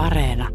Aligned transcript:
Areena. 0.00 0.48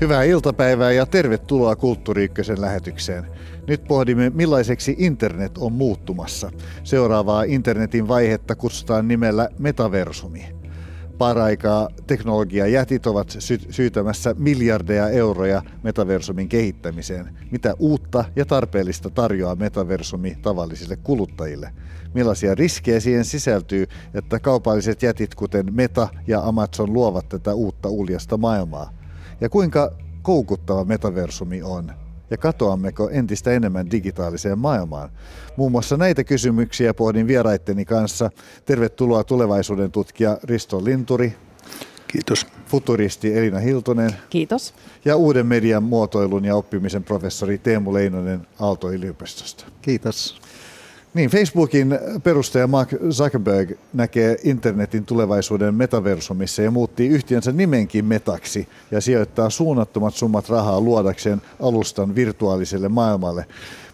Hyvää 0.00 0.22
iltapäivää 0.22 0.92
ja 0.92 1.06
tervetuloa 1.06 1.76
Kulttuuri 1.76 2.28
lähetykseen. 2.58 3.26
Nyt 3.66 3.84
pohdimme, 3.84 4.30
millaiseksi 4.30 4.94
internet 4.98 5.58
on 5.58 5.72
muuttumassa. 5.72 6.50
Seuraavaa 6.84 7.42
internetin 7.42 8.08
vaihetta 8.08 8.54
kutsutaan 8.56 9.08
nimellä 9.08 9.48
metaversumi. 9.58 10.53
Paraikaa 11.18 11.88
teknologiajätit 12.06 13.06
ovat 13.06 13.36
sy- 13.38 13.66
syytämässä 13.70 14.34
miljardeja 14.38 15.08
euroja 15.08 15.62
metaversumin 15.82 16.48
kehittämiseen. 16.48 17.38
Mitä 17.50 17.74
uutta 17.78 18.24
ja 18.36 18.44
tarpeellista 18.44 19.10
tarjoaa 19.10 19.56
metaversumi 19.56 20.38
tavallisille 20.42 20.96
kuluttajille? 20.96 21.72
Millaisia 22.14 22.54
riskejä 22.54 23.00
siihen 23.00 23.24
sisältyy, 23.24 23.86
että 24.14 24.40
kaupalliset 24.40 25.02
jätit 25.02 25.34
kuten 25.34 25.74
Meta 25.74 26.08
ja 26.26 26.40
Amazon 26.40 26.92
luovat 26.92 27.28
tätä 27.28 27.54
uutta 27.54 27.88
uljasta 27.88 28.36
maailmaa? 28.36 28.92
Ja 29.40 29.48
kuinka 29.48 29.92
koukuttava 30.22 30.84
metaversumi 30.84 31.62
on? 31.62 32.03
Ja 32.30 32.36
katoammeko 32.36 33.10
entistä 33.10 33.52
enemmän 33.52 33.90
digitaaliseen 33.90 34.58
maailmaan? 34.58 35.10
Muun 35.56 35.72
muassa 35.72 35.96
näitä 35.96 36.24
kysymyksiä 36.24 36.94
pohdin 36.94 37.26
vieraitteni 37.26 37.84
kanssa. 37.84 38.30
Tervetuloa 38.64 39.24
tulevaisuuden 39.24 39.92
tutkija 39.92 40.38
Risto 40.42 40.84
Linturi. 40.84 41.36
Kiitos. 42.08 42.46
Futuristi 42.66 43.38
Elina 43.38 43.58
Hiltonen. 43.58 44.10
Kiitos. 44.30 44.74
Ja 45.04 45.16
uuden 45.16 45.46
median 45.46 45.82
muotoilun 45.82 46.44
ja 46.44 46.56
oppimisen 46.56 47.04
professori 47.04 47.58
Teemu 47.58 47.94
Leinonen 47.94 48.46
Aalto-yliopistosta. 48.60 49.64
Kiitos. 49.82 50.40
Niin, 51.14 51.30
Facebookin 51.30 51.98
perustaja 52.22 52.66
Mark 52.66 52.88
Zuckerberg 53.10 53.72
näkee 53.92 54.36
internetin 54.44 55.04
tulevaisuuden 55.04 55.74
metaversumissa 55.74 56.62
ja 56.62 56.70
muutti 56.70 57.06
yhtiönsä 57.06 57.52
nimenkin 57.52 58.04
metaksi 58.04 58.68
ja 58.90 59.00
sijoittaa 59.00 59.50
suunnattomat 59.50 60.14
summat 60.14 60.48
rahaa 60.48 60.80
luodakseen 60.80 61.42
alustan 61.60 62.14
virtuaaliselle 62.14 62.88
maailmalle. 62.88 63.46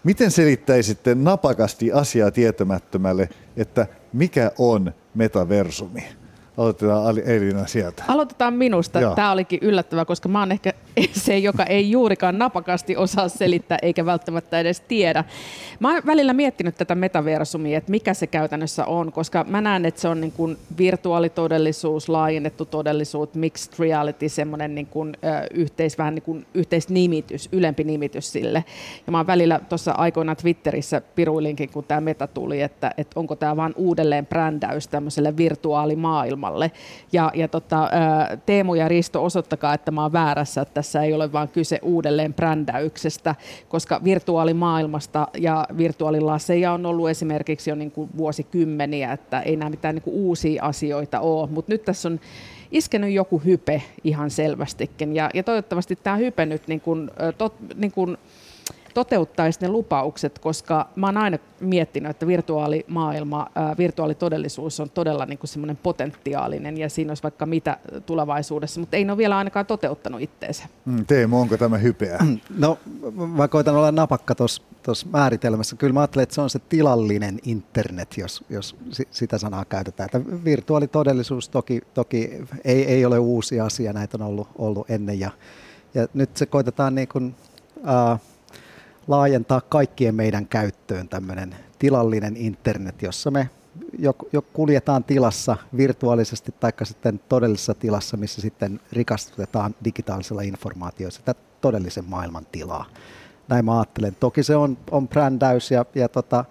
Miten 0.03 0.31
selittäisitte 0.31 1.15
napakasti 1.15 1.91
asiaa 1.91 2.31
tietämättömälle, 2.31 3.29
että 3.57 3.87
mikä 4.13 4.51
on 4.57 4.93
metaversumi? 5.15 6.20
Aloitetaan 6.61 7.19
Elina 7.25 7.67
sieltä. 7.67 8.03
Aloitetaan 8.07 8.53
minusta. 8.53 9.01
Joo. 9.01 9.15
Tämä 9.15 9.31
olikin 9.31 9.59
yllättävää, 9.61 10.05
koska 10.05 10.29
mä 10.29 10.39
oon 10.39 10.51
ehkä 10.51 10.73
se, 11.11 11.37
joka 11.37 11.63
ei 11.63 11.91
juurikaan 11.91 12.37
napakasti 12.37 12.97
osaa 12.97 13.29
selittää 13.29 13.77
eikä 13.81 14.05
välttämättä 14.05 14.59
edes 14.59 14.79
tiedä. 14.79 15.23
Mä 15.79 15.93
oon 15.93 16.01
välillä 16.05 16.33
miettinyt 16.33 16.77
tätä 16.77 16.95
metaversumia, 16.95 17.77
että 17.77 17.91
mikä 17.91 18.13
se 18.13 18.27
käytännössä 18.27 18.85
on, 18.85 19.11
koska 19.11 19.45
mä 19.49 19.61
näen, 19.61 19.85
että 19.85 20.01
se 20.01 20.07
on 20.07 20.21
niin 20.21 20.31
kuin 20.31 20.57
virtuaalitodellisuus, 20.77 22.09
laajennettu 22.09 22.65
todellisuus, 22.65 23.33
mixed 23.33 23.73
reality, 23.79 24.29
semmoinen 24.29 24.75
niin 24.75 24.87
kuin, 24.87 25.13
ö, 25.23 25.47
yhteis, 25.53 25.97
vähän 25.97 26.15
niin 26.15 26.23
kuin 26.23 26.45
yhteisnimitys, 26.53 27.49
ylempi 27.51 27.83
nimitys 27.83 28.31
sille. 28.31 28.63
Ja 29.05 29.11
mä 29.11 29.17
oon 29.17 29.27
välillä 29.27 29.59
tuossa 29.69 29.91
aikoinaan 29.91 30.37
Twitterissä 30.37 31.01
piruilinkin, 31.15 31.69
kun 31.69 31.83
tämä 31.83 32.01
meta 32.01 32.27
tuli, 32.27 32.61
että, 32.61 32.91
että 32.97 33.19
onko 33.19 33.35
tämä 33.35 33.57
vain 33.57 33.73
uudelleen 33.75 34.25
brändäys 34.25 34.87
tämmöiselle 34.87 35.37
virtuaalimaailmalle. 35.37 36.50
Ja, 37.11 37.31
ja 37.33 37.47
tota, 37.47 37.89
Teemu 38.45 38.75
ja 38.75 38.87
Risto, 38.87 39.23
osoittakaa, 39.23 39.73
että 39.73 39.91
mä 39.91 40.01
oon 40.01 40.13
väärässä, 40.13 40.61
että 40.61 40.73
tässä 40.73 41.03
ei 41.03 41.13
ole 41.13 41.31
vaan 41.31 41.47
kyse 41.47 41.79
uudelleen 41.81 42.33
brändäyksestä, 42.33 43.35
koska 43.69 44.01
virtuaalimaailmasta 44.03 45.27
ja 45.37 45.65
virtuaalilaseja 45.77 46.71
on 46.71 46.85
ollut 46.85 47.09
esimerkiksi 47.09 47.69
jo 47.69 47.75
niin 47.75 47.91
kuin 47.91 48.09
vuosikymmeniä, 48.17 49.11
että 49.11 49.39
ei 49.41 49.55
nämä 49.55 49.69
mitään 49.69 49.95
niin 49.95 50.03
kuin 50.03 50.15
uusia 50.15 50.63
asioita 50.63 51.19
ole, 51.19 51.49
mutta 51.51 51.71
nyt 51.71 51.85
tässä 51.85 52.09
on 52.09 52.19
iskenyt 52.71 53.11
joku 53.11 53.41
hype 53.45 53.81
ihan 54.03 54.29
selvästikin. 54.29 55.15
Ja, 55.15 55.29
ja 55.33 55.43
toivottavasti 55.43 55.95
tämä 55.95 56.15
hype 56.15 56.45
nyt 56.45 56.67
niin 56.67 56.81
kuin, 56.81 57.11
tot, 57.37 57.53
niin 57.75 57.91
kuin 57.91 58.17
toteuttaisi 58.93 59.59
ne 59.61 59.67
lupaukset, 59.67 60.39
koska 60.39 60.87
mä 60.95 61.07
oon 61.07 61.17
aina 61.17 61.37
miettinyt, 61.59 62.09
että 62.09 62.27
virtuaalimaailma, 62.27 63.47
ää, 63.55 63.75
virtuaalitodellisuus 63.77 64.79
on 64.79 64.89
todella 64.89 65.25
niin 65.25 65.39
kuin 65.39 65.47
semmoinen 65.47 65.77
potentiaalinen 65.83 66.77
ja 66.77 66.89
siinä 66.89 67.11
olisi 67.11 67.23
vaikka 67.23 67.45
mitä 67.45 67.77
tulevaisuudessa, 68.05 68.79
mutta 68.79 68.97
ei 68.97 69.05
ne 69.05 69.11
ole 69.11 69.17
vielä 69.17 69.37
ainakaan 69.37 69.65
toteuttanut 69.65 70.21
itteensä. 70.21 70.63
Mm, 70.85 71.05
Teemu, 71.05 71.41
onko 71.41 71.57
tämä 71.57 71.77
hypeä? 71.77 72.19
No 72.57 72.77
mä 73.35 73.47
koitan 73.47 73.75
olla 73.75 73.91
napakka 73.91 74.35
tuossa 74.35 75.07
määritelmässä. 75.11 75.75
Kyllä 75.75 75.93
mä 75.93 75.99
ajattelen, 75.99 76.23
että 76.23 76.35
se 76.35 76.41
on 76.41 76.49
se 76.49 76.59
tilallinen 76.69 77.39
internet, 77.43 78.17
jos, 78.17 78.43
jos 78.49 78.75
si- 78.89 79.07
sitä 79.11 79.37
sanaa 79.37 79.65
käytetään. 79.65 80.09
Että 80.13 80.43
virtuaalitodellisuus 80.43 81.49
toki, 81.49 81.81
toki 81.93 82.31
ei, 82.63 82.85
ei 82.85 83.05
ole 83.05 83.19
uusi 83.19 83.59
asia, 83.59 83.93
näitä 83.93 84.17
on 84.17 84.27
ollut, 84.27 84.47
ollut 84.57 84.89
ennen 84.89 85.19
ja, 85.19 85.31
ja 85.93 86.07
nyt 86.13 86.37
se 86.37 86.45
koitetaan 86.45 86.95
niin 86.95 87.07
kuin, 87.07 87.35
äh, 87.89 88.19
laajentaa 89.07 89.61
kaikkien 89.61 90.15
meidän 90.15 90.47
käyttöön 90.47 91.09
tämmöinen 91.09 91.55
tilallinen 91.79 92.37
internet, 92.37 93.01
jossa 93.01 93.31
me 93.31 93.49
jo, 93.99 94.13
jo 94.33 94.41
kuljetaan 94.41 95.03
tilassa 95.03 95.57
virtuaalisesti 95.77 96.53
tai 96.59 96.71
sitten 96.83 97.21
todellisessa 97.29 97.73
tilassa, 97.73 98.17
missä 98.17 98.41
sitten 98.41 98.79
rikastutetaan 98.91 99.75
digitaalisella 99.83 100.41
informaatiolla 100.41 101.11
sitä 101.11 101.35
todellisen 101.61 102.05
maailman 102.05 102.47
tilaa. 102.51 102.85
Näin 103.47 103.65
mä 103.65 103.79
ajattelen. 103.79 104.15
Toki 104.19 104.43
se 104.43 104.55
on, 104.55 104.77
on 104.91 105.07
brändäys 105.07 105.71
ja, 105.71 105.85
ja 105.95 106.09
tota, 106.09 106.45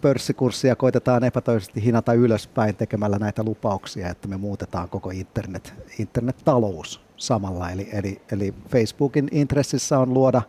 pörssikurssia 0.00 0.76
koitetaan 0.76 1.24
epätoisesti 1.24 1.84
hinata 1.84 2.12
ylöspäin 2.12 2.76
tekemällä 2.76 3.18
näitä 3.18 3.42
lupauksia, 3.42 4.08
että 4.08 4.28
me 4.28 4.36
muutetaan 4.36 4.88
koko 4.88 5.10
internet, 5.10 5.74
internettalous 5.98 7.00
samalla. 7.16 7.70
Eli, 7.70 7.88
eli, 7.92 8.22
eli 8.32 8.54
Facebookin 8.68 9.28
intressissä 9.32 9.98
on 9.98 10.14
luoda 10.14 10.42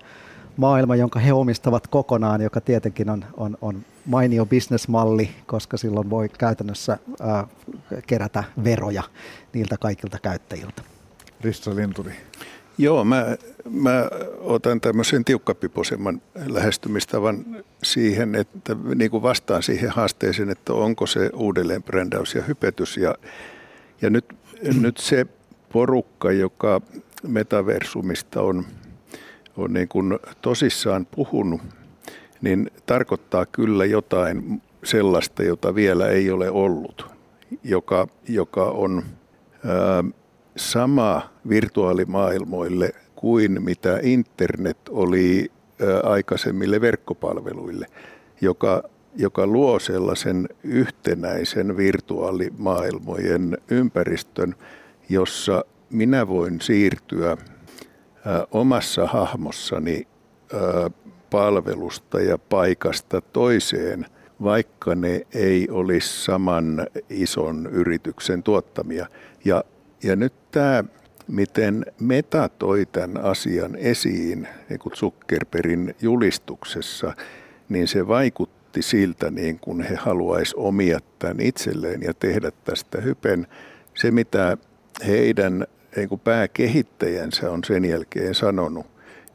maailma, 0.59 0.95
jonka 0.95 1.19
he 1.19 1.33
omistavat 1.33 1.87
kokonaan, 1.87 2.41
joka 2.41 2.61
tietenkin 2.61 3.09
on, 3.09 3.25
on, 3.37 3.57
on 3.61 3.85
mainio 4.05 4.45
bisnesmalli, 4.45 5.29
koska 5.45 5.77
silloin 5.77 6.09
voi 6.09 6.29
käytännössä 6.29 6.97
ää, 7.19 7.47
kerätä 8.07 8.43
veroja 8.63 9.03
niiltä 9.53 9.77
kaikilta 9.77 10.17
käyttäjiltä. 10.21 10.81
Risto 11.41 11.75
Linturi. 11.75 12.13
Joo, 12.77 13.03
mä, 13.03 13.25
mä 13.69 14.09
otan 14.39 14.81
tämmöisen 14.81 15.25
tiukkapipoisemman 15.25 16.21
lähestymistavan 16.47 17.45
siihen, 17.83 18.35
että 18.35 18.75
niin 18.95 19.11
kuin 19.11 19.23
vastaan 19.23 19.63
siihen 19.63 19.89
haasteeseen, 19.89 20.49
että 20.49 20.73
onko 20.73 21.07
se 21.07 21.29
uudelleen 21.33 21.83
brändäys 21.83 22.35
ja 22.35 22.43
hypetys. 22.43 22.97
Ja, 22.97 23.15
ja 24.01 24.09
nyt, 24.09 24.25
nyt 24.81 24.97
se 24.97 25.25
porukka, 25.73 26.31
joka 26.31 26.81
metaversumista 27.27 28.41
on, 28.41 28.65
on 29.59 29.73
niin 29.73 29.87
kuin 29.87 30.19
tosissaan 30.41 31.07
puhunut, 31.15 31.61
niin 32.41 32.71
tarkoittaa 32.85 33.45
kyllä 33.45 33.85
jotain 33.85 34.61
sellaista, 34.83 35.43
jota 35.43 35.75
vielä 35.75 36.07
ei 36.07 36.31
ole 36.31 36.49
ollut, 36.49 37.05
joka, 37.63 38.07
joka 38.27 38.63
on 38.65 39.03
ää, 39.65 40.03
sama 40.55 41.29
virtuaalimaailmoille 41.49 42.91
kuin 43.15 43.63
mitä 43.63 43.99
internet 44.03 44.77
oli 44.89 45.51
ää, 45.81 45.99
aikaisemmille 46.03 46.81
verkkopalveluille, 46.81 47.85
joka, 48.41 48.83
joka 49.15 49.47
luo 49.47 49.79
sellaisen 49.79 50.49
yhtenäisen 50.63 51.77
virtuaalimaailmojen 51.77 53.57
ympäristön, 53.71 54.55
jossa 55.09 55.65
minä 55.89 56.27
voin 56.27 56.61
siirtyä 56.61 57.37
omassa 58.51 59.07
hahmossani 59.07 60.07
palvelusta 61.29 62.21
ja 62.21 62.37
paikasta 62.37 63.21
toiseen, 63.21 64.05
vaikka 64.43 64.95
ne 64.95 65.21
ei 65.33 65.67
olisi 65.71 66.23
saman 66.23 66.87
ison 67.09 67.69
yrityksen 67.71 68.43
tuottamia. 68.43 69.07
Ja, 69.45 69.63
ja 70.03 70.15
nyt 70.15 70.33
tämä, 70.51 70.83
miten 71.27 71.85
Meta 71.99 72.49
toi 72.49 72.85
tämän 72.91 73.23
asian 73.23 73.75
esiin 73.75 74.47
niin 74.69 74.79
kuin 74.79 74.93
Zuckerbergin 74.93 75.95
julistuksessa, 76.01 77.13
niin 77.69 77.87
se 77.87 78.07
vaikutti 78.07 78.81
siltä, 78.81 79.31
niin 79.31 79.59
kuin 79.59 79.81
he 79.81 79.95
haluaisi 79.95 80.55
omia 80.57 80.99
tämän 81.19 81.39
itselleen 81.39 82.01
ja 82.01 82.13
tehdä 82.13 82.51
tästä 82.63 83.01
hypen. 83.01 83.47
Se, 83.93 84.11
mitä 84.11 84.57
heidän 85.07 85.67
niin 85.95 86.09
kuin 86.09 86.21
pääkehittäjänsä 86.21 87.51
on 87.51 87.63
sen 87.63 87.85
jälkeen 87.85 88.35
sanonut, 88.35 88.85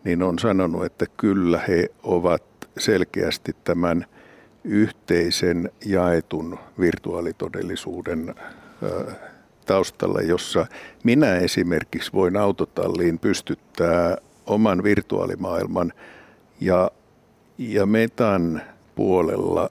niin 0.05 0.23
on 0.23 0.39
sanonut, 0.39 0.85
että 0.85 1.07
kyllä 1.17 1.61
he 1.69 1.89
ovat 2.03 2.43
selkeästi 2.79 3.57
tämän 3.65 4.07
yhteisen 4.65 5.71
jaetun 5.87 6.59
virtuaalitodellisuuden 6.81 8.35
taustalla, 9.67 10.21
jossa 10.21 10.67
minä 11.05 11.37
esimerkiksi 11.37 12.13
voin 12.13 12.37
autotalliin 12.37 13.19
pystyttää 13.19 14.17
oman 14.47 14.83
virtuaalimaailman 14.83 15.93
ja 16.61 16.91
ja 17.59 17.87
metan 17.87 18.63
puolella 18.95 19.71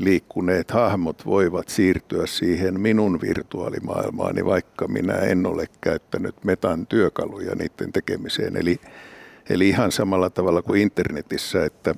liikkuneet 0.00 0.70
hahmot 0.70 1.26
voivat 1.26 1.68
siirtyä 1.68 2.26
siihen 2.26 2.80
minun 2.80 3.20
virtuaalimaailmaani, 3.20 4.44
vaikka 4.44 4.88
minä 4.88 5.14
en 5.14 5.46
ole 5.46 5.66
käyttänyt 5.80 6.44
metan 6.44 6.86
työkaluja 6.86 7.54
niiden 7.54 7.92
tekemiseen. 7.92 8.56
Eli, 8.56 8.80
eli 9.50 9.68
ihan 9.68 9.92
samalla 9.92 10.30
tavalla 10.30 10.62
kuin 10.62 10.80
internetissä, 10.80 11.64
että 11.64 11.94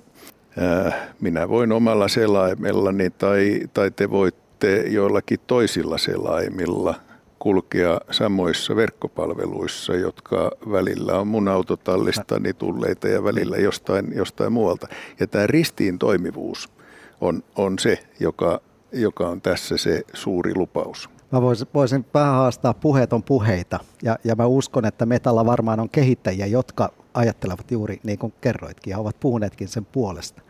ää, 0.59 1.15
minä 1.21 1.49
voin 1.49 1.73
omalla 1.73 2.09
selaimellani 2.09 3.11
tai, 3.11 3.61
tai 3.75 3.91
te 3.91 4.11
voitte 4.11 4.77
joillakin 4.89 5.41
toisilla 5.47 5.99
selaimilla 5.99 6.95
kulkea 7.39 8.01
samoissa 8.11 8.77
verkkopalveluissa, 8.77 9.95
jotka 9.95 10.51
välillä 10.71 11.19
on 11.19 11.27
mun 11.27 11.49
autotallistani 11.49 12.53
tulleita 12.53 13.09
ja 13.09 13.25
välillä 13.25 13.57
jostain, 13.57 14.13
jostain 14.17 14.53
muualta. 14.53 14.89
Ja 15.21 15.27
tämä 15.27 15.47
ristiin 15.47 15.99
toimivuus– 15.99 16.69
on, 17.23 17.43
on 17.57 17.79
se, 17.79 17.99
joka, 18.21 18.61
joka 18.93 19.29
on 19.29 19.41
tässä 19.41 19.77
se 19.77 20.03
suuri 20.13 20.55
lupaus. 20.55 21.11
Mä 21.33 21.43
voisin, 21.43 21.69
voisin 21.75 22.07
vähän 22.15 22.35
haastaa 22.35 22.75
puheeton 22.75 23.23
puheita 23.23 23.81
ja, 24.03 24.19
ja 24.25 24.35
mä 24.35 24.47
uskon, 24.47 24.85
että 24.85 25.07
Metalla 25.07 25.47
varmaan 25.47 25.81
on 25.81 25.91
kehittäjiä, 25.91 26.47
jotka 26.47 26.93
ajattelevat 27.15 27.71
juuri 27.71 28.01
niin 28.03 28.19
kuin 28.19 28.33
kerroitkin 28.41 28.91
ja 28.91 28.99
ovat 28.99 29.21
puhuneetkin 29.21 29.69
sen 29.69 29.85
puolesta. 29.85 30.43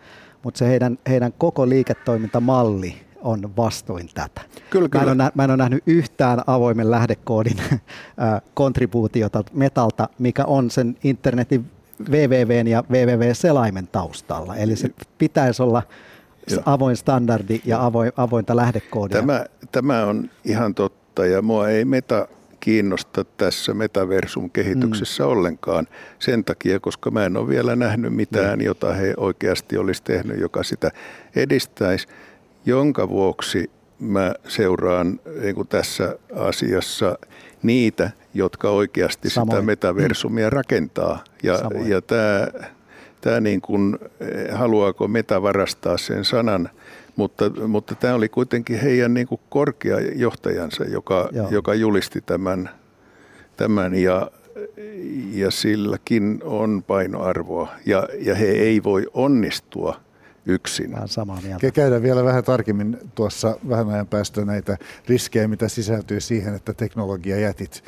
Mutta 0.43 0.59
se 0.59 0.69
heidän, 0.69 0.99
heidän 1.09 1.33
koko 1.39 1.69
liiketoimintamalli 1.69 2.97
on 3.23 3.57
vastoin 3.57 4.09
tätä. 4.15 4.41
Kyllä, 4.71 4.89
kyllä. 4.89 5.05
Mä, 5.05 5.13
en 5.13 5.21
ole, 5.21 5.33
mä 5.35 5.45
en 5.45 5.51
ole 5.51 5.57
nähnyt 5.57 5.83
yhtään 5.87 6.43
avoimen 6.47 6.91
lähdekoodin 6.91 7.59
äh, 7.71 7.79
kontribuutiota 8.55 9.45
Metalta, 9.53 10.09
mikä 10.19 10.45
on 10.45 10.71
sen 10.71 10.97
internetin 11.05 11.71
www 12.11 12.69
ja 12.69 12.85
www-selaimen 12.91 13.89
taustalla. 13.93 14.57
Eli 14.57 14.77
se 14.77 14.91
pitäisi 15.19 15.63
olla 15.63 15.83
avoin 16.65 16.97
standardi 16.97 17.61
ja 17.65 17.85
avoin, 17.85 18.12
avointa 18.17 18.56
lähdekoodia. 18.56 19.19
Tämä, 19.19 19.47
tämä 19.73 20.06
on 20.06 20.31
ihan 20.44 20.75
totta 20.75 21.27
ja 21.27 21.43
mua 21.43 21.69
ei 21.69 21.85
meta 21.85 22.29
kiinnosta 22.61 23.25
tässä 23.25 23.75
metaversum-kehityksessä 23.75 25.23
mm. 25.23 25.31
ollenkaan 25.31 25.87
sen 26.19 26.44
takia, 26.44 26.81
koska 26.81 27.11
mä 27.11 27.25
en 27.25 27.37
ole 27.37 27.49
vielä 27.49 27.77
nähnyt 27.77 28.15
mitään, 28.15 28.59
mm. 28.59 28.65
jota 28.65 28.93
he 28.93 29.15
oikeasti 29.17 29.79
olisi 29.79 30.03
tehnyt, 30.03 30.41
joka 30.41 30.62
sitä 30.62 30.91
edistäisi, 31.37 32.06
jonka 32.67 33.09
vuoksi 33.09 33.71
mä 33.99 34.35
seuraan 34.49 35.21
niin 35.41 35.55
kuin 35.55 35.69
tässä 35.69 36.17
asiassa 36.37 37.19
niitä, 37.62 38.11
jotka 38.35 38.71
oikeasti 38.71 39.31
Samoin. 39.31 39.50
sitä 39.50 39.62
metaversumia 39.62 40.47
mm. 40.49 40.53
rakentaa. 40.53 41.25
Ja, 41.43 41.55
ja 41.87 42.00
tämä 42.00 42.47
tämä 43.23 43.41
niin 43.41 43.61
kuin, 43.61 43.99
eh, 44.21 44.51
haluaako 44.59 45.09
meta 45.09 45.43
varastaa 45.43 45.99
sen 45.99 46.25
sanan, 46.25 46.69
mutta, 47.17 47.51
mutta 47.69 47.95
tämä 47.95 48.15
oli 48.15 48.29
kuitenkin 48.29 48.81
heidän 48.81 49.15
niin 49.15 49.27
kuin 49.27 49.41
korkea 49.49 50.01
johtajansa, 50.01 50.85
joka, 50.85 51.29
joka 51.51 51.75
julisti 51.75 52.21
tämän, 52.21 52.71
tämän 53.57 53.95
ja, 53.95 54.31
ja 55.33 55.51
silläkin 55.51 56.41
on 56.45 56.85
painoarvoa 56.87 57.69
ja, 57.87 58.09
ja 58.19 58.35
he 58.35 58.47
ei 58.47 58.83
voi 58.83 59.07
onnistua– 59.15 59.97
yksin. 60.47 60.93
Vähän 60.93 61.09
samaa 61.09 61.41
mieltä. 61.43 61.71
Käydään 61.71 62.03
vielä 62.03 62.25
vähän 62.25 62.44
tarkemmin 62.44 62.99
tuossa 63.15 63.56
vähän 63.69 63.89
ajan 63.89 64.06
päästä 64.06 64.44
näitä 64.44 64.77
riskejä, 65.09 65.49
mitä 65.49 65.69
sisältyy 65.69 66.21
siihen, 66.21 66.55
että 66.55 66.75
teknologiajätit 66.75 67.85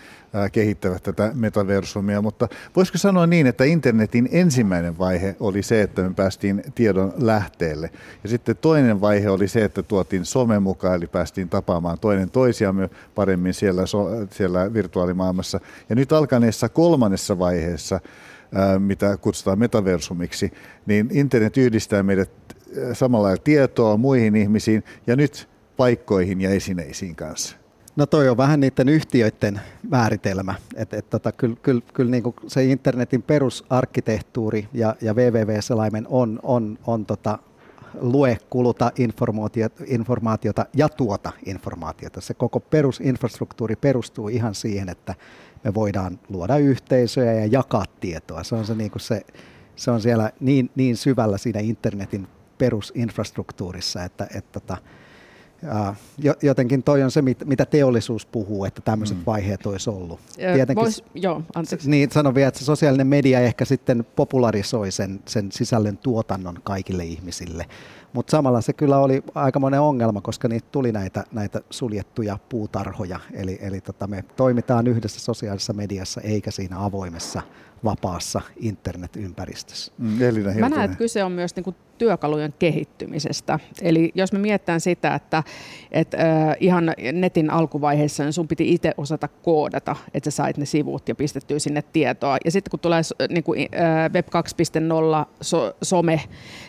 kehittävät 0.53 1.03
tätä 1.03 1.31
metaversumia, 1.35 2.23
mutta 2.23 2.49
voisiko 2.77 2.99
sanoa 2.99 3.27
niin, 3.27 3.47
että 3.47 3.65
internetin 3.65 4.29
ensimmäinen 4.33 4.99
vaihe 4.99 5.37
oli 5.41 5.63
se, 5.63 5.83
että 5.83 6.03
me 6.03 6.15
päästiin 6.15 6.63
tiedon 6.75 7.13
lähteelle. 7.17 7.91
Ja 8.23 8.29
sitten 8.29 8.57
toinen 8.57 9.01
vaihe 9.01 9.31
oli 9.31 9.49
se, 9.49 9.65
että 9.65 9.83
tuotiin 9.83 10.25
some 10.25 10.59
mukaan, 10.59 10.97
eli 10.97 11.07
päästiin 11.07 11.49
tapaamaan 11.49 11.99
toinen 11.99 12.31
toisiamme 12.31 12.91
paremmin 13.15 13.55
siellä, 13.55 13.83
siellä 14.31 14.73
virtuaalimaailmassa. 14.73 15.61
Ja 15.89 15.97
nyt 15.97 16.13
alkaneessa 16.13 16.69
kolmannessa 16.69 17.39
vaiheessa 17.39 18.01
mitä 18.79 19.17
kutsutaan 19.17 19.59
metaversumiksi, 19.59 20.53
niin 20.87 21.09
internet 21.13 21.57
yhdistää 21.57 22.03
meidät 22.03 22.31
samalla 22.93 23.27
lailla 23.27 23.43
tietoa 23.45 23.97
muihin 23.97 24.37
ihmisiin 24.37 24.85
ja 25.07 25.17
nyt 25.17 25.49
paikkoihin 25.77 26.41
ja 26.41 26.51
esineisiin 26.51 27.17
kanssa. 27.17 27.57
No 27.97 28.07
toi 28.07 28.29
on 28.29 28.37
vähän 28.37 28.61
niiden 28.61 28.89
yhtiöiden 28.89 29.61
määritelmä. 29.91 30.55
että 30.77 30.97
et 30.97 31.11
tota, 31.11 31.33
kyllä 31.33 31.57
kyl, 31.63 31.81
kyl 31.95 32.11
niinku 32.11 32.35
se 32.47 32.65
internetin 32.65 33.23
perusarkkitehtuuri 33.23 34.69
ja, 34.73 34.97
ja 35.01 35.15
www-selaimen 35.15 36.07
on, 36.09 36.41
on, 36.43 36.79
on 36.87 37.07
tota, 37.07 37.39
lue, 38.01 38.39
kuluta 38.51 38.93
informaatiota, 38.99 39.85
informaatiota 39.87 40.67
ja 40.77 40.89
tuota 40.89 41.33
informaatiota. 41.47 42.21
Se 42.21 42.35
koko 42.35 42.61
perusinfrastruktuuri 42.61 43.77
perustuu 43.77 44.29
ihan 44.29 44.55
siihen, 44.55 44.89
että 44.89 45.15
me 45.65 45.75
voidaan 45.75 46.21
luoda 46.29 46.57
yhteisöjä 46.57 47.33
ja 47.33 47.47
jakaa 47.47 47.85
tietoa. 48.01 48.45
Se 48.45 48.55
on, 48.55 48.67
se, 48.67 48.75
niin 48.75 48.91
kuin 48.91 49.03
se, 49.03 49.23
se 49.77 49.91
on 49.91 50.01
siellä 50.01 50.31
niin, 50.41 50.71
niin 50.75 50.97
syvällä 50.97 51.39
siinä 51.39 51.61
internetin 51.61 52.29
perusinfrastruktuurissa, 52.59 54.05
että, 54.05 54.25
että, 54.25 54.39
että 54.39 54.61
tota, 54.61 54.77
jotenkin 56.43 56.83
toi 56.83 57.03
on 57.03 57.11
se, 57.11 57.23
mitä 57.45 57.67
teollisuus 57.67 58.27
puhuu, 58.27 58.65
että 58.65 58.81
tämmöiset 58.81 59.17
mm. 59.19 59.23
vaiheet 59.27 59.67
olisi 59.67 59.91
ollut. 59.91 60.21
Tietenkin, 60.37 60.83
vois, 60.83 61.05
joo, 61.15 61.43
anteeksi. 61.55 61.91
Niin, 61.91 62.11
sanon 62.11 62.35
vielä, 62.35 62.49
että 62.49 62.61
se 62.61 62.65
sosiaalinen 62.65 63.07
media 63.07 63.41
ehkä 63.41 63.65
sitten 63.65 64.07
popularisoi 64.17 64.91
sen, 64.91 65.21
sen 65.27 65.53
sisällön 65.53 65.97
tuotannon 65.99 66.57
kaikille 66.65 67.05
ihmisille. 67.05 67.67
Mutta 68.13 68.31
samalla 68.31 68.61
se 68.61 68.73
kyllä 68.73 68.99
oli 68.99 69.23
aika 69.35 69.61
monen 69.61 69.81
ongelma, 69.81 70.21
koska 70.21 70.49
niitä 70.49 70.69
tuli 70.73 70.93
näitä, 70.93 71.25
näitä 71.33 71.61
suljettuja 71.71 72.39
puutarhoja. 72.49 73.21
Eli, 73.33 73.59
eli 73.61 73.81
tota, 73.81 74.07
me 74.07 74.25
toimitaan 74.37 74.87
yhdessä 74.87 75.21
sosiaalisessa 75.21 75.73
mediassa 75.73 76.21
eikä 76.21 76.51
siinä 76.51 76.85
avoimessa 76.85 77.43
vapaassa 77.85 78.41
internetympäristössä. 78.57 79.93
Mm, 79.99 80.19
Mä 80.61 80.69
näen, 80.69 80.85
että 80.85 80.97
kyse 80.97 81.25
on 81.25 81.33
myös 81.33 81.57
niin 81.57 81.65
kuin 81.65 81.77
työkalujen 81.99 82.55
kehittymisestä. 82.59 83.59
Eli 83.83 84.13
jos 84.15 84.33
me 84.33 84.39
mietitään 84.39 84.81
sitä, 84.81 85.15
että, 85.15 85.43
että 85.93 86.17
äh, 86.17 86.57
ihan 86.61 86.93
netin 87.13 87.51
alkuvaiheessa 87.51 88.25
niin 88.25 88.33
sun 88.33 88.49
piti 88.49 88.75
itse 88.75 88.95
osata 88.97 89.29
koodata, 89.29 89.97
että 90.15 90.31
sä 90.31 90.37
sait 90.37 90.57
ne 90.57 90.65
sivut 90.65 91.09
ja 91.09 91.15
pistettyä 91.15 91.59
sinne 91.59 91.83
tietoa. 91.93 92.37
Ja 92.45 92.51
sitten 92.51 92.71
kun 92.71 92.81
tulee 92.81 93.01
niin 93.29 93.45
kuin, 93.45 93.69
äh, 93.75 94.13
Web 94.13 94.27
2.0 94.27 95.27
so, 95.41 95.77
some, 95.83 96.21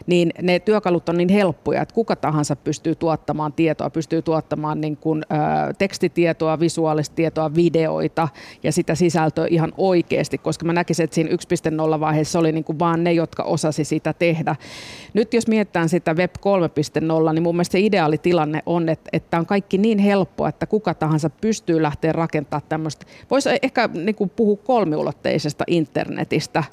niin 0.07 0.31
ne 0.41 0.59
työkalut 0.59 1.09
on 1.09 1.17
niin 1.17 1.29
helppoja, 1.29 1.81
että 1.81 1.95
kuka 1.95 2.15
tahansa 2.15 2.55
pystyy 2.55 2.95
tuottamaan 2.95 3.53
tietoa, 3.53 3.89
pystyy 3.89 4.21
tuottamaan 4.21 4.81
niin 4.81 4.97
kuin, 4.97 5.23
äh, 5.31 5.75
tekstitietoa, 5.77 6.59
visuaalista 6.59 7.15
tietoa, 7.15 7.55
videoita 7.55 8.27
ja 8.63 8.71
sitä 8.71 8.95
sisältöä 8.95 9.47
ihan 9.49 9.73
oikeasti, 9.77 10.37
koska 10.37 10.65
mä 10.65 10.73
näkisin, 10.73 11.03
että 11.05 11.15
siinä 11.15 11.29
1.0 11.93 11.99
vaiheessa 11.99 12.39
oli 12.39 12.51
niin 12.51 12.63
kuin 12.63 12.79
vaan 12.79 13.03
ne, 13.03 13.13
jotka 13.13 13.43
osasi 13.43 13.83
sitä 13.83 14.13
tehdä. 14.13 14.55
Nyt 15.13 15.33
jos 15.33 15.47
mietitään 15.47 15.89
sitä 15.89 16.13
Web 16.13 16.35
3.0, 17.27 17.33
niin 17.33 17.43
mun 17.43 17.55
mielestä 17.55 17.71
se 17.71 17.79
ideaali 17.79 18.17
tilanne 18.17 18.63
on, 18.65 18.89
että, 18.89 19.09
että 19.13 19.39
on 19.39 19.45
kaikki 19.45 19.77
niin 19.77 19.99
helppoa, 19.99 20.49
että 20.49 20.65
kuka 20.65 20.93
tahansa 20.93 21.29
pystyy 21.29 21.81
lähteä 21.81 22.11
rakentamaan 22.11 22.61
tämmöistä. 22.69 23.05
Voisi 23.31 23.49
ehkä 23.61 23.89
niin 23.93 24.15
kuin 24.15 24.29
puhua 24.29 24.57
kolmiulotteisesta 24.57 25.63
internetistä, 25.67 26.63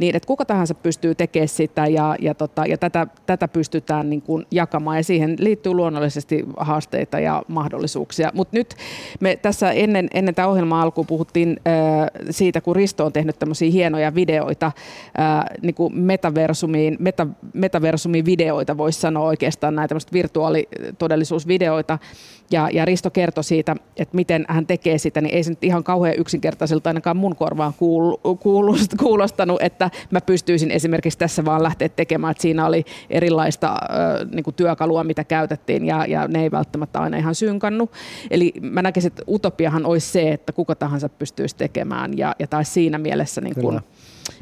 niin 0.00 0.16
että 0.16 0.26
kuka 0.26 0.44
tahansa 0.44 0.74
pystyy 0.74 1.14
tekemään 1.14 1.48
sitä 1.48 1.86
ja, 1.86 2.16
ja, 2.20 2.34
tota, 2.34 2.66
ja 2.66 2.78
tätä, 2.78 3.06
tätä 3.26 3.48
pystytään 3.48 4.10
niin 4.10 4.22
kuin 4.22 4.46
jakamaan 4.50 4.96
ja 4.96 5.04
siihen 5.04 5.36
liittyy 5.38 5.74
luonnollisesti 5.74 6.44
haasteita 6.56 7.20
ja 7.20 7.42
mahdollisuuksia. 7.48 8.30
Mutta 8.34 8.56
nyt 8.56 8.74
me 9.20 9.36
tässä 9.36 9.72
ennen, 9.72 10.08
ennen 10.14 10.34
tämä 10.34 10.48
ohjelma 10.48 10.82
alkuun 10.82 11.06
puhuttiin 11.06 11.60
äh, 11.66 12.06
siitä, 12.30 12.60
kun 12.60 12.76
Risto 12.76 13.06
on 13.06 13.12
tehnyt 13.12 13.38
tämmöisiä 13.60 13.78
hienoja 13.78 14.14
videoita, 14.14 14.66
äh, 14.66 15.44
niin 15.62 15.74
kuin 15.74 15.98
metaversumiin, 15.98 16.96
meta, 16.98 17.26
metaversumiin 17.52 18.24
videoita 18.24 18.76
voisi 18.76 19.00
sanoa 19.00 19.24
oikeastaan 19.24 19.74
näitä 19.74 19.94
virtuaalitodellisuusvideoita, 20.12 21.98
ja, 22.50 22.68
ja 22.72 22.84
Risto 22.84 23.10
kertoi 23.10 23.44
siitä, 23.44 23.76
että 23.96 24.16
miten 24.16 24.44
hän 24.48 24.66
tekee 24.66 24.98
sitä, 24.98 25.20
niin 25.20 25.34
ei 25.34 25.42
se 25.42 25.50
nyt 25.50 25.64
ihan 25.64 25.84
kauhean 25.84 26.14
yksinkertaiselta 26.18 26.90
ainakaan 26.90 27.16
mun 27.16 27.36
korvaan 27.36 27.72
kuulostanut, 28.98 29.62
että 29.62 29.90
mä 30.10 30.20
pystyisin 30.20 30.70
esimerkiksi 30.70 31.18
tässä 31.18 31.44
vaan 31.44 31.62
lähteä 31.62 31.88
tekemään, 31.88 32.30
että 32.30 32.42
siinä 32.42 32.66
oli 32.66 32.84
erilaista 33.10 33.68
äh, 33.68 34.30
niin 34.30 34.44
kuin 34.44 34.54
työkalua, 34.54 35.04
mitä 35.04 35.24
käytettiin, 35.24 35.86
ja, 35.86 36.06
ja 36.06 36.28
ne 36.28 36.42
ei 36.42 36.50
välttämättä 36.50 37.00
aina 37.00 37.16
ihan 37.16 37.34
synkannut. 37.34 37.92
Eli 38.30 38.52
mä 38.60 38.82
näkisin, 38.82 39.08
että 39.08 39.22
utopiahan 39.28 39.86
olisi 39.86 40.10
se, 40.10 40.32
että 40.32 40.52
kuka 40.52 40.74
tahansa 40.74 41.08
pystyisi 41.08 41.56
tekemään, 41.56 42.18
ja, 42.18 42.34
ja 42.38 42.46
taisi 42.46 42.72
siinä 42.72 42.98
mielessä 42.98 43.40
niin 43.40 43.49
kuin, 43.54 43.80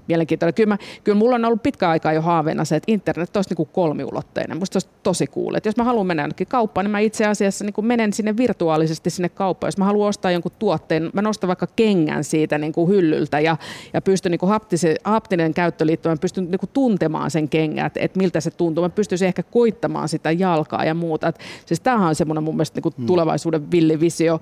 mielenkiintoinen. 0.08 0.54
Kyllä, 0.54 0.68
mä, 0.68 0.78
kyllä 1.04 1.18
mulla 1.18 1.34
on 1.34 1.44
ollut 1.44 1.62
pitkä 1.62 1.88
aikaa 1.88 2.12
jo 2.12 2.22
haaveena 2.22 2.64
se, 2.64 2.76
että 2.76 2.92
internet 2.92 3.36
olisi 3.36 3.50
niin 3.50 3.56
kuin 3.56 3.68
kolmiulotteinen. 3.72 4.58
Musta 4.58 4.76
olisi 4.76 4.88
tosi 5.02 5.26
cool. 5.26 5.54
Että 5.54 5.68
jos 5.68 5.76
mä 5.76 5.84
haluan 5.84 6.06
mennä 6.06 6.22
jonnekin 6.22 6.46
kauppaan, 6.46 6.84
niin 6.84 6.90
mä 6.90 6.98
itse 6.98 7.26
asiassa 7.26 7.64
niin 7.64 7.72
kuin 7.72 7.86
menen 7.86 8.12
sinne 8.12 8.36
virtuaalisesti 8.36 9.10
sinne 9.10 9.28
kauppaan. 9.28 9.68
Jos 9.68 9.78
mä 9.78 9.84
haluan 9.84 10.08
ostaa 10.08 10.30
jonkun 10.30 10.52
tuotteen, 10.58 11.10
mä 11.12 11.22
nostan 11.22 11.48
vaikka 11.48 11.66
kengän 11.76 12.24
siitä 12.24 12.58
niin 12.58 12.72
kuin 12.72 12.88
hyllyltä 12.88 13.40
ja, 13.40 13.56
ja 13.92 14.02
pystyn 14.02 14.30
niin 14.30 14.38
kuin 14.38 14.50
haptisen, 14.50 14.96
haptinen 15.04 15.54
käyttöliittymä, 15.54 16.14
mä 16.14 16.20
pystyn 16.20 16.50
niin 16.50 16.58
kuin 16.60 16.70
tuntemaan 16.72 17.30
sen 17.30 17.48
kengän, 17.48 17.86
että, 17.86 18.00
että 18.00 18.18
miltä 18.18 18.40
se 18.40 18.50
tuntuu. 18.50 18.84
Mä 18.84 18.88
pystyisin 18.88 19.28
ehkä 19.28 19.42
koittamaan 19.42 20.08
sitä 20.08 20.30
jalkaa 20.30 20.84
ja 20.84 20.94
muuta. 20.94 21.28
Että, 21.28 21.44
siis 21.66 21.80
tämähän 21.80 22.08
on 22.08 22.14
semmoinen 22.14 22.44
mun 22.44 22.54
mielestä 22.54 22.76
niin 22.76 22.82
kuin 22.82 22.94
hmm. 22.96 23.06
tulevaisuuden 23.06 23.70
villivisio. 23.70 24.40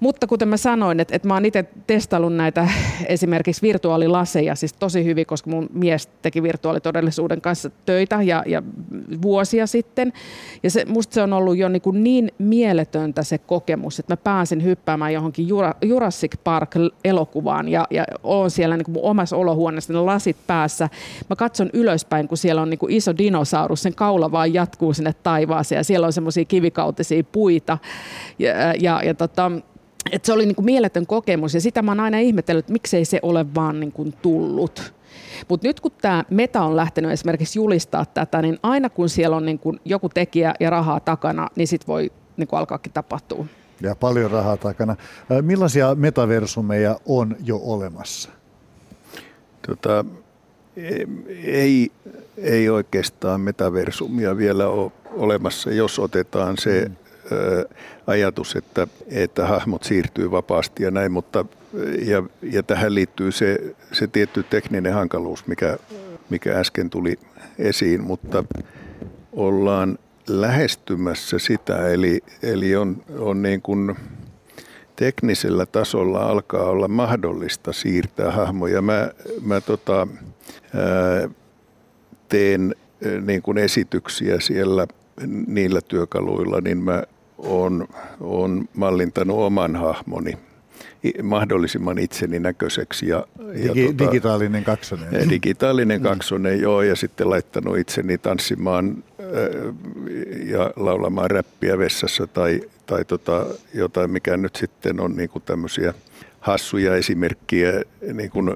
Mutta 0.00 0.26
kuten 0.26 0.48
mä 0.48 0.56
sanoin, 0.56 1.00
että, 1.00 1.16
että 1.16 1.28
mä 1.28 1.34
oon 1.34 1.44
itse 1.44 1.64
testaillut 1.86 2.34
näitä 2.34 2.68
esimerkiksi 3.06 3.62
virtuaalilaseja 3.62 4.54
siis 4.54 4.72
tosi 4.72 5.04
hyvin, 5.04 5.26
koska 5.26 5.50
mun 5.50 5.68
mies 5.72 6.08
teki 6.22 6.42
virtuaalitodellisuuden 6.42 7.40
kanssa 7.40 7.70
töitä 7.86 8.22
ja, 8.22 8.42
ja 8.46 8.62
vuosia 9.22 9.66
sitten. 9.66 10.12
Ja 10.62 10.70
se, 10.70 10.84
musta 10.84 11.14
se 11.14 11.22
on 11.22 11.32
ollut 11.32 11.56
jo 11.56 11.68
niin, 11.68 11.82
kuin 11.82 12.04
niin 12.04 12.32
mieletöntä 12.38 13.22
se 13.22 13.38
kokemus, 13.38 13.98
että 13.98 14.12
mä 14.12 14.16
pääsin 14.16 14.64
hyppäämään 14.64 15.12
johonkin 15.12 15.48
Jurassic 15.82 16.32
Park-elokuvaan 16.44 17.68
ja, 17.68 17.86
ja 17.90 18.04
oon 18.22 18.50
siellä 18.50 18.76
niin 18.76 18.84
kuin 18.84 18.92
mun 18.92 19.04
omassa 19.04 19.36
olohuoneessa, 19.36 19.92
ne 19.92 19.98
lasit 20.00 20.36
päässä. 20.46 20.88
Mä 21.30 21.36
katson 21.36 21.70
ylöspäin, 21.72 22.28
kun 22.28 22.38
siellä 22.38 22.62
on 22.62 22.70
niin 22.70 22.78
kuin 22.78 22.92
iso 22.92 23.16
dinosaurus, 23.18 23.82
sen 23.82 23.94
kaula 23.94 24.32
vaan 24.32 24.54
jatkuu 24.54 24.94
sinne 24.94 25.14
taivaaseen 25.22 25.78
ja 25.78 25.84
siellä 25.84 26.06
on 26.06 26.12
semmoisia 26.12 26.44
kivikautisia 26.44 27.24
puita. 27.24 27.78
Ja, 28.38 28.74
ja, 28.80 29.02
ja 29.04 29.14
tota, 29.14 29.50
et 30.12 30.24
se 30.24 30.32
oli 30.32 30.46
niin 30.46 30.54
kuin 30.54 30.64
mieletön 30.64 31.06
kokemus 31.06 31.54
ja 31.54 31.60
sitä 31.60 31.82
mä 31.82 31.90
oon 31.90 32.00
aina 32.00 32.18
ihmetellyt, 32.18 32.64
että 32.64 32.72
miksei 32.72 33.04
se 33.04 33.18
ole 33.22 33.54
vaan 33.54 33.80
niin 33.80 33.92
kuin 33.92 34.14
tullut. 34.22 34.94
Mutta 35.48 35.66
nyt 35.66 35.80
kun 35.80 35.92
tämä 36.00 36.24
Meta 36.30 36.62
on 36.62 36.76
lähtenyt 36.76 37.10
esimerkiksi 37.10 37.58
julistaa 37.58 38.04
tätä, 38.04 38.42
niin 38.42 38.58
aina 38.62 38.90
kun 38.90 39.08
siellä 39.08 39.36
on 39.36 39.46
niin 39.46 39.58
kuin 39.58 39.80
joku 39.84 40.08
tekijä 40.08 40.54
ja 40.60 40.70
rahaa 40.70 41.00
takana, 41.00 41.48
niin 41.56 41.68
sitten 41.68 41.86
voi 41.86 42.12
niin 42.36 42.48
kuin 42.48 42.60
alkaakin 42.60 42.92
tapahtua. 42.92 43.46
Ja 43.80 43.94
paljon 43.94 44.30
rahaa 44.30 44.56
takana. 44.56 44.96
Millaisia 45.42 45.94
metaversumeja 45.94 47.00
on 47.06 47.36
jo 47.44 47.60
olemassa? 47.62 48.30
Tota, 49.66 50.04
ei, 51.44 51.92
ei 52.36 52.68
oikeastaan 52.68 53.40
metaversumia 53.40 54.36
vielä 54.36 54.68
ole 54.68 54.92
olemassa, 55.10 55.70
jos 55.70 55.98
otetaan 55.98 56.58
se 56.58 56.84
mm 56.88 57.03
ajatus, 58.06 58.56
että, 58.56 58.86
että 59.10 59.46
hahmot 59.46 59.84
siirtyy 59.84 60.30
vapaasti 60.30 60.82
ja 60.82 60.90
näin, 60.90 61.12
mutta 61.12 61.44
ja, 62.06 62.22
ja 62.42 62.62
tähän 62.62 62.94
liittyy 62.94 63.32
se, 63.32 63.74
se 63.92 64.06
tietty 64.06 64.42
tekninen 64.42 64.92
hankaluus, 64.92 65.46
mikä, 65.46 65.78
mikä 66.30 66.58
äsken 66.58 66.90
tuli 66.90 67.18
esiin, 67.58 68.04
mutta 68.04 68.44
ollaan 69.32 69.98
lähestymässä 70.28 71.38
sitä, 71.38 71.88
eli, 71.88 72.20
eli 72.42 72.76
on, 72.76 73.02
on 73.18 73.42
niin 73.42 73.62
kuin 73.62 73.96
teknisellä 74.96 75.66
tasolla 75.66 76.22
alkaa 76.22 76.64
olla 76.64 76.88
mahdollista 76.88 77.72
siirtää 77.72 78.30
hahmoja. 78.30 78.82
Mä, 78.82 79.10
mä 79.44 79.60
tota, 79.60 80.06
ää, 80.74 81.28
teen 82.28 82.74
niin 83.26 83.42
kuin 83.42 83.58
esityksiä 83.58 84.40
siellä 84.40 84.86
niillä 85.46 85.80
työkaluilla, 85.80 86.60
niin 86.60 86.78
mä 86.78 87.02
on, 87.38 87.88
on 88.20 88.68
mallintanut 88.74 89.38
oman 89.38 89.76
hahmoni 89.76 90.38
mahdollisimman 91.22 91.98
itseni 91.98 92.40
näköiseksi. 92.40 93.08
Ja, 93.08 93.26
Digi, 93.54 93.66
ja 93.66 93.92
tota, 93.92 94.10
digitaalinen 94.10 94.64
kaksonen. 94.64 95.30
Digitaalinen 95.30 96.00
mm. 96.00 96.02
kaksonen, 96.02 96.60
joo, 96.60 96.82
ja 96.82 96.96
sitten 96.96 97.30
laittanut 97.30 97.78
itseni 97.78 98.18
tanssimaan 98.18 99.04
äh, 99.20 99.74
ja 100.46 100.70
laulamaan 100.76 101.30
räppiä 101.30 101.78
vessassa 101.78 102.26
tai, 102.26 102.60
tai 102.86 103.04
tota, 103.04 103.46
jotain, 103.74 104.10
mikä 104.10 104.36
nyt 104.36 104.56
sitten 104.56 105.00
on 105.00 105.16
niin 105.16 105.28
kuin 105.28 105.42
tämmöisiä 105.46 105.94
hassuja 106.40 106.96
esimerkkiä 106.96 107.82
niin 108.12 108.30
kuin 108.30 108.50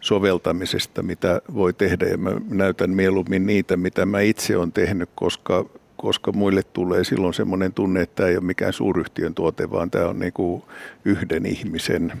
soveltamisesta, 0.00 1.02
mitä 1.02 1.42
voi 1.54 1.72
tehdä. 1.72 2.06
Ja 2.06 2.16
mä 2.16 2.30
näytän 2.48 2.90
mieluummin 2.90 3.46
niitä, 3.46 3.76
mitä 3.76 4.06
mä 4.06 4.20
itse 4.20 4.56
olen 4.56 4.72
tehnyt, 4.72 5.10
koska 5.14 5.64
koska 6.00 6.32
muille 6.32 6.62
tulee 6.62 7.04
silloin 7.04 7.34
semmoinen 7.34 7.72
tunne, 7.72 8.02
että 8.02 8.16
tämä 8.16 8.28
ei 8.28 8.36
ole 8.36 8.44
mikään 8.44 8.72
suuryhtiön 8.72 9.34
tuote, 9.34 9.70
vaan 9.70 9.90
tämä 9.90 10.06
on 10.06 10.18
niin 10.18 10.32
kuin 10.32 10.62
yhden 11.04 11.46
ihmisen 11.46 12.12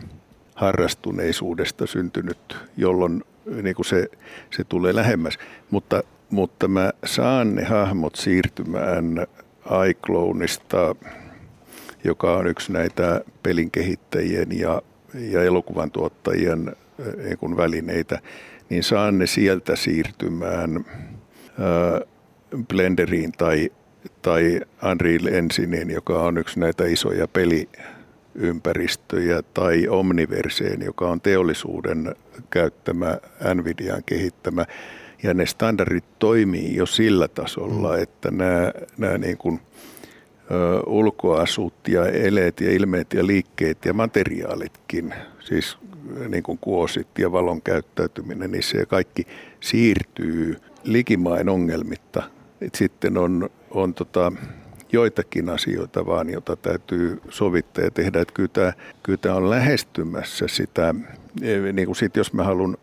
harrastuneisuudesta 0.54 1.86
syntynyt, 1.86 2.56
jolloin 2.76 3.24
niin 3.62 3.74
kuin 3.74 3.86
se, 3.86 4.08
se 4.50 4.64
tulee 4.64 4.94
lähemmäs. 4.94 5.38
Mutta, 5.70 6.02
mutta 6.30 6.68
mä 6.68 6.92
saan 7.04 7.54
ne 7.54 7.64
hahmot 7.64 8.14
siirtymään 8.14 9.26
iCloneista, 9.90 10.94
joka 12.04 12.36
on 12.36 12.46
yksi 12.46 12.72
näitä 12.72 13.20
pelin 13.42 13.70
kehittäjien 13.70 14.58
ja, 14.58 14.82
ja 15.14 15.42
elokuvan 15.42 15.90
tuottajien 15.90 16.76
niin 17.24 17.38
kuin 17.38 17.56
välineitä, 17.56 18.18
niin 18.68 18.82
saan 18.82 19.18
ne 19.18 19.26
sieltä 19.26 19.76
siirtymään 19.76 20.84
Blenderiin 22.68 23.32
tai, 23.32 23.70
tai 24.22 24.60
Unreal 24.90 25.26
Engineen, 25.26 25.90
joka 25.90 26.22
on 26.22 26.38
yksi 26.38 26.60
näitä 26.60 26.84
isoja 26.84 27.28
peliympäristöjä, 27.28 29.42
tai 29.54 29.88
Omniverseen, 29.88 30.82
joka 30.82 31.08
on 31.08 31.20
teollisuuden 31.20 32.14
käyttämä, 32.50 33.18
Nvidian 33.54 34.02
kehittämä. 34.06 34.64
Ja 35.22 35.34
ne 35.34 35.46
standardit 35.46 36.04
toimii 36.18 36.76
jo 36.76 36.86
sillä 36.86 37.28
tasolla, 37.28 37.96
mm. 37.96 38.02
että 38.02 38.30
nämä, 38.30 38.72
nämä 38.98 39.18
niin 39.18 39.38
kuin, 39.38 39.60
ulkoasut 40.86 41.74
ja 41.88 42.06
eleet 42.06 42.60
ja 42.60 42.70
ilmeet 42.70 43.12
ja 43.12 43.26
liikkeet 43.26 43.84
ja 43.84 43.92
materiaalitkin, 43.92 45.14
siis 45.40 45.78
niin 46.28 46.42
kuin 46.42 46.58
kuosit 46.60 47.08
ja 47.18 47.32
valon 47.32 47.62
käyttäytyminen, 47.62 48.50
niin 48.50 48.62
se 48.62 48.86
kaikki 48.86 49.26
siirtyy 49.60 50.56
likimain 50.84 51.48
ongelmitta 51.48 52.22
et 52.60 52.74
sitten 52.74 53.18
on, 53.18 53.50
on 53.70 53.94
tota, 53.94 54.32
joitakin 54.92 55.48
asioita 55.48 56.06
vaan, 56.06 56.30
jota 56.30 56.56
täytyy 56.56 57.20
sovittaa 57.28 57.84
ja 57.84 57.90
tehdä. 57.90 58.20
Että 58.20 58.34
kyllä, 58.34 58.50
tämä, 58.52 58.72
kyllä 59.02 59.16
tämä 59.16 59.34
on 59.34 59.50
lähestymässä 59.50 60.48
sitä, 60.48 60.94
e, 61.42 61.72
niin 61.72 61.86
kuin 61.86 61.96
sit 61.96 62.16
jos 62.16 62.32
mä 62.32 62.44
haluan 62.44 62.76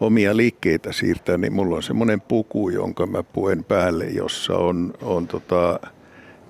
omia 0.00 0.36
liikkeitä 0.36 0.92
siirtää, 0.92 1.38
niin 1.38 1.52
mulla 1.52 1.76
on 1.76 1.82
semmoinen 1.82 2.20
puku, 2.20 2.68
jonka 2.68 3.06
mä 3.06 3.22
puen 3.22 3.64
päälle, 3.64 4.04
jossa 4.04 4.56
on, 4.56 4.94
on 5.02 5.26
tota 5.28 5.80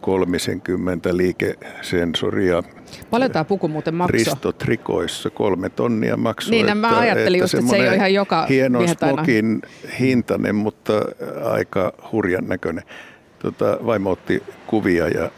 30 0.03 1.17
liikesensoria. 1.17 2.63
Paljon 3.11 3.31
tämä 3.31 3.45
puku 3.45 3.69
muuten 3.69 3.95
maksoi? 3.95 4.19
Ristotrikoissa 4.19 5.31
kolme 5.31 5.69
tonnia 5.69 6.17
maksoi. 6.17 6.51
Niin, 6.51 6.67
että, 6.67 6.75
mä 6.75 6.99
ajattelin 6.99 7.43
että 7.43 7.45
just, 7.45 7.55
että 7.55 7.71
se 7.71 7.77
ei 7.77 7.89
ole 7.89 7.97
ihan 7.97 8.15
joka 8.15 8.47
Hieno 8.47 8.81
smokin 8.87 9.63
hintainen, 10.01 10.55
mutta 10.55 10.93
aika 11.45 11.93
hurjan 12.13 12.49
näköinen. 12.49 12.85
Tota, 13.39 13.79
vaimo 13.87 14.11
otti 14.11 14.43
kuvia 14.67 15.09
ja 15.09 15.31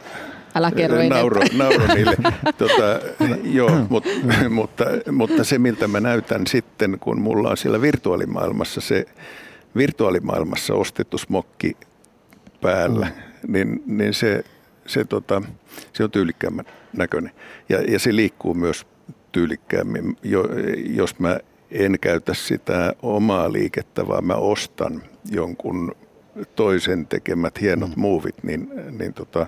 Älä 0.54 0.71
kerro 0.71 1.09
nauro, 1.09 1.42
nauro 1.52 1.94
niille. 1.94 2.16
tota, 2.59 3.00
joo, 3.44 3.87
mutta, 3.88 4.11
mutta, 4.50 4.85
mutta 5.12 5.44
se, 5.44 5.59
miltä 5.59 5.88
mä 5.88 6.00
näytän 6.00 6.47
sitten, 6.47 6.99
kun 7.00 7.21
mulla 7.21 7.50
on 7.50 7.56
siellä 7.56 7.80
virtuaalimaailmassa 7.80 8.80
se 8.80 9.06
virtuaalimaailmassa 9.76 10.75
ostettu 10.75 11.18
smokki 11.18 11.76
päällä, 12.61 13.06
mm. 13.06 13.52
niin, 13.52 13.83
niin 13.87 14.14
se 14.14 14.44
se, 14.86 15.04
tota, 15.04 15.42
se 15.92 16.04
on 16.04 16.10
tyylikkäämmän 16.10 16.64
näköinen. 16.92 17.32
Ja, 17.68 17.82
ja 17.82 17.98
se 17.98 18.16
liikkuu 18.16 18.54
myös 18.54 18.86
tyylikkäämmin, 19.32 20.16
jo, 20.22 20.44
jos 20.86 21.18
mä 21.18 21.38
en 21.70 21.98
käytä 22.00 22.34
sitä 22.34 22.94
omaa 23.02 23.52
liikettä, 23.52 24.08
vaan 24.08 24.26
mä 24.26 24.34
ostan 24.34 25.02
jonkun 25.30 25.96
toisen 26.56 27.06
tekemät 27.06 27.60
hienot 27.60 27.96
mm. 27.96 28.00
muuvit, 28.00 28.42
niin, 28.42 28.70
niin 28.98 29.14
tota, 29.14 29.46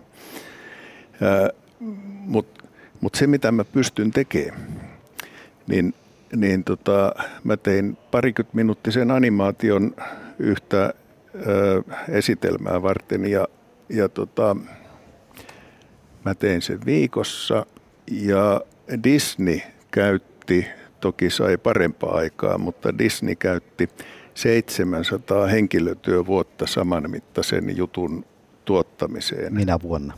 mutta 2.20 2.64
mut 3.00 3.14
se 3.14 3.26
mitä 3.26 3.52
mä 3.52 3.64
pystyn 3.64 4.10
tekemään, 4.10 4.66
niin, 5.66 5.94
niin 6.36 6.64
tota, 6.64 7.14
mä 7.44 7.56
tein 7.56 7.98
parikymmentä 8.10 8.56
minuuttisen 8.56 9.10
animaation 9.10 9.94
yhtä 10.38 10.80
ää, 10.82 11.98
esitelmää 12.08 12.82
varten 12.82 13.26
ja, 13.30 13.48
ja 13.88 14.08
tota, 14.08 14.56
Mä 16.26 16.34
tein 16.34 16.62
sen 16.62 16.80
viikossa 16.86 17.66
ja 18.10 18.60
Disney 19.04 19.60
käytti, 19.90 20.66
toki 21.00 21.30
sai 21.30 21.56
parempaa 21.56 22.14
aikaa, 22.14 22.58
mutta 22.58 22.98
Disney 22.98 23.34
käytti 23.34 23.88
700 24.34 25.46
henkilötyövuotta 25.46 26.66
samanmittaisen 26.66 27.76
jutun 27.76 28.24
tuottamiseen. 28.64 29.54
Minä 29.54 29.78
vuonna? 29.82 30.14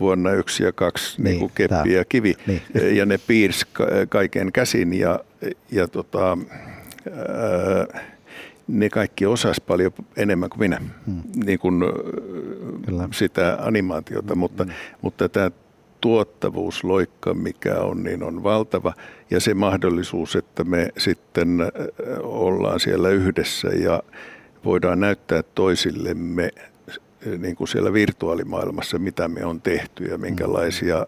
vuonna 0.00 0.32
yksi 0.32 0.64
ja 0.64 0.72
kaksi 0.72 1.22
niin, 1.22 1.38
niin 1.38 1.50
keppi 1.54 1.68
tämä. 1.68 1.84
ja 1.84 2.04
kivi. 2.04 2.34
Niin. 2.46 2.62
Ja 2.96 3.06
ne 3.06 3.18
piirsi 3.18 3.66
kaiken 4.08 4.52
käsin 4.52 4.94
ja, 4.94 5.20
ja 5.70 5.88
tota, 5.88 6.38
ää, 7.10 8.00
ne 8.68 8.88
kaikki 8.88 9.26
osas 9.26 9.60
paljon 9.60 9.92
enemmän 10.16 10.50
kuin 10.50 10.60
minä, 10.60 10.80
hmm. 11.06 11.22
niin 11.44 11.58
kuin 11.58 11.80
Kyllä. 12.86 13.08
sitä 13.12 13.58
animaatiota, 13.60 14.34
hmm. 14.34 14.38
mutta, 14.38 14.66
mutta 15.02 15.28
tämä 15.28 15.50
tuottavuusloikka, 16.00 17.34
mikä 17.34 17.74
on, 17.74 18.02
niin 18.02 18.22
on 18.22 18.42
valtava. 18.42 18.92
Ja 19.30 19.40
se 19.40 19.54
mahdollisuus, 19.54 20.36
että 20.36 20.64
me 20.64 20.88
sitten 20.98 21.58
ollaan 22.22 22.80
siellä 22.80 23.08
yhdessä 23.08 23.68
ja 23.68 24.02
voidaan 24.64 25.00
näyttää 25.00 25.42
toisillemme 25.42 26.50
niin 27.38 27.56
kuin 27.56 27.68
siellä 27.68 27.92
virtuaalimaailmassa, 27.92 28.98
mitä 28.98 29.28
me 29.28 29.44
on 29.44 29.60
tehty 29.60 30.04
ja 30.04 30.18
minkälaisia 30.18 31.06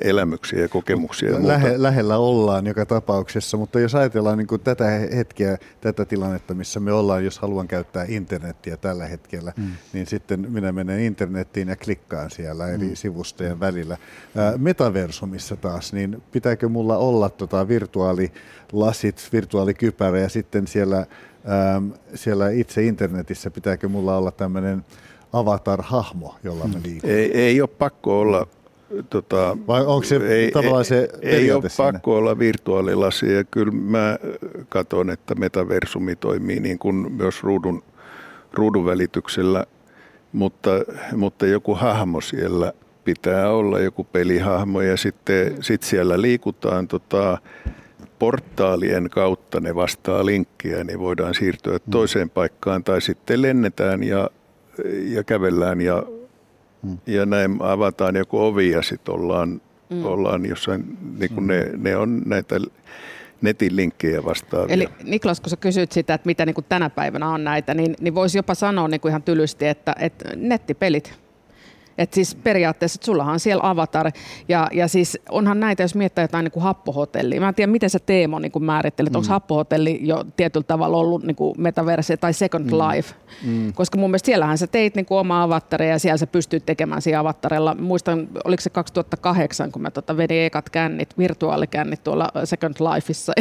elämyksiä 0.00 0.60
ja 0.60 0.68
kokemuksia. 0.68 1.30
Ja 1.30 1.46
Lähe, 1.46 1.74
lähellä 1.76 2.16
ollaan 2.16 2.66
joka 2.66 2.86
tapauksessa, 2.86 3.56
mutta 3.56 3.80
jos 3.80 3.94
ajatellaan 3.94 4.38
niin 4.38 4.46
kuin 4.46 4.60
tätä 4.60 4.84
hetkeä, 4.88 5.58
tätä 5.80 6.04
tilannetta, 6.04 6.54
missä 6.54 6.80
me 6.80 6.92
ollaan, 6.92 7.24
jos 7.24 7.38
haluan 7.38 7.68
käyttää 7.68 8.04
internettiä 8.08 8.76
tällä 8.76 9.06
hetkellä, 9.06 9.52
mm. 9.56 9.70
niin 9.92 10.06
sitten 10.06 10.46
minä 10.52 10.72
menen 10.72 11.00
internettiin 11.00 11.68
ja 11.68 11.76
klikkaan 11.76 12.30
siellä 12.30 12.68
eri 12.68 12.88
mm. 12.88 12.94
sivustojen 12.94 13.60
välillä. 13.60 13.96
Ää, 14.36 14.58
metaversumissa 14.58 15.56
taas, 15.56 15.92
niin 15.92 16.22
pitääkö 16.32 16.68
mulla 16.68 16.96
olla 16.96 17.28
tota 17.28 17.68
virtuaalilasit, 17.68 19.28
virtuaalikypärä 19.32 20.18
ja 20.18 20.28
sitten 20.28 20.66
siellä, 20.66 21.06
ää, 21.44 21.82
siellä 22.14 22.50
itse 22.50 22.82
internetissä 22.82 23.50
pitääkö 23.50 23.88
mulla 23.88 24.16
olla 24.16 24.30
tämmöinen 24.30 24.84
avatar-hahmo, 25.32 26.34
jolla 26.44 26.68
mä 26.68 26.74
mm. 26.74 26.82
liikun? 26.84 27.10
Ei, 27.10 27.38
ei 27.38 27.60
ole 27.60 27.68
pakko 27.78 28.20
olla 28.20 28.46
Tota, 29.10 29.56
Vai 29.66 29.80
onko 29.86 30.02
se 30.02 30.16
ei, 30.16 30.50
tavallaan 30.50 30.84
se 30.84 31.08
Ei, 31.22 31.52
ole 31.52 31.68
siinä? 31.68 31.92
pakko 31.92 32.16
olla 32.16 32.38
virtuaalilasi 32.38 33.32
ja 33.32 33.44
kyllä 33.44 33.72
mä 33.72 34.18
katson, 34.68 35.10
että 35.10 35.34
metaversumi 35.34 36.16
toimii 36.16 36.60
niin 36.60 36.78
kuin 36.78 37.12
myös 37.12 37.42
ruudun, 37.42 37.82
ruudun 38.52 38.84
välityksellä, 38.84 39.66
mutta, 40.32 40.70
mutta 41.16 41.46
joku 41.46 41.74
hahmo 41.74 42.20
siellä 42.20 42.72
pitää 43.04 43.50
olla, 43.50 43.80
joku 43.80 44.04
pelihahmo. 44.04 44.80
Ja 44.80 44.96
sitten 44.96 45.56
sit 45.60 45.82
siellä 45.82 46.20
liikutaan 46.20 46.88
tota, 46.88 47.38
portaalien 48.18 49.10
kautta, 49.10 49.60
ne 49.60 49.74
vastaa 49.74 50.26
linkkiä, 50.26 50.84
niin 50.84 50.98
voidaan 50.98 51.34
siirtyä 51.34 51.76
mm. 51.76 51.90
toiseen 51.90 52.30
paikkaan. 52.30 52.84
Tai 52.84 53.00
sitten 53.00 53.42
lennetään 53.42 54.02
ja, 54.02 54.30
ja 55.04 55.24
kävellään 55.24 55.80
ja 55.80 56.02
Mm. 56.82 56.98
Ja 57.06 57.26
näin 57.26 57.56
avataan 57.60 58.16
joku 58.16 58.38
ovi 58.38 58.70
ja 58.70 58.82
sitten 58.82 59.14
ollaan, 59.14 59.60
mm. 59.90 60.04
ollaan 60.04 60.46
jossain, 60.46 60.98
niin 61.18 61.34
kuin 61.34 61.44
mm. 61.44 61.48
ne, 61.48 61.70
ne 61.76 61.96
on 61.96 62.22
näitä 62.26 62.60
netin 63.42 63.76
linkkejä 63.76 64.24
vastaavia. 64.24 64.74
Eli 64.74 64.88
Niklas, 65.04 65.40
kun 65.40 65.50
sä 65.50 65.56
kysyt 65.56 65.92
sitä, 65.92 66.14
että 66.14 66.26
mitä 66.26 66.46
niin 66.46 66.54
kuin 66.54 66.66
tänä 66.68 66.90
päivänä 66.90 67.28
on 67.28 67.44
näitä, 67.44 67.74
niin, 67.74 67.96
niin 68.00 68.14
voisi 68.14 68.38
jopa 68.38 68.54
sanoa 68.54 68.88
niin 68.88 69.00
kuin 69.00 69.10
ihan 69.10 69.22
tylysti, 69.22 69.66
että, 69.66 69.94
että 69.98 70.30
nettipelit 70.36 71.19
että 72.00 72.14
siis 72.14 72.34
periaatteessa, 72.34 72.96
että 72.96 73.06
sullahan 73.06 73.32
on 73.32 73.40
siellä 73.40 73.68
avatar. 73.70 74.10
Ja, 74.48 74.68
ja 74.72 74.88
siis 74.88 75.18
onhan 75.28 75.60
näitä, 75.60 75.82
jos 75.82 75.94
miettii 75.94 76.24
jotain 76.24 76.44
niin 76.44 76.52
kuin 76.52 76.62
happohotellia. 76.62 77.40
Mä 77.40 77.48
en 77.48 77.54
tiedä, 77.54 77.72
miten 77.72 77.90
sä 77.90 77.98
Teemo 77.98 78.38
niin 78.38 78.52
kuin 78.52 78.64
määrittelet. 78.64 79.12
Mm. 79.12 79.16
Onko 79.16 79.28
happohotelli 79.28 79.98
jo 80.02 80.24
tietyllä 80.36 80.64
tavalla 80.64 80.96
ollut 80.96 81.22
niin 81.22 81.36
kuin 81.36 81.54
metaverse 81.58 82.16
tai 82.16 82.32
second 82.32 82.70
mm. 82.70 82.78
life? 82.78 83.14
Mm. 83.46 83.72
Koska 83.72 83.98
mun 83.98 84.10
mielestä 84.10 84.26
siellähän 84.26 84.58
sä 84.58 84.66
teit 84.66 84.94
niin 84.94 85.06
kuin 85.06 85.18
oma 85.18 85.42
avattari 85.42 85.88
ja 85.88 85.98
siellä 85.98 86.16
sä 86.16 86.26
pystyt 86.26 86.66
tekemään 86.66 87.02
siinä 87.02 87.20
avattarilla. 87.20 87.74
Muistan, 87.74 88.28
oliko 88.44 88.60
se 88.60 88.70
2008, 88.70 89.72
kun 89.72 89.82
mä 89.82 89.90
tota 89.90 90.16
vedin 90.16 90.42
ekat 90.42 90.70
kännit, 90.70 91.18
virtuaalikännit 91.18 92.04
tuolla 92.04 92.28
Second 92.44 92.74
Lifeissa. 92.80 93.32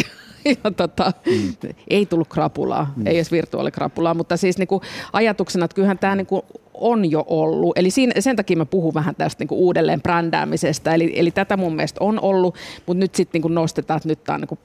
ja 0.63 0.71
tota, 0.71 1.11
mm. 1.25 1.73
ei 1.87 2.05
tullut 2.05 2.27
krapulaa, 2.27 2.93
mm. 2.95 3.07
ei 3.07 3.15
edes 3.15 3.31
virtuaalikrapulaa, 3.31 4.13
mutta 4.13 4.37
siis 4.37 4.57
niin 4.57 4.67
kuin 4.67 4.81
ajatuksena, 5.13 5.65
että 5.65 5.75
kyllähän 5.75 5.99
tämä 5.99 6.15
niin 6.15 6.27
kuin 6.27 6.41
on 6.81 7.12
jo 7.12 7.25
ollut. 7.27 7.77
Eli 7.77 7.89
siinä, 7.89 8.13
sen 8.19 8.36
takia 8.36 8.57
mä 8.57 8.65
puhun 8.65 8.93
vähän 8.93 9.15
tästä 9.15 9.41
niin 9.41 9.48
kuin 9.48 9.59
uudelleen 9.59 10.01
brändäämisestä. 10.01 10.93
Eli, 10.93 11.13
eli 11.15 11.31
tätä 11.31 11.57
mun 11.57 11.75
mielestä 11.75 12.03
on 12.03 12.19
ollut, 12.19 12.55
mutta 12.86 13.00
nyt 13.00 13.15
sitten 13.15 13.41
niin 13.41 13.53
nostetaan, 13.53 13.98
että 13.98 14.09
nyt 14.09 14.24
tämä 14.24 14.36
on 14.36 14.41
niin 14.41 14.48
kuin, 14.48 14.59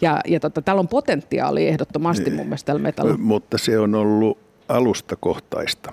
ja, 0.00 0.20
ja 0.26 0.40
tota, 0.40 0.62
täällä 0.62 0.80
on 0.80 0.88
potentiaali 0.88 1.68
ehdottomasti 1.68 2.30
mun 2.30 2.46
mielestä 2.46 2.66
tällä 2.66 2.82
metalla. 2.82 3.16
Mutta 3.18 3.58
se 3.58 3.78
on 3.78 3.94
ollut 3.94 4.38
alustakohtaista. 4.68 5.92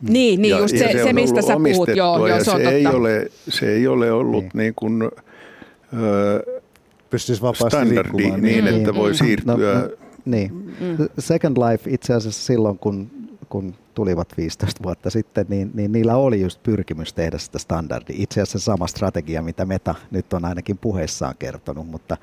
Niin, 0.00 0.42
niin 0.42 0.50
ja, 0.50 0.58
just 0.58 0.78
se, 0.78 0.92
se, 0.92 1.04
se 1.04 1.12
mistä 1.12 1.42
sä 1.42 1.56
puhut. 1.72 1.88
Joo, 1.96 2.26
joo, 2.26 2.38
se, 2.38 2.44
se, 2.44 2.68
ei 2.68 2.86
ole, 2.86 3.30
se 3.48 3.72
ei 3.72 3.86
ole 3.86 4.12
ollut 4.12 4.44
niin, 4.44 4.50
niin 4.54 4.74
kuin, 4.74 5.02
ö, 5.02 6.62
Pystyisi 7.10 7.42
vapaasti 7.42 7.76
standardi 7.76 8.30
niin, 8.30 8.42
niin, 8.42 8.66
että 8.66 8.94
voi 8.94 9.10
mm. 9.10 9.14
siirtyä. 9.14 9.54
No, 9.56 9.80
no, 9.80 9.88
niin. 10.24 10.52
Mm. 10.80 11.08
Second 11.18 11.56
Life 11.56 11.90
itse 11.90 12.14
asiassa 12.14 12.44
silloin, 12.44 12.78
kun, 12.78 13.10
kun 13.48 13.74
tulivat 13.94 14.28
15 14.36 14.82
vuotta 14.82 15.10
sitten, 15.10 15.46
niin, 15.48 15.70
niin 15.74 15.92
niillä 15.92 16.16
oli 16.16 16.40
just 16.40 16.62
pyrkimys 16.62 17.12
tehdä 17.12 17.38
sitä 17.38 17.58
standardia. 17.58 18.16
Itse 18.18 18.40
asiassa 18.40 18.58
sama 18.58 18.86
strategia, 18.86 19.42
mitä 19.42 19.64
Meta 19.64 19.94
nyt 20.10 20.32
on 20.32 20.44
ainakin 20.44 20.78
puheissaan 20.78 21.34
kertonut, 21.38 21.88
mutta, 21.88 22.16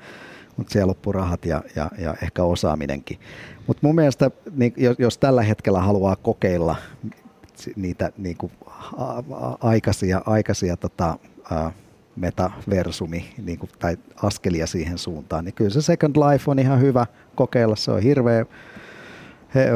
mutta 0.56 0.72
siellä 0.72 0.90
loppu 0.90 1.12
rahat 1.12 1.44
ja, 1.46 1.62
ja, 1.76 1.90
ja 1.98 2.14
ehkä 2.22 2.44
osaaminenkin. 2.44 3.18
Mutta 3.66 3.86
mun 3.86 3.94
mielestä, 3.94 4.30
niin, 4.56 4.74
jos, 4.76 4.96
jos 4.98 5.18
tällä 5.18 5.42
hetkellä 5.42 5.80
haluaa 5.80 6.16
kokeilla 6.16 6.76
niitä 7.76 8.12
niin 8.18 8.36
kuin, 8.36 8.52
aikaisia, 9.60 10.22
aikaisia 10.26 10.76
tota, 10.76 11.18
metaversumi 12.16 13.34
niin 13.44 13.58
kuin, 13.58 13.70
tai 13.78 13.96
askelia 14.22 14.66
siihen 14.66 14.98
suuntaan, 14.98 15.44
niin 15.44 15.54
kyllä 15.54 15.70
se 15.70 15.82
Second 15.82 16.16
Life 16.16 16.50
on 16.50 16.58
ihan 16.58 16.80
hyvä 16.80 17.06
kokeilla. 17.34 17.76
Se 17.76 17.90
on 17.90 18.02
hirveä 18.02 18.46
he 19.54 19.68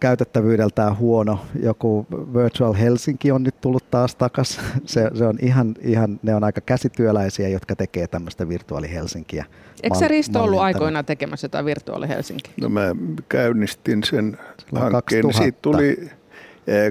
käytettävyydeltään 0.00 0.98
huono. 0.98 1.40
Joku 1.62 2.06
Virtual 2.34 2.72
Helsinki 2.72 3.32
on 3.32 3.42
nyt 3.42 3.60
tullut 3.60 3.90
taas 3.90 4.14
takas. 4.14 4.60
Se, 4.84 5.10
se 5.14 5.26
on 5.26 5.38
ihan, 5.42 5.74
ihan, 5.80 6.20
ne 6.22 6.34
on 6.34 6.44
aika 6.44 6.60
käsityöläisiä, 6.60 7.48
jotka 7.48 7.76
tekee 7.76 8.06
tämmöistä 8.06 8.48
Virtuaali 8.48 8.92
Helsinkiä. 8.92 9.44
Eikö 9.82 9.96
se 9.96 10.08
Risto 10.08 10.42
ollut 10.42 10.60
aikoina 10.60 11.02
tekemässä 11.02 11.44
jotain 11.44 11.64
Virtuaali 11.64 12.08
Helsinki? 12.08 12.50
No 12.60 12.68
mä 12.68 12.96
käynnistin 13.28 14.04
sen 14.04 14.38
hankkeen. 14.74 15.22
2000. 15.22 15.38
Siitä 15.38 15.58
tuli 15.62 16.10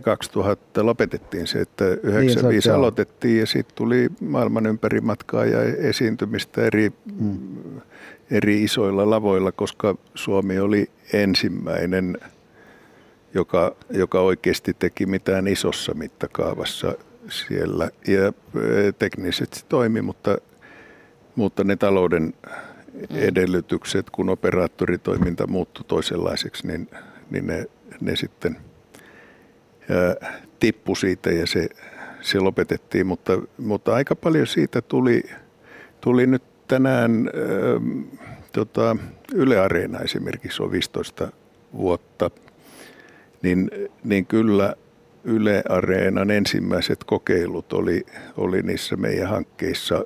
2000 0.04 0.86
lopetettiin 0.86 1.48
se, 1.48 1.62
että 1.62 1.86
95 1.86 2.70
niin, 2.70 2.76
aloitettiin 2.76 3.40
ja 3.40 3.46
sitten 3.46 3.76
tuli 3.76 4.10
maailman 4.22 4.66
ympäri 4.66 5.02
matkaa 5.02 5.46
ja 5.46 5.64
esiintymistä 5.64 6.62
eri 6.62 6.92
hmm 7.20 7.61
eri 8.32 8.64
isoilla 8.64 9.10
lavoilla, 9.10 9.52
koska 9.52 9.96
Suomi 10.16 10.60
oli 10.60 10.92
ensimmäinen, 11.14 12.18
joka, 13.34 13.76
joka 13.90 14.22
oikeasti 14.22 14.74
teki 14.74 15.06
mitään 15.06 15.48
isossa 15.48 15.94
mittakaavassa 15.94 16.96
siellä. 17.30 17.90
Ja 18.08 18.28
e, 18.28 18.92
teknisesti 19.00 19.60
se 19.60 19.66
toimi, 19.66 20.02
mutta, 20.02 20.38
mutta 21.36 21.64
ne 21.64 21.76
talouden 21.76 22.34
mm. 22.94 23.18
edellytykset, 23.18 24.10
kun 24.10 24.30
operaattoritoiminta 24.30 25.48
muuttui 25.48 25.86
toisenlaiseksi, 25.88 26.68
niin, 26.68 26.90
niin 27.32 27.48
ne, 27.48 27.66
ne 28.02 28.16
sitten 28.16 28.58
ää, 29.90 30.40
tippu 30.60 30.96
siitä 30.96 31.32
ja 31.32 31.48
se, 31.48 31.70
se 32.22 32.40
lopetettiin. 32.40 33.08
Mutta, 33.08 33.42
mutta 33.58 33.94
aika 33.94 34.16
paljon 34.16 34.48
siitä 34.48 34.82
tuli, 34.82 35.24
tuli 36.02 36.28
nyt 36.28 36.51
tänään 36.72 37.28
äh, 37.28 38.20
tota, 38.54 38.98
Yle 39.34 39.60
Areena 39.60 40.00
esimerkiksi 40.00 40.64
on 40.64 40.72
15 40.72 41.32
vuotta, 41.74 42.32
niin, 43.42 43.72
niin 44.04 44.26
kyllä 44.26 44.76
Yle 45.24 45.64
Areenan 45.70 46.32
ensimmäiset 46.32 47.04
kokeilut 47.04 47.74
oli, 47.74 48.06
oli 48.38 48.62
niissä 48.62 48.96
meidän 48.96 49.30
hankkeissa 49.30 50.06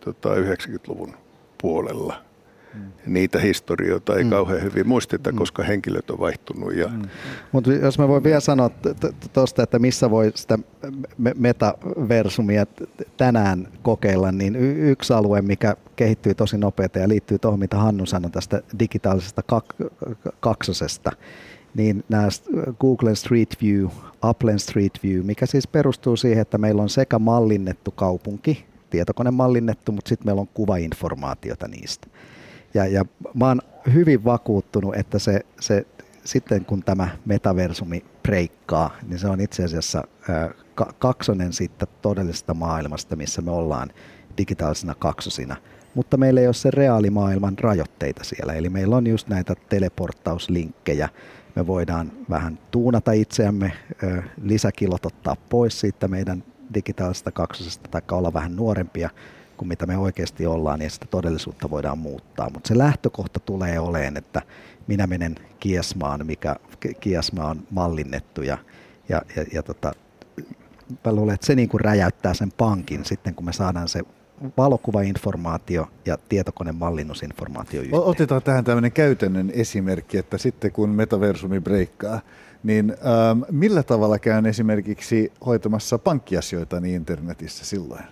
tota, 0.00 0.34
90-luvun 0.34 1.16
puolella 1.62 2.22
niitä 3.06 3.38
historioita 3.38 4.16
ei 4.16 4.24
mm. 4.24 4.30
kauhean 4.30 4.62
hyvin 4.62 4.88
muisteta, 4.88 5.32
mm. 5.32 5.38
koska 5.38 5.62
henkilöt 5.62 6.10
on 6.10 6.18
vaihtunut. 6.18 6.74
Ja... 6.74 6.88
Mm. 6.88 7.02
Mutta 7.52 7.72
jos 7.72 7.98
mä 7.98 8.08
voin 8.08 8.24
vielä 8.24 8.40
sanoa 8.40 8.70
tuosta, 9.32 9.62
että 9.62 9.78
missä 9.78 10.10
voi 10.10 10.32
sitä 10.34 10.58
metaversumia 11.38 12.66
tänään 13.16 13.68
kokeilla, 13.82 14.32
niin 14.32 14.56
yksi 14.56 15.12
alue, 15.12 15.42
mikä 15.42 15.76
kehittyy 15.96 16.34
tosi 16.34 16.58
nopeasti 16.58 16.98
ja 16.98 17.08
liittyy 17.08 17.38
tuohon, 17.38 17.60
mitä 17.60 17.76
Hannu 17.76 18.06
sanoi 18.06 18.30
tästä 18.30 18.62
digitaalisesta 18.78 19.42
kak- 19.52 20.14
kaksosesta, 20.40 21.12
niin 21.74 22.04
nämä 22.08 22.28
Google 22.80 23.14
Street 23.14 23.56
View, 23.62 23.86
Applen 24.22 24.58
Street 24.58 24.98
View, 25.02 25.24
mikä 25.24 25.46
siis 25.46 25.66
perustuu 25.66 26.16
siihen, 26.16 26.42
että 26.42 26.58
meillä 26.58 26.82
on 26.82 26.88
sekä 26.88 27.18
mallinnettu 27.18 27.90
kaupunki, 27.90 28.64
tietokone 28.90 29.30
mallinnettu, 29.30 29.92
mutta 29.92 30.08
sitten 30.08 30.26
meillä 30.26 30.40
on 30.40 30.48
kuvainformaatiota 30.54 31.68
niistä. 31.68 32.06
Ja, 32.74 32.86
ja 32.86 33.04
mä 33.34 33.48
oon 33.48 33.60
hyvin 33.94 34.24
vakuuttunut, 34.24 34.94
että 34.96 35.18
se, 35.18 35.40
se 35.60 35.86
sitten 36.24 36.64
kun 36.64 36.82
tämä 36.82 37.08
metaversumi 37.24 38.04
breikkaa, 38.22 38.96
niin 39.08 39.18
se 39.18 39.28
on 39.28 39.40
itse 39.40 39.64
asiassa 39.64 40.04
kaksonen 40.98 41.52
siitä 41.52 41.86
todellisesta 42.02 42.54
maailmasta, 42.54 43.16
missä 43.16 43.42
me 43.42 43.50
ollaan 43.50 43.90
digitaalisena 44.38 44.94
kaksosina. 44.94 45.56
Mutta 45.94 46.16
meillä 46.16 46.40
ei 46.40 46.46
ole 46.46 46.54
se 46.54 46.70
reaalimaailman 46.70 47.58
rajoitteita 47.58 48.24
siellä. 48.24 48.52
Eli 48.52 48.68
meillä 48.68 48.96
on 48.96 49.06
just 49.06 49.28
näitä 49.28 49.54
teleporttauslinkkejä, 49.68 51.08
me 51.56 51.66
voidaan 51.66 52.12
vähän 52.30 52.58
tuunata 52.70 53.12
itseämme, 53.12 53.72
lisäkilot 54.42 55.06
ottaa 55.06 55.36
pois 55.48 55.80
siitä 55.80 56.08
meidän 56.08 56.44
digitaalisesta 56.74 57.32
kaksosesta 57.32 57.88
tai 57.90 58.02
olla 58.12 58.32
vähän 58.32 58.56
nuorempia 58.56 59.10
kuin 59.56 59.68
mitä 59.68 59.86
me 59.86 59.96
oikeasti 59.96 60.46
ollaan, 60.46 60.78
niin 60.78 60.90
sitä 60.90 61.06
todellisuutta 61.10 61.70
voidaan 61.70 61.98
muuttaa. 61.98 62.50
Mutta 62.50 62.68
se 62.68 62.78
lähtökohta 62.78 63.40
tulee 63.40 63.80
oleen, 63.80 64.16
että 64.16 64.42
minä 64.86 65.06
menen 65.06 65.34
kiesmaan, 65.60 66.26
mikä 66.26 66.56
kiesma 67.00 67.44
on 67.44 67.62
mallinnettu 67.70 68.42
ja, 68.42 68.58
ja, 69.08 69.22
ja, 69.36 69.44
ja 69.52 69.62
tota, 69.62 69.92
mä 71.04 71.12
luulen, 71.12 71.34
että 71.34 71.46
se 71.46 71.54
niin 71.54 71.68
kuin 71.68 71.80
räjäyttää 71.80 72.34
sen 72.34 72.52
pankin 72.56 73.04
sitten, 73.04 73.34
kun 73.34 73.44
me 73.44 73.52
saadaan 73.52 73.88
se 73.88 74.02
valokuvainformaatio 74.56 75.88
ja 76.06 76.18
tietokoneen 76.28 76.76
mallinnusinformaatio 76.76 77.82
yhteen. 77.82 78.02
Otetaan 78.02 78.42
tähän 78.42 78.64
tämmöinen 78.64 78.92
käytännön 78.92 79.50
esimerkki, 79.54 80.18
että 80.18 80.38
sitten 80.38 80.72
kun 80.72 80.90
metaversumi 80.90 81.60
breikkaa, 81.60 82.20
niin 82.62 82.90
ähm, 82.90 83.42
millä 83.50 83.82
tavalla 83.82 84.18
käyn 84.18 84.46
esimerkiksi 84.46 85.32
hoitamassa 85.46 85.98
pankkiasioita 85.98 86.80
niin 86.80 86.94
internetissä 86.94 87.64
silloin? 87.64 88.02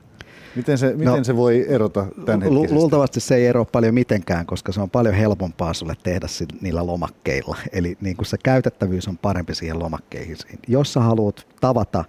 Miten 0.56 0.78
se, 0.78 0.94
miten 0.96 1.06
no, 1.06 1.24
se 1.24 1.36
voi 1.36 1.66
erota 1.68 2.06
tämän 2.26 2.54
lu- 2.54 2.66
Luultavasti 2.70 3.20
se 3.20 3.34
ei 3.34 3.46
ero 3.46 3.64
paljon 3.64 3.94
mitenkään, 3.94 4.46
koska 4.46 4.72
se 4.72 4.80
on 4.80 4.90
paljon 4.90 5.14
helpompaa 5.14 5.74
sulle 5.74 5.94
tehdä 6.02 6.26
niillä 6.60 6.86
lomakkeilla. 6.86 7.56
Eli 7.72 7.96
niin 8.00 8.16
kuin 8.16 8.26
se 8.26 8.36
käytettävyys 8.42 9.08
on 9.08 9.18
parempi 9.18 9.54
siihen 9.54 9.78
lomakkeihin. 9.78 10.36
Jos 10.68 10.92
sä 10.92 11.00
haluat 11.00 11.46
tavata 11.60 12.04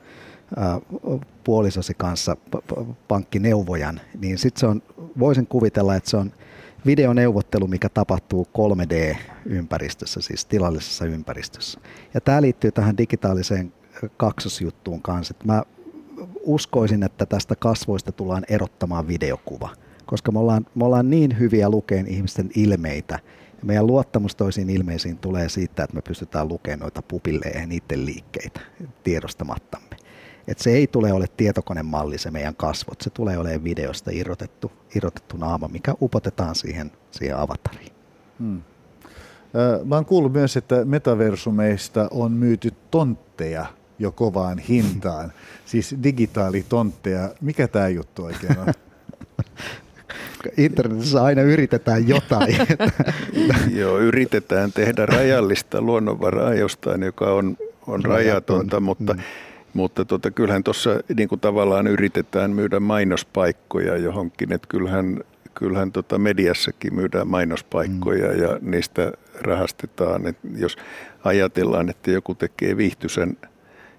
puolisosi 1.43 1.93
kanssa 1.97 2.37
pankkineuvojan, 3.07 4.01
niin 4.21 4.37
sitten 4.37 4.59
se 4.59 4.67
on, 4.67 4.81
voisin 5.19 5.47
kuvitella, 5.47 5.95
että 5.95 6.09
se 6.09 6.17
on 6.17 6.31
videoneuvottelu, 6.85 7.67
mikä 7.67 7.89
tapahtuu 7.89 8.47
3D-ympäristössä, 8.57 10.21
siis 10.21 10.45
tilallisessa 10.45 11.05
ympäristössä. 11.05 11.79
Ja 12.13 12.21
tämä 12.21 12.41
liittyy 12.41 12.71
tähän 12.71 12.97
digitaaliseen 12.97 13.73
kaksosjuttuun 14.17 15.01
kanssa. 15.01 15.33
Mä 15.43 15.63
uskoisin, 16.43 17.03
että 17.03 17.25
tästä 17.25 17.55
kasvoista 17.55 18.11
tullaan 18.11 18.43
erottamaan 18.49 19.07
videokuva, 19.07 19.69
koska 20.05 20.31
me 20.31 20.39
ollaan, 20.39 20.65
me 20.75 20.85
ollaan 20.85 21.09
niin 21.09 21.39
hyviä 21.39 21.69
lukeen 21.69 22.07
ihmisten 22.07 22.49
ilmeitä, 22.55 23.19
ja 23.59 23.65
meidän 23.65 23.87
luottamus 23.87 24.35
toisiin 24.35 24.69
ilmeisiin 24.69 25.17
tulee 25.17 25.49
siitä, 25.49 25.83
että 25.83 25.95
me 25.95 26.01
pystytään 26.01 26.47
lukemaan 26.47 26.79
noita 26.79 27.01
pupilleja 27.01 27.59
ja 27.59 27.67
niiden 27.67 28.05
liikkeitä 28.05 28.59
tiedostamattamme. 29.03 29.95
Et 30.47 30.59
se 30.59 30.71
ei 30.71 30.87
tule 30.87 31.13
ole 31.13 31.25
tietokonemalli 31.37 32.17
se 32.17 32.31
meidän 32.31 32.55
kasvot, 32.55 33.01
se 33.01 33.09
tulee 33.09 33.37
olemaan 33.37 33.63
videosta 33.63 34.11
irrotettu, 34.13 34.71
irrotettu 34.95 35.37
naama, 35.37 35.67
mikä 35.67 35.93
upotetaan 36.01 36.55
siihen, 36.55 36.91
siihen 37.11 37.37
avatariin. 37.37 37.91
Hmm. 38.39 38.61
Mä 39.85 39.95
oon 39.95 40.05
kuullut 40.05 40.33
myös, 40.33 40.57
että 40.57 40.85
metaversumeista 40.85 42.07
on 42.11 42.31
myyty 42.31 42.71
tontteja 42.91 43.65
jo 43.99 44.11
kovaan 44.11 44.59
hintaan, 44.59 45.33
siis 45.65 45.95
digitaalitontteja. 46.03 47.29
Mikä 47.41 47.67
tämä 47.67 47.87
juttu 47.87 48.23
oikein 48.23 48.59
on? 48.59 48.67
Internetissä 50.57 51.23
aina 51.23 51.41
yritetään 51.41 52.07
jotain. 52.07 52.55
Joo, 53.79 53.99
yritetään 53.99 54.71
tehdä 54.71 55.05
rajallista 55.05 55.81
luonnonvaraa 55.81 56.53
jostain, 56.53 57.03
joka 57.03 57.33
on, 57.33 57.57
on 57.87 58.05
rajatonta, 58.05 58.79
mutta 58.79 59.13
mm 59.13 59.21
mutta 59.73 60.05
tota, 60.05 60.31
kyllähän 60.31 60.63
tuossa 60.63 60.99
niin 61.17 61.29
kuin 61.29 61.41
tavallaan 61.41 61.87
yritetään 61.87 62.51
myydä 62.51 62.79
mainospaikkoja 62.79 63.97
johonkin, 63.97 64.53
että 64.53 64.67
kyllähän, 64.67 65.19
kyllähän 65.53 65.91
tota 65.91 66.17
mediassakin 66.17 66.95
myydään 66.95 67.27
mainospaikkoja 67.27 68.33
mm. 68.33 68.41
ja 68.41 68.59
niistä 68.61 69.11
rahastetaan. 69.41 70.27
Et 70.27 70.37
jos 70.55 70.77
ajatellaan, 71.23 71.89
että 71.89 72.11
joku 72.11 72.35
tekee 72.35 72.77
viihtyisen 72.77 73.37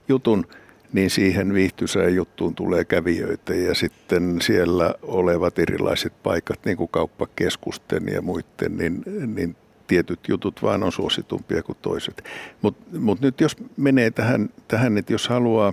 jutun, 0.08 0.46
niin 0.92 1.10
siihen 1.10 1.54
viihtyisään 1.54 2.14
juttuun 2.14 2.54
tulee 2.54 2.84
kävijöitä 2.84 3.54
ja 3.54 3.74
sitten 3.74 4.36
siellä 4.42 4.94
olevat 5.02 5.58
erilaiset 5.58 6.12
paikat, 6.22 6.60
niin 6.64 6.76
kuin 6.76 6.88
kauppakeskusten 6.88 8.02
ja 8.12 8.22
muiden, 8.22 8.76
niin, 8.76 9.02
niin 9.34 9.56
tietyt 9.86 10.20
jutut 10.28 10.62
vaan 10.62 10.82
on 10.82 10.92
suositumpia 10.92 11.62
kuin 11.62 11.78
toiset. 11.82 12.24
Mutta 12.62 12.98
mut 12.98 13.20
nyt 13.20 13.40
jos 13.40 13.56
menee 13.76 14.10
tähän, 14.10 14.50
tähän, 14.68 14.98
että 14.98 15.12
jos 15.12 15.28
haluaa 15.28 15.72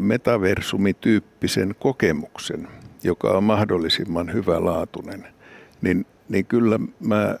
metaversumityyppisen 0.00 1.74
kokemuksen, 1.78 2.68
joka 3.04 3.28
on 3.30 3.44
mahdollisimman 3.44 4.32
hyvälaatuinen, 4.32 5.26
niin, 5.82 6.06
niin 6.28 6.46
kyllä 6.46 6.78
mä 7.00 7.36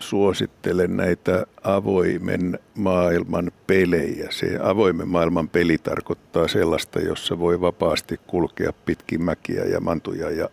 suosittelen 0.00 0.96
näitä 0.96 1.46
avoimen 1.64 2.58
maailman 2.74 3.52
pelejä. 3.66 4.26
Se 4.30 4.58
avoimen 4.62 5.08
maailman 5.08 5.48
peli 5.48 5.78
tarkoittaa 5.78 6.48
sellaista, 6.48 7.00
jossa 7.00 7.38
voi 7.38 7.60
vapaasti 7.60 8.20
kulkea 8.26 8.72
pitkin 8.84 9.22
mäkiä 9.22 9.64
ja 9.64 9.80
mantuja 9.80 10.30
ja, 10.30 10.48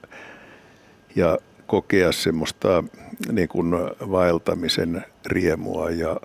ja 1.15 1.38
kokea 1.67 2.12
semmoista 2.12 2.83
niin 3.31 3.47
kuin 3.47 3.71
vaeltamisen 4.12 5.05
riemua 5.25 5.89
ja 5.89 6.17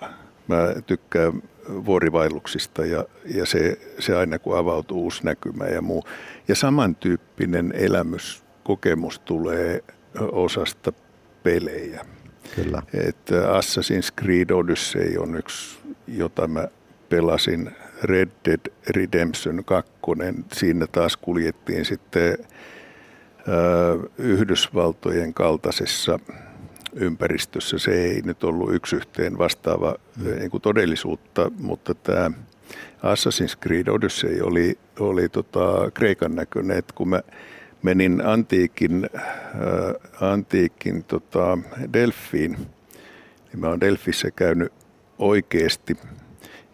mä 0.47 0.73
tykkään 0.85 1.33
vuorivailuksista 1.85 2.85
ja, 2.85 3.05
ja 3.25 3.45
se, 3.45 3.79
se 3.99 4.15
aina 4.15 4.39
kun 4.39 4.57
avautuu 4.57 5.03
uusi 5.03 5.25
näkymä 5.25 5.65
ja 5.65 5.81
muu. 5.81 6.03
Ja 6.47 6.55
samantyyppinen 6.55 7.73
elämyskokemus 7.75 9.19
tulee 9.19 9.83
osasta 10.31 10.93
pelejä. 11.43 12.05
Kyllä. 12.55 12.81
Että 13.07 13.35
Assassin's 13.35 14.23
Creed 14.23 14.49
Odyssey 14.49 15.17
on 15.17 15.35
yksi, 15.35 15.77
jota 16.07 16.47
mä 16.47 16.67
pelasin 17.09 17.71
Red 18.03 18.29
Dead 18.45 18.71
Redemption 18.89 19.63
2. 19.65 19.91
Siinä 20.53 20.87
taas 20.87 21.17
kuljettiin 21.17 21.85
sitten 21.85 22.37
Yhdysvaltojen 24.17 25.33
kaltaisessa 25.33 26.19
ympäristössä. 26.93 27.77
Se 27.77 27.91
ei 27.91 28.21
nyt 28.21 28.43
ollut 28.43 28.73
yksi 28.73 28.95
yhteen 28.95 29.37
vastaava 29.37 29.95
mm. 30.17 30.39
niin 30.39 30.51
kuin 30.51 30.61
todellisuutta, 30.61 31.51
mutta 31.59 31.93
tämä 31.95 32.31
Assassin's 33.03 33.57
Creed 33.61 33.87
Odyssey 33.87 34.41
oli, 34.41 34.77
oli 34.99 35.29
tota 35.29 35.91
Kreikan 35.93 36.35
näköinen, 36.35 36.77
että 36.77 36.93
kun 36.93 37.09
mä 37.09 37.21
menin 37.83 38.25
antiikin, 38.25 39.09
äh, 39.15 40.31
antiikin 40.31 41.03
tota 41.03 41.57
Delfiin, 41.93 42.51
niin 42.51 43.59
mä 43.59 43.67
oon 43.67 43.81
Delfissä 43.81 44.31
käynyt 44.31 44.73
oikeasti 45.19 45.97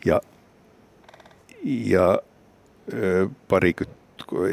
ja, 0.06 0.22
ja 1.64 2.22
äh, 2.94 3.32
parikymmentä 3.48 4.00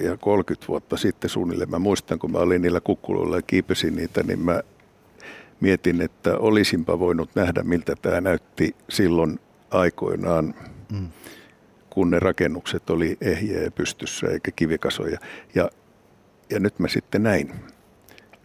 ja 0.03 0.17
30 0.17 0.69
vuotta 0.69 0.97
sitten 0.97 1.31
suunnilleen. 1.31 1.71
Mä 1.71 1.79
muistan, 1.79 2.19
kun 2.19 2.33
mä 2.33 2.39
olin 2.39 2.63
niillä 2.63 2.81
kukkuloilla 2.81 3.37
ja 3.37 3.43
kiipesin 3.43 3.97
niitä, 3.97 4.23
niin 4.23 4.41
mä 4.41 4.63
mietin, 5.61 6.01
että 6.01 6.39
olisinpa 6.39 6.99
voinut 6.99 7.31
nähdä, 7.35 7.63
miltä 7.63 7.95
tämä 8.03 8.21
näytti 8.21 8.77
silloin 8.89 9.39
aikoinaan, 9.71 10.55
mm. 10.93 11.09
kun 11.91 12.11
ne 12.11 12.19
rakennukset 12.19 12.91
oli 12.91 13.17
ehjiä 13.21 13.63
ja 13.63 13.71
pystyssä 13.71 14.27
eikä 14.27 14.51
kivikasoja. 14.51 15.19
Ja, 15.55 15.71
ja 16.51 16.61
nyt 16.61 16.79
mä 16.79 16.89
sitten 16.89 17.23
näin. 17.23 17.49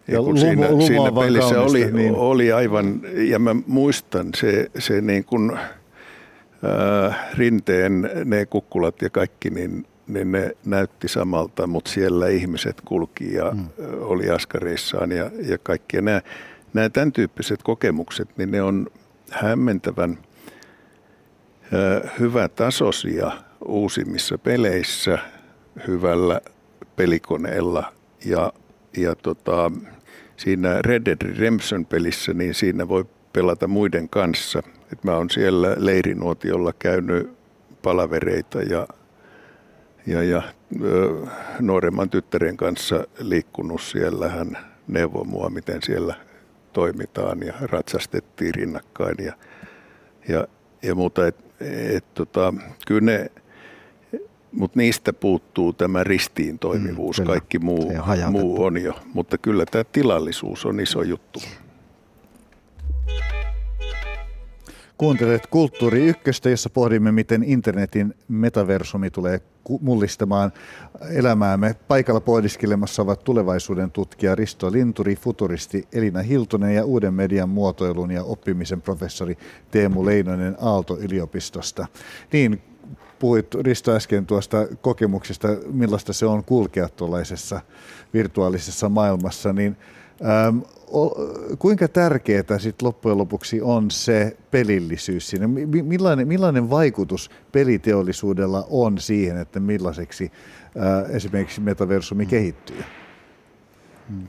Ja, 0.07 0.13
ja 0.13 0.17
kun 0.19 0.27
lumo, 0.27 0.37
siinä, 0.37 0.71
lumo 0.71 0.87
siinä 0.87 1.11
pelissä 1.11 1.55
kaunista, 1.55 1.61
oli, 1.61 1.91
niin. 1.91 2.15
oli 2.15 2.51
aivan, 2.51 3.01
ja 3.13 3.39
mä 3.39 3.55
muistan 3.67 4.29
se, 4.35 4.71
se 4.79 5.01
niin 5.01 5.25
kuin, 5.25 5.51
äh, 5.51 7.19
rinteen 7.37 8.09
ne 8.25 8.45
kukkulat 8.45 9.01
ja 9.01 9.09
kaikki, 9.09 9.49
niin 9.49 9.85
niin 10.07 10.31
ne 10.31 10.51
näytti 10.65 11.07
samalta, 11.07 11.67
mutta 11.67 11.91
siellä 11.91 12.27
ihmiset 12.27 12.81
kulki 12.85 13.33
ja 13.33 13.51
mm. 13.51 13.67
oli 13.99 14.29
askareissaan 14.29 15.11
ja, 15.11 15.31
ja 15.47 15.57
kaikki. 15.57 16.01
nämä, 16.01 16.21
nämä 16.73 16.89
tämän 16.89 17.11
tyyppiset 17.11 17.63
kokemukset, 17.63 18.29
niin 18.37 18.51
ne 18.51 18.61
on 18.61 18.87
hämmentävän 19.29 20.17
hyvä 22.19 22.47
tasoisia 22.47 23.31
uusimmissa 23.65 24.37
peleissä 24.37 25.17
hyvällä 25.87 26.41
pelikoneella 26.95 27.93
ja, 28.25 28.53
ja 28.97 29.15
tota, 29.15 29.71
siinä 30.37 30.81
Red 30.81 31.05
Dead 31.05 31.21
Redemption 31.21 31.85
pelissä, 31.85 32.33
niin 32.33 32.53
siinä 32.53 32.87
voi 32.87 33.05
pelata 33.33 33.67
muiden 33.67 34.09
kanssa. 34.09 34.63
Et 34.93 35.03
mä 35.03 35.15
oon 35.15 35.29
siellä 35.29 35.75
leirinuotiolla 35.77 36.73
käynyt 36.73 37.33
palavereita 37.81 38.61
ja 38.61 38.87
ja, 40.07 40.23
ja 40.23 40.41
nuoremman 41.59 42.09
tyttären 42.09 42.57
kanssa 42.57 43.03
liikkunut 43.19 43.81
siellä. 43.81 44.29
Hän 44.29 44.57
neuvoi 44.87 45.25
mua, 45.25 45.49
miten 45.49 45.81
siellä 45.83 46.15
toimitaan 46.73 47.43
ja 47.43 47.53
ratsastettiin 47.61 48.55
rinnakkain 48.55 49.15
ja, 49.25 49.33
ja, 50.27 50.47
ja 50.81 50.95
muuta. 50.95 51.27
Et, 51.27 51.35
et, 51.95 52.13
tota, 52.13 52.53
kyllä 52.87 53.01
ne 53.01 53.31
mutta 54.51 54.79
niistä 54.79 55.13
puuttuu 55.13 55.73
tämä 55.73 56.03
ristiin 56.03 56.59
toimivuus. 56.59 57.19
Mm, 57.19 57.25
Kaikki 57.25 57.59
muu, 57.59 57.93
muu 58.31 58.63
on 58.63 58.81
jo, 58.81 58.93
mutta 59.13 59.37
kyllä 59.37 59.65
tämä 59.71 59.83
tilallisuus 59.83 60.65
on 60.65 60.79
iso 60.79 61.01
juttu. 61.01 61.39
Kuuntelet 64.97 65.47
Kulttuuri 65.47 66.07
Ykköstä, 66.07 66.49
jossa 66.49 66.69
pohdimme, 66.69 67.11
miten 67.11 67.43
internetin 67.43 68.13
metaversumi 68.27 69.09
tulee 69.09 69.41
mullistamaan 69.81 70.51
elämäämme. 71.11 71.75
Paikalla 71.87 72.21
pohdiskelemassa 72.21 73.01
ovat 73.01 73.23
tulevaisuuden 73.23 73.91
tutkija 73.91 74.35
Risto 74.35 74.71
Linturi, 74.71 75.15
futuristi 75.15 75.87
Elina 75.93 76.21
Hiltonen 76.21 76.75
ja 76.75 76.85
uuden 76.85 77.13
median 77.13 77.49
muotoilun 77.49 78.11
ja 78.11 78.23
oppimisen 78.23 78.81
professori 78.81 79.37
Teemu 79.71 80.05
Leinonen 80.05 80.57
Aalto-yliopistosta. 80.59 81.87
Niin, 82.33 82.61
puhuit 83.21 83.55
Risto 83.55 83.91
äsken 83.91 84.25
tuosta 84.25 84.67
kokemuksesta, 84.81 85.47
millaista 85.71 86.13
se 86.13 86.25
on 86.25 86.43
kulkea 86.43 86.89
tuollaisessa 86.89 87.61
virtuaalisessa 88.13 88.89
maailmassa, 88.89 89.53
niin 89.53 89.77
ähm, 90.25 90.57
kuinka 91.59 91.87
tärkeää 91.87 92.59
sit 92.59 92.81
loppujen 92.81 93.17
lopuksi 93.17 93.61
on 93.61 93.91
se 93.91 94.37
pelillisyys 94.51 95.29
siinä? 95.29 95.47
Millainen, 95.83 96.27
millainen 96.27 96.69
vaikutus 96.69 97.29
peliteollisuudella 97.51 98.67
on 98.69 98.97
siihen, 98.97 99.37
että 99.37 99.59
millaiseksi 99.59 100.31
äh, 100.65 101.15
esimerkiksi 101.15 101.61
metaversumi 101.61 102.25
kehittyy? 102.25 102.83
Hmm. 104.09 104.27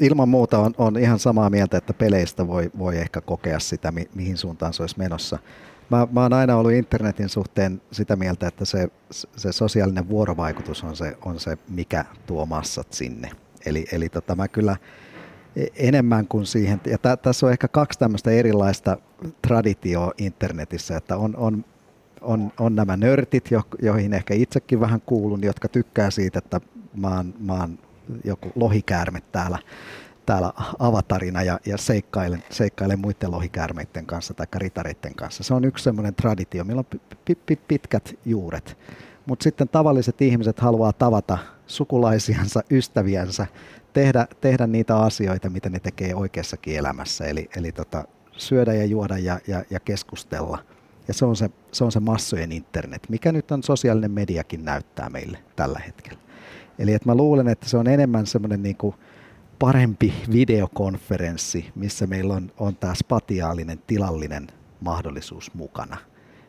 Ilman 0.00 0.28
muuta 0.28 0.58
on, 0.58 0.74
on 0.78 0.98
ihan 0.98 1.18
samaa 1.18 1.50
mieltä, 1.50 1.76
että 1.76 1.94
peleistä 1.94 2.46
voi, 2.46 2.70
voi 2.78 2.98
ehkä 2.98 3.20
kokea 3.20 3.58
sitä, 3.60 3.92
mi, 3.92 4.08
mihin 4.14 4.36
suuntaan 4.36 4.72
se 4.72 4.82
olisi 4.82 4.98
menossa. 4.98 5.38
Mä, 5.90 6.08
mä 6.12 6.22
oon 6.22 6.32
aina 6.32 6.56
ollut 6.56 6.72
internetin 6.72 7.28
suhteen 7.28 7.82
sitä 7.92 8.16
mieltä, 8.16 8.48
että 8.48 8.64
se, 8.64 8.88
se 9.36 9.52
sosiaalinen 9.52 10.08
vuorovaikutus 10.08 10.84
on 10.84 10.96
se, 10.96 11.16
on 11.24 11.40
se, 11.40 11.58
mikä 11.68 12.04
tuo 12.26 12.46
massat 12.46 12.92
sinne. 12.92 13.30
Eli, 13.66 13.86
eli 13.92 14.08
tota, 14.08 14.34
mä 14.34 14.48
kyllä 14.48 14.76
e, 15.56 15.66
enemmän 15.76 16.26
kuin 16.28 16.46
siihen, 16.46 16.80
ja 16.86 16.98
tä, 16.98 17.16
tässä 17.16 17.46
on 17.46 17.52
ehkä 17.52 17.68
kaksi 17.68 17.98
tämmöistä 17.98 18.30
erilaista 18.30 18.96
traditioa 19.42 20.12
internetissä, 20.18 20.96
että 20.96 21.16
on, 21.16 21.36
on, 21.36 21.64
on, 22.20 22.52
on 22.60 22.74
nämä 22.74 22.96
nörtit, 22.96 23.50
jo, 23.50 23.62
joihin 23.82 24.14
ehkä 24.14 24.34
itsekin 24.34 24.80
vähän 24.80 25.00
kuulun, 25.00 25.42
jotka 25.42 25.68
tykkää 25.68 26.10
siitä, 26.10 26.38
että 26.38 26.60
mä 26.96 27.16
oon, 27.16 27.34
mä 27.38 27.52
oon 27.52 27.78
joku 28.24 28.52
lohikäärme 28.54 29.22
täällä, 29.32 29.58
täällä 30.26 30.52
avatarina 30.78 31.42
ja, 31.42 31.60
ja 31.66 31.78
seikkailen, 31.78 32.42
seikkailen 32.50 32.98
muiden 32.98 33.30
lohikäärmeiden 33.30 34.06
kanssa 34.06 34.34
tai 34.34 34.46
ritareiden 34.54 35.14
kanssa. 35.14 35.42
Se 35.42 35.54
on 35.54 35.64
yksi 35.64 35.84
semmoinen 35.84 36.14
traditio, 36.14 36.64
millä 36.64 36.80
on 36.80 36.98
pitkät 37.68 38.18
juuret. 38.24 38.78
Mutta 39.26 39.42
sitten 39.42 39.68
tavalliset 39.68 40.22
ihmiset 40.22 40.60
haluaa 40.60 40.92
tavata 40.92 41.38
sukulaisiansa, 41.66 42.62
ystäviänsä, 42.70 43.46
tehdä, 43.92 44.26
tehdä 44.40 44.66
niitä 44.66 44.98
asioita, 44.98 45.50
mitä 45.50 45.70
ne 45.70 45.78
tekee 45.78 46.14
oikeassakin 46.14 46.76
elämässä. 46.76 47.24
Eli, 47.24 47.50
eli 47.56 47.72
tota, 47.72 48.04
syödä 48.36 48.74
ja 48.74 48.84
juoda 48.84 49.18
ja, 49.18 49.40
ja, 49.46 49.64
ja 49.70 49.80
keskustella. 49.80 50.58
Ja 51.08 51.14
se 51.14 51.24
on 51.24 51.36
se, 51.36 51.50
se 51.72 51.84
on 51.84 51.92
se 51.92 52.00
massojen 52.00 52.52
internet, 52.52 53.08
mikä 53.08 53.32
nyt 53.32 53.50
on 53.50 53.62
sosiaalinen 53.62 54.10
mediakin 54.10 54.64
näyttää 54.64 55.10
meille 55.10 55.38
tällä 55.56 55.78
hetkellä. 55.78 56.20
Eli 56.78 56.92
että 56.92 57.08
mä 57.08 57.14
luulen, 57.14 57.48
että 57.48 57.68
se 57.68 57.76
on 57.76 57.86
enemmän 57.86 58.26
semmoinen 58.26 58.62
niin 58.62 58.76
kuin 58.76 58.94
parempi 59.58 60.14
videokonferenssi, 60.32 61.70
missä 61.74 62.06
meillä 62.06 62.34
on, 62.34 62.52
on 62.58 62.76
tämä 62.76 62.94
spatiaalinen, 62.94 63.78
tilallinen 63.86 64.46
mahdollisuus 64.80 65.54
mukana. 65.54 65.96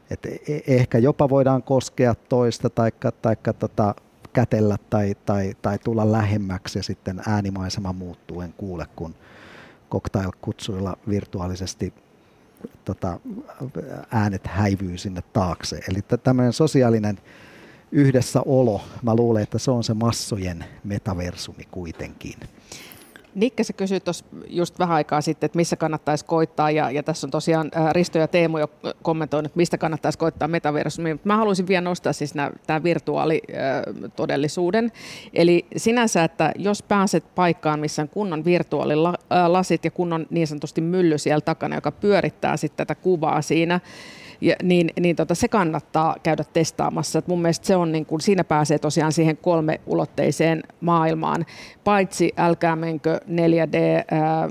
Et 0.09 0.25
e, 0.25 0.39
e, 0.47 0.61
ehkä 0.67 0.97
jopa 0.97 1.29
voidaan 1.29 1.63
koskea 1.63 2.15
toista 2.15 2.69
tai 2.69 2.91
taikka 3.21 3.53
tota, 3.53 3.95
kätellä 4.33 4.77
tai, 4.89 5.15
tai, 5.25 5.55
tai 5.61 5.79
tulla 5.79 6.11
lähemmäksi 6.11 6.79
ja 6.79 6.83
sitten 6.83 7.21
äänimaisema 7.27 7.93
muuttuu, 7.93 8.41
en 8.41 8.53
kuule, 8.57 8.85
kun 8.95 9.15
cocktail-kutsuilla 9.91 10.97
virtuaalisesti 11.09 11.93
tota, 12.85 13.19
äänet 14.11 14.47
häivyy 14.47 14.97
sinne 14.97 15.21
taakse. 15.33 15.79
Eli 15.89 15.99
tämmöinen 16.23 16.53
sosiaalinen 16.53 17.19
yhdessäolo, 17.91 18.81
mä 19.01 19.15
luulen, 19.15 19.43
että 19.43 19.59
se 19.59 19.71
on 19.71 19.83
se 19.83 19.93
massojen 19.93 20.65
metaversumi 20.83 21.63
kuitenkin. 21.71 22.35
Nikke 23.35 23.63
se 23.63 23.73
kysyi 23.73 23.99
tuossa 23.99 24.25
just 24.47 24.79
vähän 24.79 24.95
aikaa 24.95 25.21
sitten, 25.21 25.45
että 25.45 25.55
missä 25.55 25.75
kannattaisi 25.75 26.25
koittaa, 26.25 26.71
ja, 26.71 26.91
ja 26.91 27.03
tässä 27.03 27.27
on 27.27 27.31
tosiaan 27.31 27.71
Risto 27.91 28.17
ja 28.17 28.27
Teemu 28.27 28.57
jo 28.57 28.67
kommentoinut, 29.01 29.45
että 29.45 29.57
mistä 29.57 29.77
kannattaisi 29.77 30.17
koittaa 30.17 30.47
metaversumia. 30.47 31.17
Mä 31.23 31.37
haluaisin 31.37 31.67
vielä 31.67 31.81
nostaa 31.81 32.13
siis 32.13 32.33
tämä 32.67 32.83
virtuaalitodellisuuden. 32.83 34.91
Eli 35.33 35.65
sinänsä, 35.77 36.23
että 36.23 36.51
jos 36.55 36.83
pääset 36.83 37.35
paikkaan, 37.35 37.79
missä 37.79 38.01
on 38.01 38.09
kunnon 38.09 38.45
virtuaalilasit 38.45 39.85
ja 39.85 39.91
kunnon 39.91 40.25
niin 40.29 40.47
sanotusti 40.47 40.81
mylly 40.81 41.17
siellä 41.17 41.41
takana, 41.41 41.75
joka 41.75 41.91
pyörittää 41.91 42.57
sitten 42.57 42.87
tätä 42.87 43.01
kuvaa 43.01 43.41
siinä, 43.41 43.79
ja, 44.41 44.55
niin, 44.63 44.89
niin 44.99 45.15
tota, 45.15 45.35
se 45.35 45.47
kannattaa 45.47 46.15
käydä 46.23 46.43
testaamassa. 46.53 47.19
Et 47.19 47.27
mun 47.27 47.41
mielestä 47.41 47.67
se 47.67 47.75
on, 47.75 47.91
niin 47.91 48.05
kun, 48.05 48.21
siinä 48.21 48.43
pääsee 48.43 48.79
tosiaan 48.79 49.11
siihen 49.11 49.37
kolmeulotteiseen 49.37 50.63
maailmaan. 50.81 51.45
Paitsi 51.83 52.33
älkää 52.37 52.75
menkö 52.75 53.19
4D, 53.27 53.77
ää, 54.11 54.49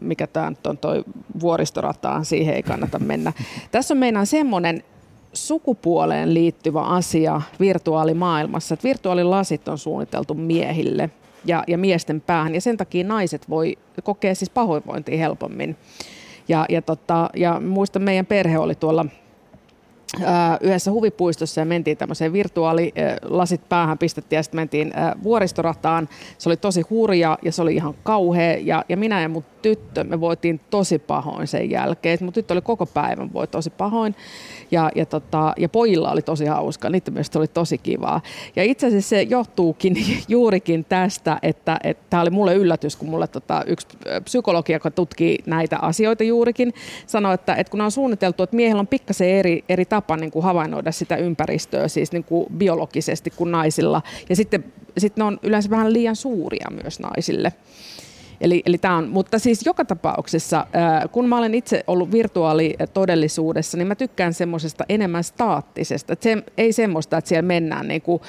mikä 0.00 0.26
tämä 0.26 0.52
on 0.66 0.78
toi 0.78 1.04
vuoristorataan, 1.40 2.24
siihen 2.24 2.54
ei 2.54 2.62
kannata 2.62 2.98
mennä. 3.10 3.32
Tässä 3.70 3.94
on 3.94 3.98
meidän 3.98 4.26
semmoinen 4.26 4.82
sukupuoleen 5.32 6.34
liittyvä 6.34 6.82
asia 6.82 7.42
virtuaalimaailmassa, 7.60 8.74
että 8.74 8.88
virtuaalilasit 8.88 9.68
on 9.68 9.78
suunniteltu 9.78 10.34
miehille 10.34 11.10
ja, 11.44 11.64
ja 11.66 11.78
miesten 11.78 12.20
päähän, 12.20 12.54
ja 12.54 12.60
sen 12.60 12.76
takia 12.76 13.04
naiset 13.04 13.50
voi 13.50 13.78
kokea 14.04 14.34
siis 14.34 14.50
pahoinvointia 14.50 15.18
helpommin. 15.18 15.76
Ja, 16.50 16.66
ja, 16.68 16.82
tota, 16.82 17.30
ja 17.36 17.60
muistan, 17.60 18.02
meidän 18.02 18.26
perhe 18.26 18.58
oli 18.58 18.74
tuolla 18.74 19.06
yhdessä 20.60 20.90
huvipuistossa 20.90 21.60
ja 21.60 21.64
mentiin 21.64 21.96
tämmöiseen 21.96 22.32
virtuaalilasit 22.32 23.68
päähän 23.68 23.98
pistettiin 23.98 24.36
ja 24.36 24.42
sitten 24.42 24.58
mentiin 24.58 24.92
vuoristorataan. 25.22 26.08
Se 26.38 26.48
oli 26.48 26.56
tosi 26.56 26.82
hurja 26.90 27.38
ja 27.42 27.52
se 27.52 27.62
oli 27.62 27.74
ihan 27.74 27.94
kauhea 28.02 28.58
ja, 28.60 28.84
ja 28.88 28.96
minä 28.96 29.22
ja 29.22 29.28
mun 29.28 29.44
tyttö, 29.62 30.04
me 30.04 30.20
voitiin 30.20 30.60
tosi 30.70 30.98
pahoin 30.98 31.46
sen 31.46 31.70
jälkeen. 31.70 32.18
Mun 32.20 32.32
tyttö 32.32 32.54
oli 32.54 32.62
koko 32.62 32.86
päivän 32.86 33.32
voi 33.32 33.46
tosi 33.46 33.70
pahoin 33.70 34.14
ja, 34.70 34.90
ja, 34.94 35.06
tota, 35.06 35.54
ja 35.56 35.68
pojilla 35.68 36.10
oli 36.10 36.22
tosi 36.22 36.44
hauska, 36.46 36.90
niiden 36.90 37.14
mielestä 37.14 37.38
oli 37.38 37.48
tosi 37.48 37.78
kivaa. 37.78 38.20
Ja 38.56 38.64
itse 38.64 38.86
asiassa 38.86 39.08
se 39.08 39.22
johtuukin 39.22 39.96
juurikin 40.28 40.84
tästä, 40.84 41.38
että 41.42 41.80
tämä 42.10 42.22
oli 42.22 42.30
mulle 42.30 42.54
yllätys, 42.54 42.96
kun 42.96 43.08
mulle 43.08 43.26
tota, 43.26 43.64
yksi 43.66 43.86
psykologi, 44.24 44.72
joka 44.72 44.90
tutkii 44.90 45.38
näitä 45.46 45.78
asioita 45.78 46.24
juurikin, 46.24 46.74
sanoi, 47.06 47.34
että, 47.34 47.54
että 47.54 47.70
kun 47.70 47.80
on 47.80 47.90
suunniteltu, 47.90 48.42
että 48.42 48.56
miehellä 48.56 48.80
on 48.80 48.86
pikkasen 48.86 49.28
eri, 49.28 49.64
eri 49.68 49.84
tapa 49.84 50.16
niin 50.16 50.30
kuin 50.30 50.44
havainnoida 50.44 50.92
sitä 50.92 51.16
ympäristöä, 51.16 51.88
siis 51.88 52.12
niin 52.12 52.24
kuin 52.24 52.46
biologisesti 52.56 53.30
kuin 53.30 53.50
naisilla. 53.52 54.02
Ja 54.28 54.36
sitten, 54.36 54.64
sitten 54.98 55.22
ne 55.22 55.26
on 55.26 55.38
yleensä 55.42 55.70
vähän 55.70 55.92
liian 55.92 56.16
suuria 56.16 56.66
myös 56.82 57.00
naisille. 57.00 57.52
Eli, 58.40 58.62
eli 58.66 58.78
tämä 58.78 58.96
on, 58.96 59.08
mutta 59.08 59.38
siis 59.38 59.66
joka 59.66 59.84
tapauksessa, 59.84 60.66
kun 61.12 61.28
mä 61.28 61.38
olen 61.38 61.54
itse 61.54 61.84
ollut 61.86 62.12
virtuaalitodellisuudessa, 62.12 63.78
niin 63.78 63.88
mä 63.88 63.94
tykkään 63.94 64.34
semmoisesta 64.34 64.84
enemmän 64.88 65.24
staattisesta. 65.24 66.12
Että 66.12 66.22
se, 66.22 66.42
ei 66.58 66.72
semmoista, 66.72 67.18
että 67.18 67.28
siellä 67.28 67.46
mennään 67.46 67.88
niin 67.88 68.02
kuin, 68.02 68.22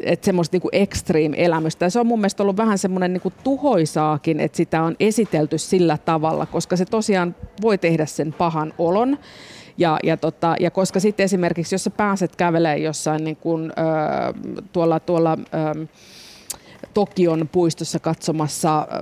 että 0.00 0.24
semmoista 0.24 0.56
niin 0.56 0.82
extreme-elämystä. 0.82 1.90
se 1.90 2.00
on 2.00 2.06
mun 2.06 2.18
mielestä 2.18 2.42
ollut 2.42 2.56
vähän 2.56 2.78
semmoinen 2.78 3.12
niin 3.12 3.32
tuhoisaakin, 3.44 4.40
että 4.40 4.56
sitä 4.56 4.82
on 4.82 4.96
esitelty 5.00 5.58
sillä 5.58 5.98
tavalla, 6.04 6.46
koska 6.46 6.76
se 6.76 6.84
tosiaan 6.84 7.34
voi 7.62 7.78
tehdä 7.78 8.06
sen 8.06 8.32
pahan 8.32 8.74
olon. 8.78 9.18
Ja, 9.78 9.98
ja, 10.02 10.16
tota, 10.16 10.54
ja 10.60 10.70
koska 10.70 11.00
sitten 11.00 11.24
esimerkiksi, 11.24 11.74
jos 11.74 11.84
sä 11.84 11.90
pääset 11.90 12.36
kävelemään 12.36 12.82
jossain 12.82 13.24
niin 13.24 13.38
äh, 13.78 14.64
tuolla, 14.72 15.00
tuolla 15.00 15.32
äh, 15.32 15.88
Tokion 16.94 17.48
puistossa 17.52 17.98
katsomassa 17.98 18.78
äh, 18.78 19.00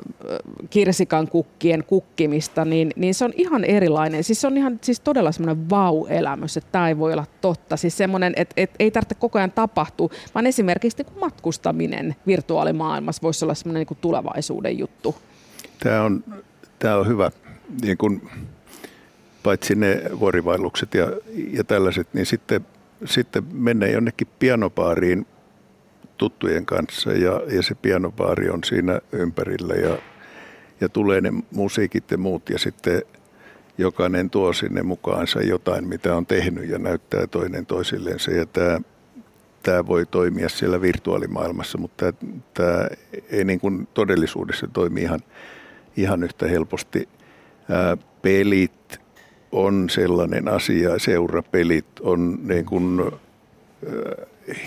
kirsikan 0.70 1.28
kukkien 1.28 1.84
kukkimista, 1.84 2.64
niin, 2.64 2.90
niin 2.96 3.14
se 3.14 3.24
on 3.24 3.32
ihan 3.36 3.64
erilainen. 3.64 4.24
Siis 4.24 4.40
se 4.40 4.46
on 4.46 4.56
ihan 4.56 4.78
siis 4.82 5.00
todella 5.00 5.32
semmoinen 5.32 5.70
vau-elämys, 5.70 6.56
että 6.56 6.72
tämä 6.72 6.88
ei 6.88 6.98
voi 6.98 7.12
olla 7.12 7.26
totta. 7.40 7.76
Siis 7.76 7.96
semmoinen, 7.96 8.32
että, 8.36 8.54
että 8.56 8.76
ei 8.78 8.90
tarvitse 8.90 9.14
koko 9.14 9.38
ajan 9.38 9.52
tapahtua, 9.52 10.08
vaan 10.34 10.46
esimerkiksi 10.46 11.02
niin 11.02 11.20
matkustaminen 11.20 12.16
virtuaalimaailmassa 12.26 13.22
voisi 13.22 13.44
olla 13.44 13.54
semmoinen 13.54 13.86
niin 13.88 13.98
tulevaisuuden 14.00 14.78
juttu. 14.78 15.16
Tämä 15.82 16.02
on, 16.02 16.24
tämä 16.78 16.96
on 16.96 17.08
hyvä. 17.08 17.30
Niin 17.82 17.98
kun, 17.98 18.30
paitsi 19.42 19.74
ne 19.74 20.02
vuorivaellukset 20.20 20.94
ja, 20.94 21.06
ja 21.52 21.64
tällaiset, 21.64 22.08
niin 22.12 22.26
sitten, 22.26 22.66
sitten 23.04 23.44
mennä 23.52 23.86
jonnekin 23.86 24.28
pianopaariin 24.38 25.26
tuttujen 26.18 26.66
kanssa 26.66 27.12
ja, 27.12 27.40
ja 27.52 27.62
se 27.62 27.74
pianopaari 27.74 28.50
on 28.50 28.64
siinä 28.64 29.00
ympärillä 29.12 29.74
ja, 29.74 29.98
ja 30.80 30.88
tulee 30.88 31.20
ne 31.20 31.32
musiikit 31.50 32.10
ja 32.10 32.18
muut 32.18 32.50
ja 32.50 32.58
sitten 32.58 33.02
jokainen 33.78 34.30
tuo 34.30 34.52
sinne 34.52 34.82
mukaansa 34.82 35.42
jotain, 35.42 35.88
mitä 35.88 36.16
on 36.16 36.26
tehnyt 36.26 36.68
ja 36.68 36.78
näyttää 36.78 37.26
toinen 37.26 37.66
toisilleen 37.66 38.18
se. 38.18 38.36
Ja 38.36 38.46
tämä, 38.46 38.80
tämä 39.62 39.86
voi 39.86 40.06
toimia 40.06 40.48
siellä 40.48 40.80
virtuaalimaailmassa, 40.80 41.78
mutta 41.78 42.12
tämä 42.54 42.88
ei 43.30 43.44
niin 43.44 43.60
kuin 43.60 43.88
todellisuudessa 43.94 44.66
toimi 44.72 45.02
ihan, 45.02 45.20
ihan 45.96 46.22
yhtä 46.22 46.48
helposti. 46.48 47.08
Ää, 47.70 47.96
pelit 48.22 49.00
on 49.52 49.90
sellainen 49.90 50.48
asia, 50.48 50.98
seurapelit 50.98 52.00
on 52.00 52.38
niin 52.42 52.64
kuin, 52.64 53.12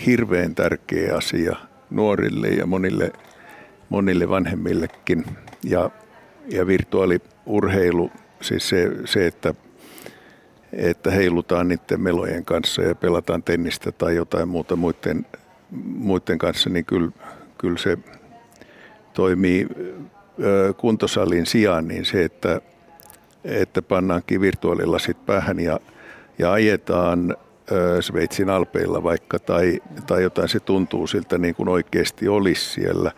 hirveän 0.06 0.54
tärkeä 0.54 1.16
asia 1.16 1.56
nuorille 1.90 2.48
ja 2.48 2.66
monille, 2.66 3.12
monille 3.88 4.28
vanhemmillekin. 4.28 5.24
Ja, 5.64 5.90
ja 6.48 6.66
virtuaaliurheilu, 6.66 8.10
siis 8.40 8.68
se, 8.68 8.90
se 9.04 9.26
että 9.26 9.54
että 10.72 11.10
heilutaan 11.10 11.68
niiden 11.68 12.00
melojen 12.00 12.44
kanssa 12.44 12.82
ja 12.82 12.94
pelataan 12.94 13.42
tennistä 13.42 13.92
tai 13.92 14.16
jotain 14.16 14.48
muuta 14.48 14.76
muiden, 14.76 15.26
muiden 15.84 16.38
kanssa, 16.38 16.70
niin 16.70 16.84
kyllä, 16.84 17.10
kyllä 17.58 17.78
se 17.78 17.98
toimii 19.14 19.68
kuntosalin 20.76 21.46
sijaan 21.46 21.88
niin 21.88 22.04
se, 22.04 22.24
että, 22.24 22.60
että 23.44 23.82
pannaankin 23.82 24.40
virtuaalilasit 24.40 25.26
päähän 25.26 25.60
ja, 25.60 25.80
ja 26.38 26.52
ajetaan 26.52 27.36
Sveitsin 28.00 28.50
alpeilla 28.50 29.02
vaikka 29.02 29.38
tai, 29.38 29.80
tai 30.06 30.22
jotain 30.22 30.48
se 30.48 30.60
tuntuu 30.60 31.06
siltä 31.06 31.38
niin 31.38 31.54
kuin 31.54 31.68
oikeasti 31.68 32.28
olisi 32.28 32.70
siellä. 32.70 33.12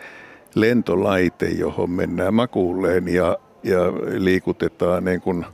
Lentolaite, 0.55 1.49
johon 1.49 1.91
mennään 1.91 2.35
makuulleen 2.35 3.09
ja, 3.09 3.39
ja 3.63 3.81
liikutetaan 4.19 5.05
niin 5.05 5.21
kuin, 5.21 5.45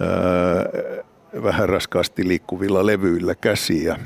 ää, 0.00 0.64
vähän 1.42 1.68
raskaasti 1.68 2.28
liikkuvilla 2.28 2.86
levyillä 2.86 3.34
käsiä. 3.34 3.98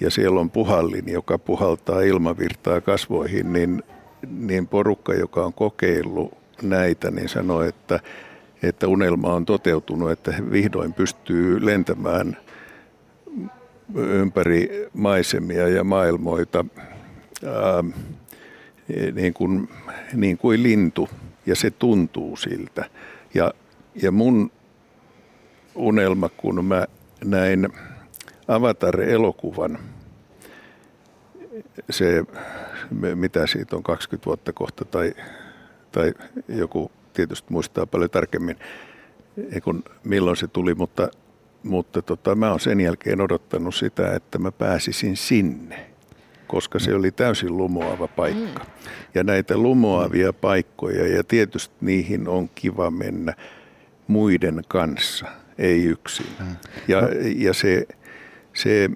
Ja 0.00 0.10
siellä 0.10 0.40
on 0.40 0.50
puhallin, 0.50 1.12
joka 1.12 1.38
puhaltaa 1.38 2.00
ilmavirtaa 2.00 2.80
kasvoihin, 2.80 3.52
niin, 3.52 3.82
niin 4.30 4.68
porukka, 4.68 5.14
joka 5.14 5.44
on 5.44 5.52
kokeillut 5.52 6.32
näitä, 6.62 7.10
niin 7.10 7.28
sanoo, 7.28 7.62
että, 7.62 8.00
että 8.62 8.88
unelma 8.88 9.34
on 9.34 9.46
toteutunut, 9.46 10.10
että 10.10 10.32
he 10.32 10.50
vihdoin 10.50 10.92
pystyy 10.92 11.66
lentämään 11.66 12.36
ympäri 13.96 14.88
maisemia 14.94 15.68
ja 15.68 15.84
maailmoita 15.84 16.64
ää, 17.46 17.84
niin, 19.12 19.34
kuin, 19.34 19.68
niin 20.14 20.38
kuin 20.38 20.62
lintu, 20.62 21.08
ja 21.46 21.56
se 21.56 21.70
tuntuu 21.70 22.36
siltä. 22.36 22.84
Ja, 23.34 23.52
ja 24.02 24.12
mun 24.12 24.50
unelma, 25.74 26.28
kun 26.28 26.64
mä 26.64 26.86
näin 27.24 27.68
Avatar-elokuvan. 28.48 29.78
Se, 31.90 32.24
mitä 33.14 33.46
siitä 33.46 33.76
on 33.76 33.82
20 33.82 34.26
vuotta 34.26 34.52
kohta 34.52 34.84
tai, 34.84 35.14
tai 35.92 36.12
joku 36.48 36.90
tietysti 37.12 37.52
muistaa 37.52 37.86
paljon 37.86 38.10
tarkemmin, 38.10 38.56
kun 39.64 39.84
milloin 40.04 40.36
se 40.36 40.48
tuli, 40.48 40.74
mutta, 40.74 41.08
mutta 41.62 42.02
tota, 42.02 42.34
mä 42.34 42.50
oon 42.50 42.60
sen 42.60 42.80
jälkeen 42.80 43.20
odottanut 43.20 43.74
sitä, 43.74 44.14
että 44.14 44.38
mä 44.38 44.52
pääsisin 44.52 45.16
sinne, 45.16 45.86
koska 46.46 46.78
se 46.78 46.94
oli 46.94 47.10
täysin 47.10 47.56
lumoava 47.56 48.08
paikka. 48.08 48.66
Ja 49.14 49.24
näitä 49.24 49.56
lumoavia 49.56 50.32
paikkoja, 50.32 51.16
ja 51.16 51.24
tietysti 51.24 51.74
niihin 51.80 52.28
on 52.28 52.48
kiva 52.54 52.90
mennä 52.90 53.34
muiden 54.06 54.62
kanssa– 54.68 55.26
ei 55.58 55.84
yksin. 55.84 56.26
Mm. 56.40 56.56
Ja, 56.88 57.00
no. 57.00 57.08
ja 57.36 57.54
se, 57.54 57.86
se 58.54 58.90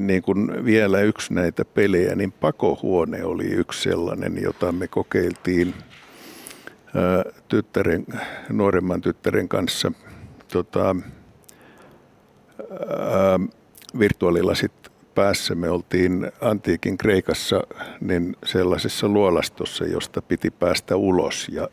niin 0.00 0.22
kuin 0.22 0.64
vielä 0.64 1.00
yksi 1.00 1.34
näitä 1.34 1.64
pelejä, 1.64 2.14
niin 2.14 2.32
pakohuone 2.32 3.24
oli 3.24 3.44
yksi 3.44 3.82
sellainen, 3.82 4.42
jota 4.42 4.72
me 4.72 4.88
kokeiltiin 4.88 5.74
tyttären, 7.48 8.06
nuoremman 8.48 9.00
tyttären 9.00 9.48
kanssa 9.48 9.92
tota, 10.52 10.96
virtuaalilasit 13.98 14.72
päässä. 15.14 15.54
Me 15.54 15.70
oltiin 15.70 16.32
antiikin 16.40 16.98
Kreikassa 16.98 17.62
niin 18.00 18.36
sellaisessa 18.44 19.08
luolastossa, 19.08 19.84
josta 19.84 20.22
piti 20.22 20.50
päästä 20.50 20.96
ulos. 20.96 21.48
Ja, 21.52 21.68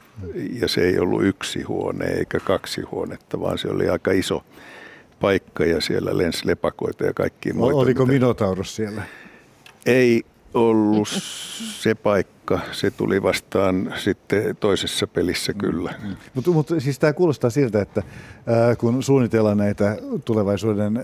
ja 0.62 0.68
se 0.68 0.82
ei 0.82 1.00
ollut 1.00 1.24
yksi 1.24 1.64
huone 1.64 2.06
eikä 2.06 2.40
kaksi 2.40 2.82
huonetta, 2.82 3.40
vaan 3.40 3.58
se 3.58 3.68
oli 3.68 3.90
aika 3.90 4.12
iso 4.12 4.44
paikka 5.20 5.66
ja 5.66 5.82
siellä 5.82 6.18
lensi 6.18 6.48
lepakoita 6.48 7.06
ja 7.06 7.14
kaikki 7.14 7.54
muita. 7.54 7.78
Oliko 7.78 8.06
Minotaurus 8.06 8.76
siellä? 8.76 9.04
Ei 9.86 10.24
ollut 10.54 11.08
se 11.80 11.96
paikka. 11.96 12.39
Se 12.72 12.92
tuli 12.92 13.24
vastaan 13.24 13.94
sitten 14.04 14.56
toisessa 14.56 15.08
pelissä 15.08 15.54
kyllä. 15.54 15.94
Mm. 16.04 16.16
Mutta 16.34 16.52
mut, 16.52 16.68
siis 16.80 17.00
tämä 17.00 17.14
kuulostaa 17.14 17.50
siltä, 17.50 17.82
että 17.82 18.04
ää, 18.48 18.76
kun 18.76 19.04
suunnitellaan 19.04 19.58
näitä 19.58 19.98
tulevaisuuden 20.26 21.04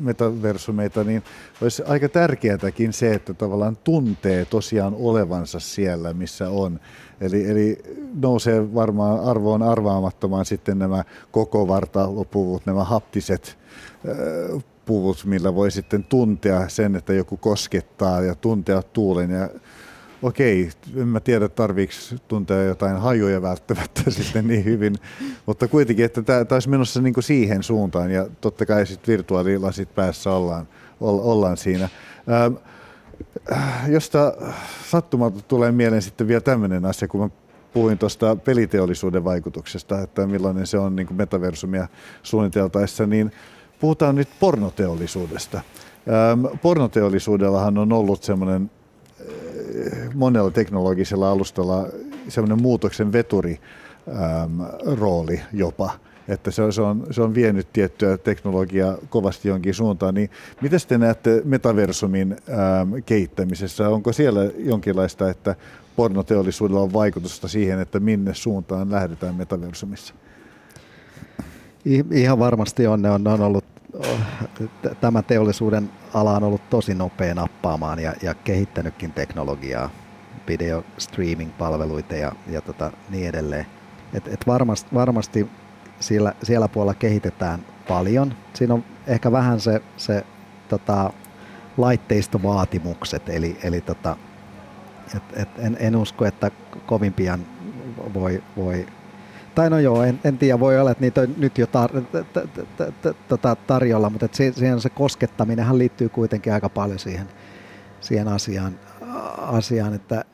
metaversumeita, 0.00 1.04
niin 1.04 1.22
olisi 1.62 1.82
aika 1.82 2.08
tärkeätäkin 2.08 2.92
se, 2.92 3.14
että 3.14 3.34
tavallaan 3.34 3.76
tuntee 3.76 4.44
tosiaan 4.44 4.94
olevansa 4.98 5.60
siellä, 5.60 6.12
missä 6.12 6.50
on. 6.50 6.80
Eli, 7.20 7.50
eli 7.50 7.78
nousee 8.20 8.74
varmaan 8.74 9.20
arvoon 9.20 9.62
arvaamattomaan 9.62 10.44
sitten 10.44 10.78
nämä 10.78 11.04
koko 11.30 11.68
vartalopuvut, 11.68 12.66
nämä 12.66 12.84
haptiset 12.84 13.58
puvut, 14.86 15.24
millä 15.24 15.54
voi 15.54 15.70
sitten 15.70 16.04
tuntea 16.04 16.68
sen, 16.68 16.96
että 16.96 17.12
joku 17.12 17.36
koskettaa 17.36 18.20
ja 18.20 18.34
tuntea 18.34 18.82
tuulen. 18.82 19.30
Ja 19.30 19.48
okei, 20.22 20.70
en 20.96 21.08
mä 21.08 21.20
tiedä 21.20 21.48
tarviiko 21.48 21.92
tuntea 22.28 22.62
jotain 22.62 22.96
hajuja 22.96 23.42
välttämättä 23.42 24.10
sitten 24.10 24.46
niin 24.46 24.64
hyvin, 24.64 24.94
mutta 25.46 25.68
kuitenkin, 25.68 26.04
että 26.04 26.22
tämä 26.22 26.44
olisi 26.50 26.68
menossa 26.68 27.00
niin 27.00 27.14
kuin 27.14 27.24
siihen 27.24 27.62
suuntaan 27.62 28.10
ja 28.10 28.26
totta 28.40 28.66
kai 28.66 28.86
sitten 28.86 29.12
virtuaalilasit 29.12 29.94
päässä 29.94 30.30
ollaan, 30.30 30.68
ollaan 31.00 31.56
siinä. 31.56 31.88
Ähm, 32.30 32.54
josta 33.88 34.32
sattumalta 34.90 35.40
tulee 35.40 35.72
mieleen 35.72 36.02
sitten 36.02 36.28
vielä 36.28 36.40
tämmöinen 36.40 36.84
asia, 36.84 37.08
kun 37.08 37.20
mä 37.20 37.28
puhuin 37.72 37.98
tuosta 37.98 38.36
peliteollisuuden 38.36 39.24
vaikutuksesta, 39.24 40.02
että 40.02 40.26
millainen 40.26 40.66
se 40.66 40.78
on 40.78 40.96
niin 40.96 41.06
kuin 41.06 41.16
metaversumia 41.16 41.88
suunniteltaessa, 42.22 43.06
niin 43.06 43.32
puhutaan 43.80 44.14
nyt 44.14 44.28
pornoteollisuudesta. 44.40 45.60
Ähm, 46.08 46.58
pornoteollisuudellahan 46.62 47.78
on 47.78 47.92
ollut 47.92 48.22
semmoinen 48.22 48.70
äh, 48.70 48.75
monella 50.14 50.50
teknologisella 50.50 51.30
alustalla 51.30 51.86
semmoinen 52.28 52.62
muutoksen 52.62 53.12
veturi 53.12 53.60
ähm, 54.08 54.60
rooli 54.98 55.40
jopa, 55.52 55.90
että 56.28 56.50
se 56.50 56.62
on, 56.62 56.72
se, 56.72 56.82
on, 56.82 57.06
se 57.10 57.22
on 57.22 57.34
vienyt 57.34 57.72
tiettyä 57.72 58.18
teknologiaa 58.18 58.96
kovasti 59.08 59.48
jonkin 59.48 59.74
suuntaan. 59.74 60.14
Niin 60.14 60.30
miten 60.60 60.80
te 60.88 60.98
näette 60.98 61.42
metaversumin 61.44 62.36
ähm, 62.48 62.94
kehittämisessä? 63.06 63.88
Onko 63.88 64.12
siellä 64.12 64.40
jonkinlaista, 64.58 65.30
että 65.30 65.54
pornoteollisuudella 65.96 66.80
on 66.80 66.92
vaikutusta 66.92 67.48
siihen, 67.48 67.80
että 67.80 68.00
minne 68.00 68.34
suuntaan 68.34 68.90
lähdetään 68.90 69.34
metaversumissa? 69.34 70.14
Ihan 72.12 72.38
varmasti 72.38 72.86
on. 72.86 73.02
Ne 73.02 73.10
on, 73.10 73.24
ne 73.24 73.30
on 73.30 73.40
ollut, 73.40 73.64
tämä 75.00 75.22
teollisuuden 75.22 75.90
ala 76.14 76.36
on 76.36 76.44
ollut 76.44 76.70
tosi 76.70 76.94
nopea 76.94 77.34
nappaamaan 77.34 77.98
ja, 77.98 78.12
ja 78.22 78.34
kehittänytkin 78.34 79.12
teknologiaa, 79.12 79.90
video 80.48 80.84
streaming-palveluita 80.98 82.14
ja, 82.14 82.32
ja 82.46 82.60
tota, 82.60 82.92
niin 83.10 83.28
edelleen. 83.28 83.66
Et, 84.14 84.28
et 84.28 84.46
varmasti, 84.46 84.94
varmasti 84.94 85.48
siellä, 86.00 86.32
siellä 86.42 86.68
puolella 86.68 86.94
kehitetään 86.94 87.64
paljon. 87.88 88.34
Siinä 88.54 88.74
on 88.74 88.84
ehkä 89.06 89.32
vähän 89.32 89.60
se, 89.60 89.82
se 89.96 90.24
tota, 90.68 91.12
laitteistovaatimukset, 91.76 93.28
eli, 93.28 93.58
eli 93.62 93.80
tota, 93.80 94.16
et, 95.16 95.22
et 95.36 95.48
en, 95.58 95.76
en 95.80 95.96
usko, 95.96 96.24
että 96.24 96.50
kovin 96.86 97.12
pian 97.12 97.40
voi, 98.14 98.42
voi 98.56 98.86
tai 99.56 99.70
no 99.70 99.78
joo, 99.78 100.02
en, 100.02 100.20
en 100.24 100.38
tiedä, 100.38 100.60
voi 100.60 100.80
olla, 100.80 100.90
että 100.90 101.00
niitä 101.00 101.20
on 101.20 101.34
nyt 101.36 101.58
jo 101.58 101.66
tar- 101.66 103.14
tota 103.28 103.56
tarjolla, 103.66 104.10
mutta 104.10 104.28
siihen 104.32 104.80
se 104.80 104.90
koskettaminenhan 104.90 105.78
liittyy 105.78 106.08
kuitenkin 106.08 106.52
aika 106.52 106.68
paljon 106.68 106.98
siihen, 106.98 107.28
siihen 108.00 108.28
asiaan, 108.28 108.78
asiaan, 109.36 109.94
että 109.94 110.24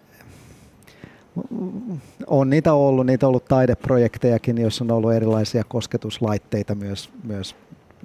on 2.27 2.51
niitä 2.51 2.73
ollut, 2.73 3.07
niitä 3.07 3.27
on 3.27 3.29
ollut 3.29 3.45
taideprojektejakin, 3.45 4.59
joissa 4.59 4.85
on 4.85 4.91
ollut 4.91 5.13
erilaisia 5.13 5.65
kosketuslaitteita 5.65 6.75
myös, 6.75 7.11
myös 7.25 7.57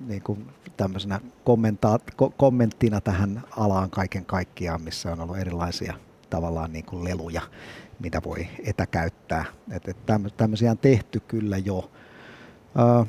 niin 0.08 0.22
kuin 0.22 0.48
tämmöisenä 0.78 1.20
kommenttina 2.38 3.02
tähän 3.02 3.44
alaan 3.58 3.90
kaiken 3.90 4.26
kaikkiaan, 4.26 4.82
missä 4.82 5.12
on 5.12 5.22
ollut 5.22 5.38
erilaisia 5.38 5.94
tavallaan 6.30 6.74
niin 6.74 6.86
kuin 6.86 7.04
leluja 7.04 7.42
mitä 8.00 8.22
voi 8.26 8.48
etäkäyttää. 8.66 9.46
Et, 9.72 9.88
et 9.88 9.98
tämmöisiä 10.38 10.72
on 10.72 10.78
tehty 10.78 11.20
kyllä 11.20 11.58
jo. 11.58 11.78
Uh, 11.78 13.08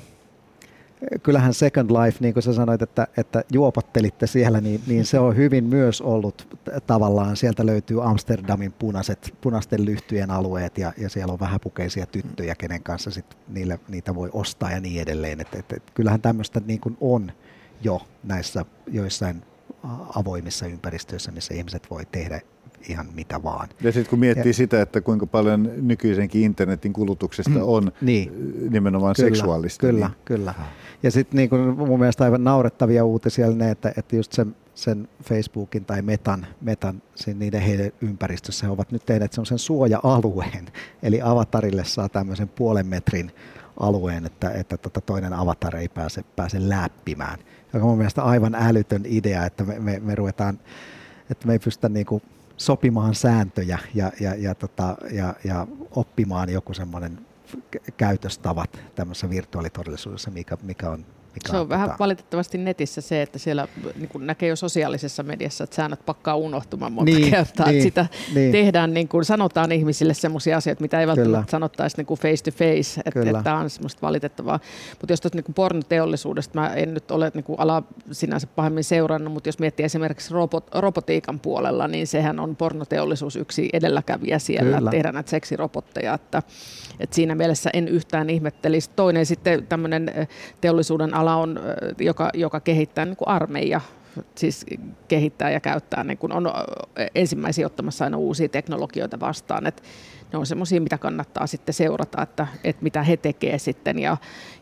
kyllähän 1.23 1.55
Second 1.55 1.91
Life, 1.91 2.19
niin 2.21 2.35
kuin 2.35 2.43
sä 2.43 2.53
sanoit, 2.53 2.83
että, 2.83 3.07
että 3.17 3.45
juopottelitte 3.53 4.27
siellä, 4.27 4.61
niin, 4.61 4.81
niin 4.87 5.07
se 5.07 5.19
on 5.19 5.37
hyvin 5.37 5.65
myös 5.65 6.01
ollut 6.01 6.59
tavallaan, 6.87 7.37
sieltä 7.37 7.67
löytyy 7.67 8.11
Amsterdamin 8.11 8.73
punaiset, 8.73 9.35
punaisten 9.41 9.85
lyhtyjen 9.85 10.31
alueet 10.31 10.79
ja, 10.79 10.93
ja 10.97 11.09
siellä 11.09 11.33
on 11.33 11.41
vähäpukeisia 11.41 12.07
tyttöjä, 12.07 12.55
kenen 12.55 12.83
kanssa 12.83 13.11
sit 13.11 13.39
niille, 13.49 13.81
niitä 13.89 14.15
voi 14.15 14.31
ostaa 14.33 14.71
ja 14.71 14.81
niin 14.81 15.03
edelleen. 15.03 15.41
Et, 15.41 15.55
et, 15.55 15.73
et, 15.73 15.91
kyllähän 15.95 16.21
tämmöistä 16.21 16.61
niin 16.67 16.81
kuin 16.81 16.97
on 17.01 17.33
jo 17.83 18.01
näissä 18.25 18.65
joissain 18.87 19.43
avoimissa 20.15 20.67
ympäristöissä, 20.67 21.33
missä 21.33 21.55
ihmiset 21.55 21.91
voi 21.91 22.07
tehdä 22.13 22.41
ihan 22.89 23.07
mitä 23.15 23.43
vaan. 23.43 23.69
Ja 23.81 23.93
sitten 23.93 24.11
kun 24.11 24.19
miettii 24.19 24.51
ja, 24.51 24.55
sitä, 24.55 24.83
että 24.83 25.01
kuinka 25.01 25.27
paljon 25.27 25.71
nykyisenkin 25.77 26.43
internetin 26.43 26.93
kulutuksesta 26.93 27.51
mm, 27.51 27.63
on 27.63 27.93
niin, 28.01 28.55
nimenomaan 28.71 29.15
kyllä, 29.17 29.29
seksuaalista. 29.29 29.87
Kyllä, 29.87 30.07
niin. 30.07 30.17
kyllä. 30.25 30.55
Ja 31.03 31.11
sitten 31.11 31.37
niin 31.37 31.51
kun 31.51 31.61
mun 31.61 31.99
mielestä 31.99 32.25
aivan 32.25 32.45
naurettavia 32.45 33.05
uutisia 33.05 33.51
ne, 33.51 33.71
että, 33.71 33.93
että 33.97 34.17
just 34.17 34.33
sen, 34.33 34.57
sen 34.75 35.09
Facebookin 35.25 35.85
tai 35.85 36.03
Metan, 36.03 36.47
Metan 36.61 37.03
sen 37.15 37.39
niiden 37.39 37.63
heidän 37.63 37.91
ympäristössä 38.01 38.67
he 38.67 38.73
ovat 38.73 38.93
nyt 38.93 39.07
tehneet 39.07 39.33
semmoisen 39.33 39.59
suoja-alueen, 39.59 40.67
eli 41.03 41.23
avatarille 41.23 41.85
saa 41.85 42.09
tämmöisen 42.09 42.49
puolen 42.49 42.87
metrin 42.87 43.33
alueen, 43.81 44.27
että, 44.27 44.51
että 44.51 44.77
tota 44.77 45.01
toinen 45.01 45.33
avatar 45.33 45.77
ei 45.77 45.89
pääse, 45.89 46.25
pääse 46.37 46.69
läppimään. 46.69 47.39
Joka 47.73 47.85
on 47.85 47.91
mun 47.91 47.99
mielestä 47.99 48.23
aivan 48.23 48.55
älytön 48.55 49.03
idea, 49.05 49.45
että 49.45 49.65
me, 49.65 49.79
me, 49.79 50.01
me 50.01 50.15
ruvetaan, 50.15 50.59
että 51.31 51.47
me 51.47 51.53
ei 51.53 51.59
pystytä 51.59 51.89
niin 51.89 52.07
kuin 52.07 52.23
sopimaan 52.59 53.15
sääntöjä 53.15 53.79
ja, 53.95 54.13
ja, 54.21 54.35
ja, 54.35 54.55
tota, 54.55 54.97
ja, 55.11 55.35
ja 55.45 55.67
oppimaan 55.91 56.51
joku 56.51 56.75
semmoinen 56.75 57.19
käytöstavat 57.97 58.81
tämmöisessä 58.95 59.31
virtuaalitodellisuudessa, 59.31 60.31
mikä, 60.31 60.57
mikä 60.63 60.91
on 60.91 61.07
mikä 61.35 61.51
se 61.51 61.57
on, 61.57 61.63
on 61.63 61.69
vähän 61.69 61.89
tota... 61.89 61.99
valitettavasti 61.99 62.59
netissä 62.59 63.01
se, 63.01 63.23
että 63.23 63.39
siellä 63.39 63.69
niin 63.97 64.09
kuin 64.09 64.27
näkee 64.27 64.49
jo 64.49 64.57
sosiaalisessa 64.57 65.23
mediassa, 65.23 65.65
että 65.65 65.77
säännöt 65.77 66.07
pakkaa 66.07 66.37
unohtumaan 66.37 66.93
monta 66.93 67.13
niin, 67.13 67.31
kertaa. 67.31 67.71
Niin, 67.71 67.83
sitä 67.83 68.07
niin. 68.35 68.53
tehdään, 68.53 68.95
niin 68.95 69.09
kuin, 69.09 69.25
sanotaan 69.25 69.73
ihmisille 69.73 70.15
sellaisia 70.15 70.57
asioita, 70.57 70.83
mitä 70.83 71.01
ei 71.01 71.07
välttämättä 71.07 71.39
Kyllä. 71.39 71.51
sanottaisi 71.51 71.97
niin 71.97 72.07
kuin 72.07 72.21
face 72.21 72.45
to 72.45 72.51
face. 72.51 73.03
Että, 73.05 73.21
että 73.21 73.43
tämä 73.43 73.59
on 73.59 73.71
semmoista 73.71 74.03
valitettavaa. 74.03 74.61
Mutta 74.91 75.13
jos 75.13 75.21
tuosta 75.21 75.39
niin 75.39 75.55
pornoteollisuudesta, 75.55 76.61
mä 76.61 76.75
en 76.75 76.95
nyt 76.95 77.11
ole 77.11 77.31
niin 77.35 77.45
kuin 77.45 77.61
ala 77.61 77.83
sinänsä 78.13 78.47
pahemmin 78.47 78.85
seurannut, 78.85 79.33
mutta 79.33 79.49
jos 79.49 79.59
miettii 79.59 79.87
esimerkiksi 79.87 80.35
robot, 80.35 80.67
robotiikan 80.75 81.41
puolella, 81.41 81.89
niin 81.89 82.07
sehän 82.07 82.41
on 82.41 82.57
pornoteollisuus 82.57 83.37
yksi 83.37 83.69
edelläkävijä 83.73 84.39
siellä. 84.39 84.77
Kyllä. 84.77 84.91
Tehdään 84.91 85.15
näitä 85.15 85.31
seksirobotteja. 85.31 86.15
Että, 86.15 86.43
että 87.01 87.17
siinä 87.17 87.35
mielessä 87.35 87.71
en 87.73 87.89
yhtään 87.89 88.31
ihmettelisi. 88.31 88.91
Toinen 88.97 89.27
sitten 89.27 89.67
tämmöinen 89.67 90.29
teollisuuden 90.61 91.15
ala 91.19 91.37
on, 91.37 91.61
joka, 91.99 92.31
joka 92.35 92.61
kehittää 92.61 93.05
niin 93.05 93.17
kuin 93.17 93.29
armeija, 93.29 93.81
siis 94.35 94.67
kehittää 95.09 95.51
ja 95.51 95.61
käyttää, 95.61 96.05
niin 96.05 96.19
kuin 96.19 96.33
on 96.33 96.51
ensimmäisiä 97.15 97.67
ottamassa 97.67 98.05
aina 98.05 98.17
uusia 98.17 98.49
teknologioita 98.49 99.21
vastaan. 99.21 99.67
Et 99.67 99.83
ne 100.33 100.39
on 100.39 100.47
semmoisia, 100.47 100.81
mitä 100.81 100.99
kannattaa 100.99 101.47
sitten 101.47 101.75
seurata, 101.75 102.23
että, 102.23 102.47
että 102.65 102.83
mitä 102.83 103.03
he 103.03 103.17
tekevät 103.17 103.63
sitten. 103.63 103.99
Ja, 103.99 104.17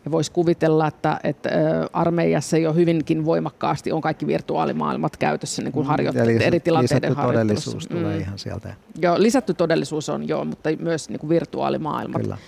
ja 0.04 0.10
voisi 0.10 0.32
kuvitella, 0.32 0.88
että, 0.88 1.20
että 1.24 1.50
armeijassa 1.92 2.58
jo 2.58 2.72
hyvinkin 2.72 3.24
voimakkaasti 3.24 3.92
on 3.92 4.00
kaikki 4.00 4.26
virtuaalimaailmat 4.26 5.16
käytössä 5.16 5.62
niin 5.62 5.72
kuin 5.72 5.86
mm, 5.86 5.88
harjoitteet, 5.88 6.42
eri 6.42 6.60
tilanteiden 6.60 7.10
lisätty 7.10 7.32
todellisuus 7.32 7.86
tulee 7.86 8.14
mm. 8.14 8.20
ihan 8.20 8.38
sieltä. 8.38 8.74
Joo, 9.02 9.14
lisätty 9.18 9.54
todellisuus 9.54 10.08
on 10.08 10.28
joo, 10.28 10.44
mutta 10.44 10.70
myös 10.78 11.08
niin 11.08 11.20
kuin 11.20 11.30
virtuaalimaailmat. 11.30 12.22
Kyllä. 12.22 12.38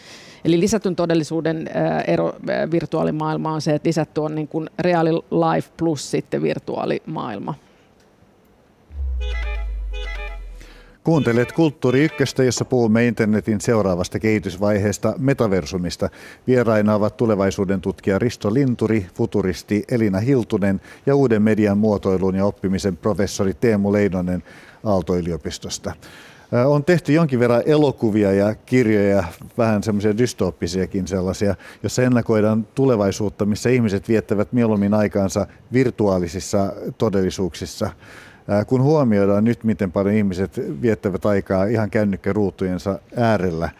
Eli 0.45 0.61
lisätyn 0.61 0.97
todellisuuden 0.97 1.70
ero 2.07 2.32
virtuaalimaailma 2.70 3.53
on 3.53 3.61
se, 3.61 3.74
että 3.74 3.89
lisätty 3.89 4.20
on 4.20 4.34
niin 4.34 4.49
kuin 4.49 4.70
reaali 4.78 5.11
life 5.12 5.70
plus 5.76 6.11
sitten 6.11 6.43
virtuaalimaailma. 6.43 7.55
Kuuntelet 11.05 11.53
Kulttuuri 11.53 12.05
Ykköstä, 12.05 12.45
jossa 12.45 12.64
puhumme 12.64 13.07
internetin 13.07 13.61
seuraavasta 13.61 14.18
kehitysvaiheesta 14.18 15.14
metaversumista. 15.18 16.11
Vieraina 16.47 16.95
ovat 16.95 17.16
tulevaisuuden 17.16 17.80
tutkija 17.80 18.18
Risto 18.18 18.55
Linturi, 18.55 19.07
futuristi 19.14 19.84
Elina 19.91 20.20
Hiltunen 20.20 20.80
ja 21.07 21.14
uuden 21.14 21.43
median 21.43 21.78
muotoilun 21.78 22.34
ja 22.34 22.45
oppimisen 22.45 22.97
professori 22.97 23.55
Teemu 23.55 23.93
Leinonen 23.93 24.43
Aalto-yliopistosta. 24.84 25.93
On 26.66 26.84
tehty 26.84 27.12
jonkin 27.12 27.40
verran 27.40 27.62
elokuvia 27.66 28.32
ja 28.32 28.55
kirjoja, 28.55 29.24
vähän 29.59 29.82
semmoisia 29.82 30.18
dystooppisiakin 30.18 31.07
sellaisia, 31.07 31.55
jossa 31.82 32.03
ennakoidaan 32.03 32.66
tulevaisuutta, 32.74 33.46
missä 33.46 33.70
ihmiset 33.70 34.09
viettävät 34.09 34.53
mieluummin 34.53 34.94
aikaansa 34.94 35.46
virtuaalisissa 35.72 36.72
todellisuuksissa. 36.99 37.90
Kun 38.66 38.82
huomioidaan 38.82 39.44
nyt, 39.44 39.64
miten 39.64 39.92
paljon 39.92 40.14
ihmiset 40.14 40.61
viettävät 40.82 41.26
aikaa 41.26 41.64
ihan 41.64 41.90
kännykkäruutujensa 41.90 42.99
äärellä, 43.16 43.70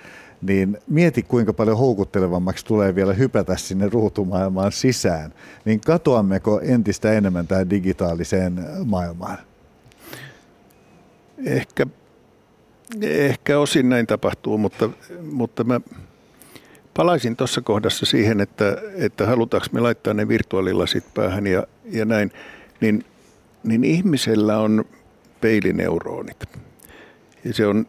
niin 0.43 0.79
mieti 0.89 1.23
kuinka 1.23 1.53
paljon 1.53 1.79
houkuttelevammaksi 1.79 2.66
tulee 2.66 2.95
vielä 2.95 3.12
hypätä 3.12 3.57
sinne 3.57 3.89
ruutumaailmaan 3.89 4.73
sisään. 4.73 5.33
Niin 5.64 5.81
katoammeko 5.81 6.61
entistä 6.61 7.12
enemmän 7.12 7.47
tähän 7.47 7.71
digitaaliseen 7.71 8.66
maailmaan? 8.85 9.39
Ehkä 11.47 11.87
Ehkä 13.03 13.59
osin 13.59 13.89
näin 13.89 14.07
tapahtuu, 14.07 14.59
mutta, 14.59 14.91
mutta 15.22 15.64
mä 15.64 15.80
palaisin 16.95 17.36
tuossa 17.36 17.61
kohdassa 17.61 18.07
siihen, 18.07 18.41
että, 18.41 18.76
että 18.95 19.26
halutaanko 19.26 19.66
me 19.72 19.80
laittaa 19.80 20.14
ne 20.14 20.28
virtuaalilasit 20.28 21.05
päähän 21.14 21.47
ja, 21.47 21.66
ja 21.84 22.05
näin, 22.05 22.32
niin, 22.80 23.05
niin 23.64 23.84
ihmisellä 23.84 24.59
on 24.59 24.84
peilineuronit. 25.41 26.45
Ja 27.45 27.55
se 27.55 27.66
on 27.66 27.86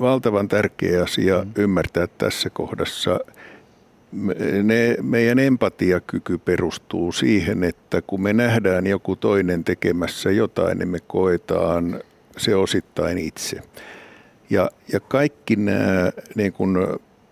valtavan 0.00 0.48
tärkeä 0.48 1.02
asia 1.02 1.44
mm. 1.44 1.50
ymmärtää 1.56 2.06
tässä 2.06 2.50
kohdassa. 2.50 3.20
Ne, 4.62 4.96
meidän 5.02 5.38
empatiakyky 5.38 6.38
perustuu 6.38 7.12
siihen, 7.12 7.64
että 7.64 8.02
kun 8.02 8.22
me 8.22 8.32
nähdään 8.32 8.86
joku 8.86 9.16
toinen 9.16 9.64
tekemässä 9.64 10.30
jotain, 10.30 10.78
niin 10.78 10.88
me 10.88 10.98
koetaan 11.06 12.00
se 12.36 12.54
osittain 12.54 13.18
itse. 13.18 13.60
Ja, 14.50 14.70
ja 14.92 15.00
kaikki 15.00 15.56
nämä 15.56 16.12
niin 16.34 16.52
kuin 16.52 16.76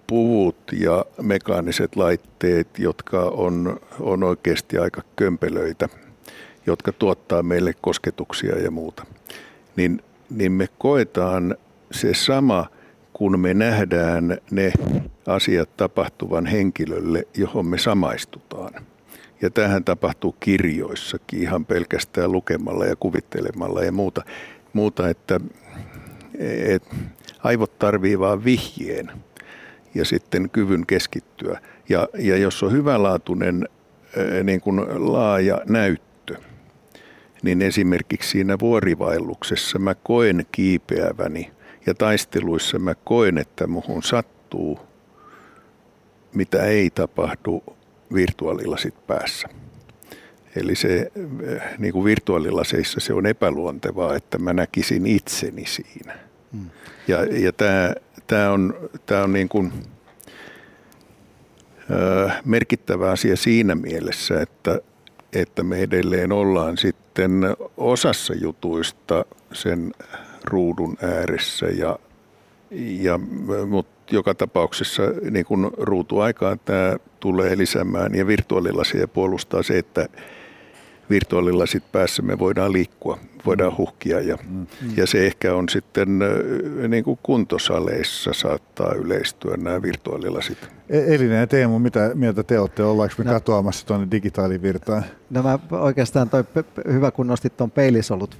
puvut 0.07 0.57
ja 0.73 1.05
mekaaniset 1.23 1.97
laitteet, 1.97 2.79
jotka 2.79 3.23
on, 3.23 3.81
on 4.01 4.23
oikeasti 4.23 4.79
aika 4.79 5.03
kömpelöitä, 5.17 5.89
jotka 6.67 6.93
tuottaa 6.93 7.43
meille 7.43 7.73
kosketuksia 7.81 8.59
ja 8.59 8.71
muuta, 8.71 9.07
niin, 9.77 10.03
niin 10.31 10.53
me 10.53 10.69
koetaan 10.79 11.57
se 11.91 12.15
sama, 12.15 12.67
kun 13.13 13.41
me 13.41 13.55
nähdään 13.55 14.39
ne 14.51 14.73
asiat 15.27 15.77
tapahtuvan 15.77 16.47
henkilölle, 16.47 17.27
johon 17.37 17.67
me 17.67 17.79
samaistutaan. 17.79 18.73
Ja 19.43 19.51
tähän 19.51 19.85
tapahtuu 19.85 20.37
kirjoissakin 20.41 21.43
ihan 21.43 21.65
pelkästään 21.65 22.33
lukemalla 22.33 22.85
ja 22.85 22.97
kuvittelemalla 22.97 23.83
ja 23.83 23.93
muuta, 23.93 24.23
muuta 24.73 25.09
että 25.09 25.41
et 26.75 26.83
aivot 27.39 27.79
tarvii 27.79 28.19
vaan 28.19 28.45
vihjeen 28.45 29.11
ja 29.95 30.05
sitten 30.05 30.51
kyvyn 30.51 30.87
keskittyä. 30.87 31.61
Ja, 31.89 32.09
ja 32.19 32.37
jos 32.37 32.63
on 32.63 32.73
hyvänlaatuinen 32.73 33.69
niin 34.45 34.61
kuin 34.61 34.81
laaja 35.13 35.61
näyttö, 35.69 36.37
niin 37.43 37.63
esimerkiksi 37.63 38.31
siinä 38.31 38.59
vuorivaelluksessa 38.59 39.79
mä 39.79 39.95
koen 39.95 40.47
kiipeäväni 40.53 41.51
ja 41.87 41.95
taisteluissa 41.95 42.79
mä 42.79 42.95
koen, 42.95 43.39
että 43.39 43.67
muhun 43.67 44.03
sattuu, 44.03 44.81
mitä 46.35 46.65
ei 46.65 46.91
tapahdu 46.91 47.63
virtuaalilasit 48.15 49.07
päässä. 49.07 49.49
Eli 50.57 50.75
se 50.75 51.13
niin 51.79 51.93
kuin 51.93 52.05
virtuaalilaseissa 52.05 53.01
se 53.01 53.13
on 53.13 53.27
epäluontevaa, 53.27 54.17
että 54.17 54.39
mä 54.39 54.53
näkisin 54.53 55.07
itseni 55.07 55.67
siinä. 55.67 56.28
Ja, 57.09 57.25
ja 57.25 57.53
tämä, 57.53 57.93
tämä 58.27 58.51
on, 58.51 58.91
tämä 59.07 59.23
on 59.23 59.33
niin 59.33 59.49
kuin, 59.49 59.73
ö, 61.91 62.31
merkittävä 62.45 63.11
asia 63.11 63.37
siinä 63.37 63.75
mielessä, 63.75 64.41
että, 64.43 64.81
että 65.33 65.63
me 65.63 65.79
edelleen 65.79 66.33
ollaan 66.33 66.77
sitten 66.77 67.43
osassa 67.77 68.35
jutuista 68.35 69.25
sen 69.53 69.95
ruudun 70.45 70.97
ääressä 71.03 71.67
ja, 71.67 71.99
ja 73.01 73.19
mutta 73.69 74.15
joka 74.15 74.35
tapauksessa 74.35 75.03
niin 75.31 75.45
kun 75.45 75.71
ruutuaikaa 75.79 76.57
tämä 76.57 76.97
tulee 77.21 77.59
lisäämään 77.59 78.15
ja 78.15 78.27
virtuaalilasia 78.27 79.09
puolustaa 79.09 79.63
se, 79.63 79.79
että 79.79 80.09
virtuaalilasit 81.11 81.93
päässä 81.93 82.23
me 82.23 82.39
voidaan 82.39 82.73
liikkua, 82.73 83.19
voidaan 83.47 83.77
huhkia 83.79 84.21
ja, 84.21 84.39
mm. 84.51 84.67
ja 84.97 85.07
se 85.07 85.27
ehkä 85.27 85.55
on 85.55 85.69
sitten 85.69 86.19
niin 86.89 87.05
kuin 87.05 87.19
kuntosaleissa 87.23 88.33
saattaa 88.33 88.93
yleistyä 88.93 89.57
nämä 89.57 89.83
virtuaalilasit. 89.83 90.59
E- 90.89 91.15
Elinen 91.15 91.41
ja 91.41 91.47
Teemu, 91.47 91.79
mitä 91.79 92.11
mieltä 92.15 92.43
te 92.43 92.61
olette? 92.61 92.85
Ollaanko 92.85 93.15
me 93.19 93.25
no. 93.25 93.33
katoamassa 93.33 93.87
tuonne 93.87 94.09
digitaalivirtaan? 94.11 95.05
No 95.31 95.43
mä 95.43 95.59
oikeastaan 95.71 96.31
toi 96.31 96.45
hyvä, 96.93 97.11
kun 97.11 97.27
nostit 97.27 97.57
tuon 97.57 97.71
peilisolut 97.71 98.39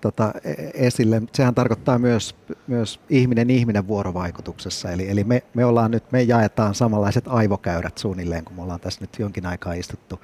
tota, 0.00 0.32
e- 0.44 0.54
esille. 0.74 1.22
Sehän 1.34 1.54
tarkoittaa 1.54 1.98
myös, 1.98 2.34
myös 2.66 3.00
ihminen 3.10 3.50
ihminen 3.50 3.88
vuorovaikutuksessa. 3.88 4.92
Eli, 4.92 5.10
eli 5.10 5.24
me, 5.24 5.42
me, 5.54 5.64
ollaan 5.64 5.90
nyt, 5.90 6.12
me 6.12 6.22
jaetaan 6.22 6.74
samanlaiset 6.74 7.24
aivokäyrät 7.28 7.98
suunnilleen, 7.98 8.44
kun 8.44 8.56
me 8.56 8.62
ollaan 8.62 8.80
tässä 8.80 9.00
nyt 9.00 9.18
jonkin 9.18 9.46
aikaa 9.46 9.72
istuttu 9.72 10.20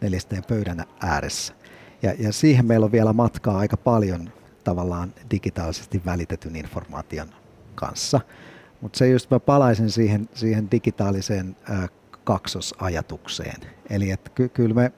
neljästeen 0.00 0.44
pöydän 0.48 0.84
ääressä. 1.00 1.54
Ja, 2.02 2.14
ja 2.18 2.32
siihen 2.32 2.66
meillä 2.66 2.84
on 2.84 2.92
vielä 2.92 3.12
matkaa 3.12 3.58
aika 3.58 3.76
paljon 3.76 4.30
tavallaan 4.64 5.14
digitaalisesti 5.30 6.02
välitetyn 6.06 6.56
informaation 6.56 7.28
kanssa. 7.74 8.20
Mutta 8.80 8.98
se 8.98 9.08
just 9.08 9.30
mä 9.30 9.40
palaisin 9.40 9.90
siihen, 9.90 10.28
siihen 10.34 10.70
digitaaliseen 10.70 11.56
ää, 11.70 11.88
kaksosajatukseen. 12.24 13.60
Eli 13.90 14.10
että 14.10 14.30
ky- 14.34 14.48
kyllä 14.48 14.74
me 14.74 14.92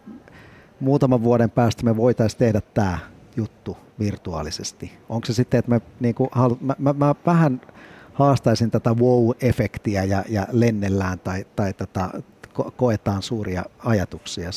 muutaman 0.81 1.23
vuoden 1.23 1.51
päästä 1.51 1.85
me 1.85 1.97
voitaisiin 1.97 2.39
tehdä 2.39 2.61
tämä 2.75 2.99
juttu 3.37 3.77
virtuaalisesti. 3.99 4.93
Onko 5.09 5.27
se 5.27 5.33
sitten, 5.33 5.59
että 5.59 5.71
me, 5.71 5.81
niinku, 6.01 6.29
halu, 6.33 6.59
mä, 6.61 6.77
mä, 6.79 6.93
mä 6.93 7.15
vähän 7.27 7.61
haastaisin 8.13 8.71
tätä 8.71 8.91
wow-efektiä 8.91 10.05
ja, 10.05 10.25
ja 10.29 10.47
lennellään 10.53 11.19
tai, 11.19 11.47
tai 11.57 11.73
tätä, 11.73 12.11
ko- 12.61 12.71
koetaan 12.77 13.23
suuria 13.23 13.65
ajatuksia. 13.79 14.53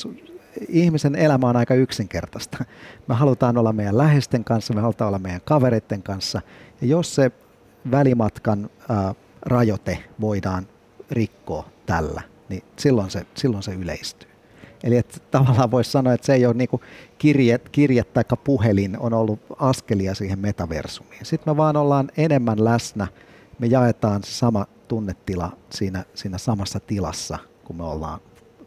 Ihmisen 0.69 1.15
elämä 1.15 1.49
on 1.49 1.55
aika 1.55 1.73
yksinkertaista. 1.73 2.65
Me 3.07 3.15
halutaan 3.15 3.57
olla 3.57 3.73
meidän 3.73 3.97
läheisten 3.97 4.43
kanssa, 4.43 4.73
me 4.73 4.81
halutaan 4.81 5.07
olla 5.07 5.19
meidän 5.19 5.41
kavereiden 5.45 6.03
kanssa. 6.03 6.41
Ja 6.81 6.87
jos 6.87 7.15
se 7.15 7.31
välimatkan 7.91 8.69
ää, 8.89 9.15
rajoite 9.41 10.03
voidaan 10.21 10.67
rikkoa 11.11 11.69
tällä, 11.85 12.21
niin 12.49 12.63
silloin 12.79 13.11
se, 13.11 13.25
silloin 13.35 13.63
se 13.63 13.73
yleistyy. 13.73 14.29
Eli 14.83 14.97
että 14.97 15.17
tavallaan 15.31 15.71
voisi 15.71 15.91
sanoa, 15.91 16.13
että 16.13 16.25
se 16.25 16.33
ei 16.33 16.45
ole 16.45 16.53
niin 16.53 16.69
kirje, 17.17 17.59
kirje 17.71 18.03
tai 18.03 18.23
puhelin 18.43 18.99
on 18.99 19.13
ollut 19.13 19.39
askelia 19.59 20.15
siihen 20.15 20.39
metaversumiin. 20.39 21.25
Sitten 21.25 21.53
me 21.53 21.57
vaan 21.57 21.77
ollaan 21.77 22.11
enemmän 22.17 22.63
läsnä, 22.63 23.07
me 23.59 23.67
jaetaan 23.67 24.23
se 24.23 24.31
sama 24.31 24.65
tunnetila 24.87 25.57
siinä, 25.69 26.05
siinä 26.13 26.37
samassa 26.37 26.79
tilassa, 26.79 27.39
kun 27.63 27.75
me 27.75 27.83
ollaan 27.83 28.19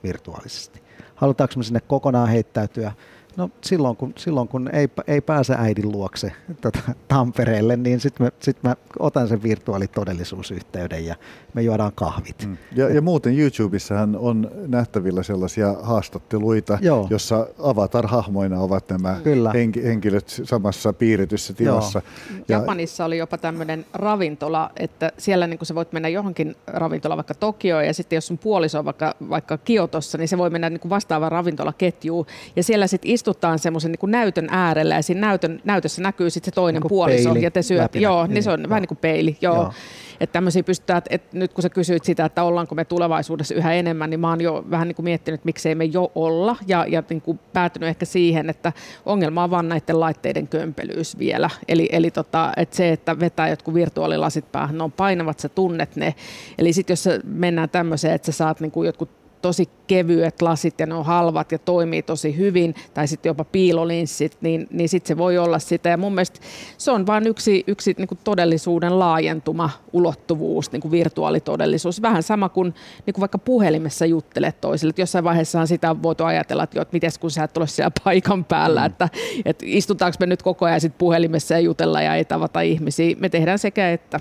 virtuaalisesti. 0.02 0.85
Halutaanko 1.16 1.54
me 1.56 1.64
sinne 1.64 1.80
kokonaan 1.80 2.28
heittäytyä 2.28 2.92
No 3.36 3.50
silloin 3.60 3.96
kun, 3.96 4.12
silloin 4.18 4.48
kun 4.48 4.70
ei, 4.72 4.88
ei 5.06 5.20
pääse 5.20 5.54
äidin 5.58 5.92
luokse 5.92 6.32
tota, 6.60 6.78
Tampereelle, 7.08 7.76
niin 7.76 8.00
sitten 8.00 8.26
mä, 8.26 8.30
sit 8.40 8.62
mä 8.62 8.76
otan 8.98 9.28
sen 9.28 9.42
virtuaalitodellisuusyhteyden 9.42 11.06
ja 11.06 11.14
me 11.54 11.62
juodaan 11.62 11.92
kahvit. 11.94 12.46
Mm. 12.46 12.56
Ja, 12.76 12.88
ja 12.88 13.02
muuten 13.02 13.38
YouTubessahan 13.38 14.16
on 14.16 14.50
nähtävillä 14.66 15.22
sellaisia 15.22 15.76
haastatteluita, 15.82 16.78
Joo. 16.82 17.06
jossa 17.10 17.46
avatar-hahmoina 17.58 18.60
ovat 18.60 18.90
nämä 18.90 19.20
Kyllä. 19.24 19.50
Henki, 19.52 19.84
henkilöt 19.84 20.40
samassa 20.44 20.92
piirityssä 20.92 21.52
tilassa. 21.54 22.02
Ja 22.48 22.58
Japanissa 22.58 23.04
oli 23.04 23.18
jopa 23.18 23.38
tämmöinen 23.38 23.86
ravintola, 23.94 24.70
että 24.76 25.12
siellä 25.18 25.46
niin 25.46 25.58
sä 25.62 25.74
voit 25.74 25.92
mennä 25.92 26.08
johonkin 26.08 26.56
ravintolaan 26.66 27.16
vaikka 27.16 27.34
Tokioon 27.34 27.86
ja 27.86 27.94
sitten 27.94 28.16
jos 28.16 28.26
sun 28.26 28.38
puoliso 28.38 28.78
on 28.78 28.84
vaikka, 28.84 29.14
vaikka 29.28 29.58
Kiotossa, 29.58 30.18
niin 30.18 30.28
se 30.28 30.38
voi 30.38 30.50
mennä 30.50 30.70
niin 30.70 30.80
vastaavaan 30.88 31.32
ravintolaketjuun 31.32 32.26
ja 32.56 32.62
siellä 32.62 32.86
sitten 32.86 33.10
istutaan 33.26 33.58
semmoisen 33.58 33.92
niin 33.92 34.10
näytön 34.10 34.46
äärellä 34.50 34.94
ja 34.94 35.02
siinä 35.02 35.20
näytön, 35.20 35.60
näytössä 35.64 36.02
näkyy 36.02 36.30
sitten 36.30 36.52
se 36.52 36.54
toinen 36.54 36.82
niin 36.82 36.88
puoliso 36.88 37.28
peili, 37.28 37.44
ja 37.44 37.50
te 37.50 37.62
syöt. 37.62 37.94
Joo, 37.94 38.26
niin 38.26 38.42
se 38.42 38.50
on 38.50 38.60
joo. 38.60 38.68
vähän 38.68 38.80
niin 38.82 38.88
kuin 38.88 38.98
peili. 38.98 39.36
Joo. 39.40 39.54
joo. 39.54 39.72
Että 40.20 40.32
tämmöisiä 40.32 40.62
pystytään, 40.62 41.02
että 41.10 41.38
nyt 41.38 41.52
kun 41.52 41.62
sä 41.62 41.68
kysyit 41.68 42.04
sitä, 42.04 42.24
että 42.24 42.42
ollaanko 42.42 42.74
me 42.74 42.84
tulevaisuudessa 42.84 43.54
yhä 43.54 43.72
enemmän, 43.72 44.10
niin 44.10 44.20
mä 44.20 44.28
oon 44.28 44.40
jo 44.40 44.64
vähän 44.70 44.88
niin 44.88 44.96
kuin 44.96 45.04
miettinyt, 45.04 45.38
että 45.38 45.46
miksei 45.46 45.74
me 45.74 45.84
jo 45.84 46.12
olla 46.14 46.56
ja, 46.66 46.86
ja 46.88 47.02
niin 47.10 47.20
kuin 47.20 47.40
päätynyt 47.52 47.88
ehkä 47.88 48.04
siihen, 48.04 48.50
että 48.50 48.72
ongelma 49.06 49.44
on 49.44 49.50
vaan 49.50 49.68
näiden 49.68 50.00
laitteiden 50.00 50.48
kömpelyys 50.48 51.18
vielä. 51.18 51.50
Eli, 51.68 51.88
eli 51.92 52.10
tota, 52.10 52.52
että 52.56 52.76
se, 52.76 52.92
että 52.92 53.20
vetää 53.20 53.48
jotkut 53.48 53.74
virtuaalilasit 53.74 54.52
päähän, 54.52 54.78
ne 54.78 54.84
on 54.84 54.92
painavat, 54.92 55.38
sä 55.38 55.48
tunnet 55.48 55.96
ne. 55.96 56.14
Eli 56.58 56.72
sitten 56.72 56.92
jos 56.92 57.08
mennään 57.24 57.70
tämmöiseen, 57.70 58.14
että 58.14 58.26
sä 58.26 58.32
saat 58.32 58.60
niin 58.60 58.72
kuin 58.72 58.86
jotkut 58.86 59.10
tosi 59.42 59.68
kevyet 59.86 60.42
lasit 60.42 60.80
ja 60.80 60.86
ne 60.86 60.94
on 60.94 61.04
halvat 61.04 61.52
ja 61.52 61.58
toimii 61.58 62.02
tosi 62.02 62.36
hyvin, 62.36 62.74
tai 62.94 63.08
sitten 63.08 63.30
jopa 63.30 63.44
piilolinssit, 63.44 64.36
niin, 64.40 64.66
niin 64.70 64.88
sitten 64.88 65.08
se 65.08 65.16
voi 65.16 65.38
olla 65.38 65.58
sitä. 65.58 65.88
Ja 65.88 65.96
mun 65.96 66.14
mielestä 66.14 66.40
se 66.78 66.90
on 66.90 67.06
vain 67.06 67.26
yksi, 67.26 67.64
yksi 67.66 67.94
niin 67.98 68.08
kuin 68.08 68.18
todellisuuden 68.24 68.98
laajentuma 68.98 69.70
ulottuvuus, 69.92 70.72
niin 70.72 70.80
kuin 70.80 70.92
virtuaalitodellisuus. 70.92 72.02
Vähän 72.02 72.22
sama 72.22 72.48
kuin, 72.48 72.74
niin 73.06 73.14
kuin 73.14 73.20
vaikka 73.20 73.38
puhelimessa 73.38 74.06
juttelet 74.06 74.60
toisille. 74.60 74.90
Että 74.90 75.02
jossain 75.02 75.24
vaiheessa 75.24 75.66
sitä 75.66 75.90
on 75.90 76.02
voitu 76.02 76.24
ajatella, 76.24 76.62
että, 76.62 76.78
jo, 76.78 76.82
että 76.82 76.92
miten 76.92 77.10
kun 77.20 77.30
sä 77.30 77.44
et 77.44 77.56
ole 77.56 77.66
siellä 77.66 77.92
paikan 78.04 78.44
päällä, 78.44 78.80
mm. 78.80 78.86
että, 78.86 79.08
että 79.44 79.64
istutaanko 79.68 80.16
me 80.20 80.26
nyt 80.26 80.42
koko 80.42 80.64
ajan 80.64 80.80
sit 80.80 80.98
puhelimessa 80.98 81.54
ja 81.54 81.60
jutella 81.60 82.02
ja 82.02 82.14
ei 82.14 82.24
tavata 82.24 82.60
ihmisiä. 82.60 83.16
Me 83.18 83.28
tehdään 83.28 83.58
sekä 83.58 83.92
että. 83.92 84.20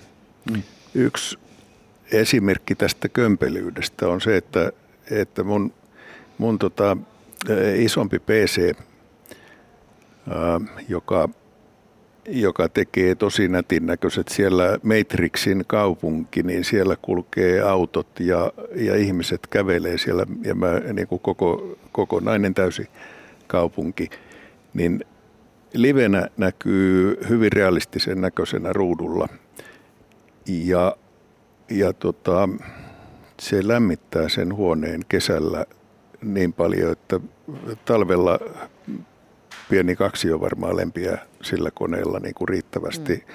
Mm. 0.52 0.62
Yksi 0.94 1.38
esimerkki 2.12 2.76
tästä 2.76 3.10
kömpelyydestä 3.10 4.08
on 4.08 4.22
se, 4.22 4.38
että 4.38 4.72
että 5.12 5.44
mun, 5.44 5.74
mun 6.38 6.60
tota, 6.60 6.98
isompi 7.76 8.20
PC, 8.20 8.76
ää, 10.30 10.62
joka, 10.90 11.30
joka 12.28 12.70
tekee 12.70 13.16
tosi 13.16 13.48
nätin 13.48 13.86
näköiset 13.86 14.28
siellä 14.28 14.80
Matrixin 14.84 15.64
kaupunki, 15.68 16.44
niin 16.44 16.64
siellä 16.64 16.96
kulkee 17.02 17.62
autot 17.62 18.20
ja, 18.20 18.52
ja 18.76 18.96
ihmiset 18.96 19.48
kävelee 19.48 19.98
siellä 19.98 20.26
ja 20.44 20.56
mä 20.56 20.80
niin 20.94 21.08
kuin 21.08 21.20
koko, 21.20 21.78
kokonainen 21.92 22.54
täysi 22.54 22.88
kaupunki, 23.48 24.10
niin 24.74 25.06
livenä 25.74 26.28
näkyy 26.38 27.18
hyvin 27.30 27.52
realistisen 27.52 28.22
näköisenä 28.22 28.74
ruudulla. 28.74 29.28
Ja, 30.48 30.98
ja 31.70 31.94
tota, 31.94 32.50
se 33.46 33.68
lämmittää 33.68 34.30
sen 34.30 34.56
huoneen 34.56 35.02
kesällä 35.10 35.66
niin 36.22 36.54
paljon, 36.54 36.92
että 36.92 37.20
talvella 37.86 38.40
pieni 39.70 39.96
kaksi 39.96 40.34
on 40.34 40.42
varmaan 40.42 40.78
lempiä 40.78 41.18
sillä 41.42 41.72
koneella 41.72 42.20
niin 42.20 42.36
kuin 42.36 42.50
riittävästi. 42.50 43.14
Mm. 43.14 43.34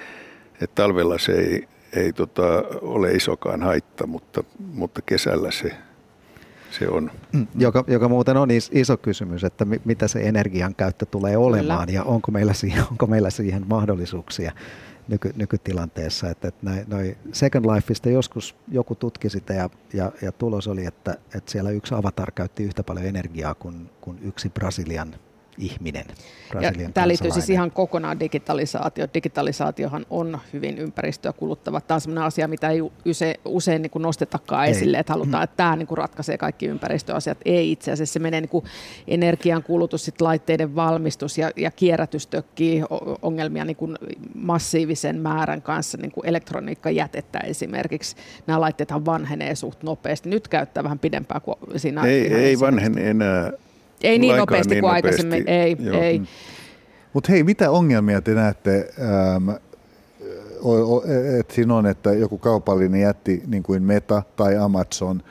Et 0.61 0.75
talvella 0.75 1.17
se 1.17 1.31
ei, 1.31 1.67
ei 1.93 2.13
tota, 2.13 2.43
ole 2.81 3.11
isokaan 3.11 3.63
haitta, 3.63 4.07
mutta, 4.07 4.43
mutta 4.73 5.01
kesällä 5.01 5.51
se, 5.51 5.75
se 6.71 6.89
on. 6.89 7.11
Mm. 7.33 7.47
Joka, 7.57 7.83
joka 7.87 8.09
muuten 8.09 8.37
on 8.37 8.49
iso 8.71 8.97
kysymys, 8.97 9.43
että 9.43 9.65
mitä 9.85 10.07
se 10.07 10.19
energian 10.19 10.75
käyttö 10.75 11.05
tulee 11.05 11.37
olemaan 11.37 11.87
Kyllä. 11.87 11.99
ja 11.99 12.03
onko 12.03 12.31
meillä, 12.31 12.53
siihen, 12.53 12.83
onko 12.91 13.07
meillä 13.07 13.29
siihen 13.29 13.63
mahdollisuuksia 13.67 14.51
nyky, 15.07 15.33
nykytilanteessa. 15.35 16.29
Että, 16.29 16.47
että 16.47 16.71
noi 16.87 17.17
Second 17.33 17.65
Lifeista 17.65 18.09
joskus 18.09 18.55
joku 18.67 18.95
tutki 18.95 19.29
sitä 19.29 19.53
ja, 19.53 19.69
ja, 19.93 20.11
ja 20.21 20.31
tulos 20.31 20.67
oli, 20.67 20.85
että, 20.85 21.17
että 21.35 21.51
siellä 21.51 21.69
yksi 21.69 21.95
avatar 21.95 22.31
käytti 22.31 22.63
yhtä 22.63 22.83
paljon 22.83 23.05
energiaa 23.05 23.53
kuin, 23.53 23.89
kuin 24.01 24.19
yksi 24.21 24.49
Brasilian 24.49 25.15
ihminen. 25.57 26.05
Ja 26.61 26.71
tämä 26.93 27.07
liittyy 27.07 27.31
siis 27.31 27.49
ihan 27.49 27.71
kokonaan 27.71 28.19
digitalisaatio. 28.19 29.07
Digitalisaatiohan 29.13 30.05
on 30.09 30.39
hyvin 30.53 30.77
ympäristöä 30.77 31.33
kuluttava. 31.33 31.81
Tämä 31.81 31.95
on 31.95 32.01
sellainen 32.01 32.23
asia, 32.23 32.47
mitä 32.47 32.69
ei 32.69 32.81
usein, 33.05 33.35
usein 33.45 33.81
niin 33.81 33.89
kuin 33.89 34.01
nostetakaan 34.01 34.65
ei. 34.65 34.71
esille, 34.71 34.97
että 34.97 35.13
halutaan, 35.13 35.43
että 35.43 35.57
tämä 35.57 35.75
niin 35.75 35.87
kuin 35.87 35.97
ratkaisee 35.97 36.37
kaikki 36.37 36.65
ympäristöasiat. 36.65 37.37
Ei 37.45 37.71
itse 37.71 37.91
asiassa. 37.91 38.13
Se 38.13 38.19
menee 38.19 38.41
niin 38.41 38.49
kuin 38.49 38.65
energian 39.07 39.63
kulutus, 39.63 40.05
sit 40.05 40.21
laitteiden 40.21 40.75
valmistus 40.75 41.37
ja, 41.37 41.51
ja 41.55 41.71
kierrätys 41.71 42.27
tökkii 42.27 42.83
ongelmia 43.21 43.65
niin 43.65 43.77
kuin 43.77 43.97
massiivisen 44.35 45.19
määrän 45.19 45.61
kanssa, 45.61 45.97
niin 45.97 46.11
kuin 46.11 46.27
elektroniikkajätettä 46.27 47.39
esimerkiksi. 47.39 48.15
Nämä 48.47 48.61
laitteethan 48.61 49.05
vanhenee 49.05 49.55
suht 49.55 49.83
nopeasti. 49.83 50.29
Nyt 50.29 50.47
käyttää 50.47 50.83
vähän 50.83 50.99
pidempään 50.99 51.41
kuin 51.41 51.57
siinä. 51.75 52.03
Ei, 52.03 52.33
ei 52.33 52.59
vanhene 52.59 53.09
enää 53.09 53.51
ei 54.03 54.19
niin 54.19 54.37
nopeasti 54.37 54.75
niin 54.75 54.81
kuin 54.81 54.95
nopeasti. 54.95 55.27
aikaisemmin, 55.27 55.49
ei. 55.49 55.77
ei. 56.01 56.19
Mm. 56.19 56.27
Mutta 57.13 57.31
hei, 57.31 57.43
mitä 57.43 57.71
ongelmia 57.71 58.21
te 58.21 58.33
näette, 58.33 58.89
ähm, 58.99 59.49
että 61.39 61.53
siinä 61.53 61.75
on, 61.75 61.85
että 61.85 62.13
joku 62.13 62.37
kaupallinen 62.37 63.01
jätti 63.01 63.43
niin 63.47 63.63
kuin 63.63 63.83
Meta 63.83 64.23
tai 64.35 64.57
Amazon 64.57 65.23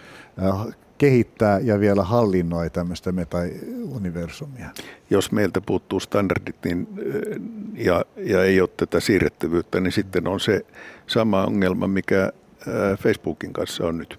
äh, 0.42 0.66
kehittää 0.98 1.58
ja 1.58 1.80
vielä 1.80 2.04
hallinnoi 2.04 2.70
tämmöistä 2.70 3.12
meta-universumia? 3.12 4.70
Jos 5.10 5.32
meiltä 5.32 5.60
puuttuu 5.60 6.00
standardit 6.00 6.56
niin, 6.64 6.88
äh, 6.98 7.40
ja, 7.74 8.04
ja 8.16 8.44
ei 8.44 8.60
ole 8.60 8.68
tätä 8.76 9.00
siirrettävyyttä, 9.00 9.80
niin 9.80 9.92
sitten 9.92 10.28
on 10.28 10.40
se 10.40 10.66
sama 11.06 11.44
ongelma, 11.44 11.86
mikä 11.86 12.22
äh, 12.22 12.98
Facebookin 12.98 13.52
kanssa 13.52 13.86
on 13.86 13.98
nyt. 13.98 14.18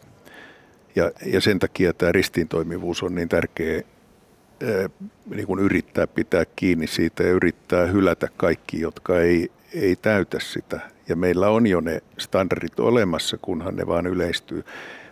Ja, 0.96 1.12
ja 1.26 1.42
sen 1.42 1.60
takia 1.60 1.94
tämä 1.94 2.12
ristiintoimivuus 2.12 3.04
on 3.04 3.16
niin 3.16 3.30
tärkeä 3.30 3.82
niin 5.36 5.48
kuin 5.48 5.60
yrittää 5.60 6.08
pitää 6.08 6.44
kiinni 6.56 6.88
siitä 6.88 7.24
ja 7.24 7.32
yrittää 7.32 7.86
hylätä 7.86 8.28
kaikki, 8.38 8.80
jotka 8.80 9.20
ei, 9.20 9.52
ei 9.74 9.96
täytä 9.96 10.40
sitä. 10.40 10.80
Ja 11.10 11.16
meillä 11.16 11.50
on 11.50 11.68
jo 11.68 11.82
ne 11.82 12.02
standardit 12.18 12.80
olemassa, 12.80 13.38
kunhan 13.42 13.76
ne 13.76 13.88
vaan 13.88 14.08
yleistyy. 14.08 14.64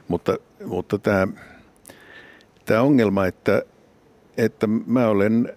Mutta, 0.07 0.37
mutta 0.65 0.97
tämä, 0.97 1.27
tämä 2.65 2.81
ongelma, 2.81 3.25
että, 3.25 3.63
että 4.37 4.67
mä 4.67 5.07
olen 5.07 5.53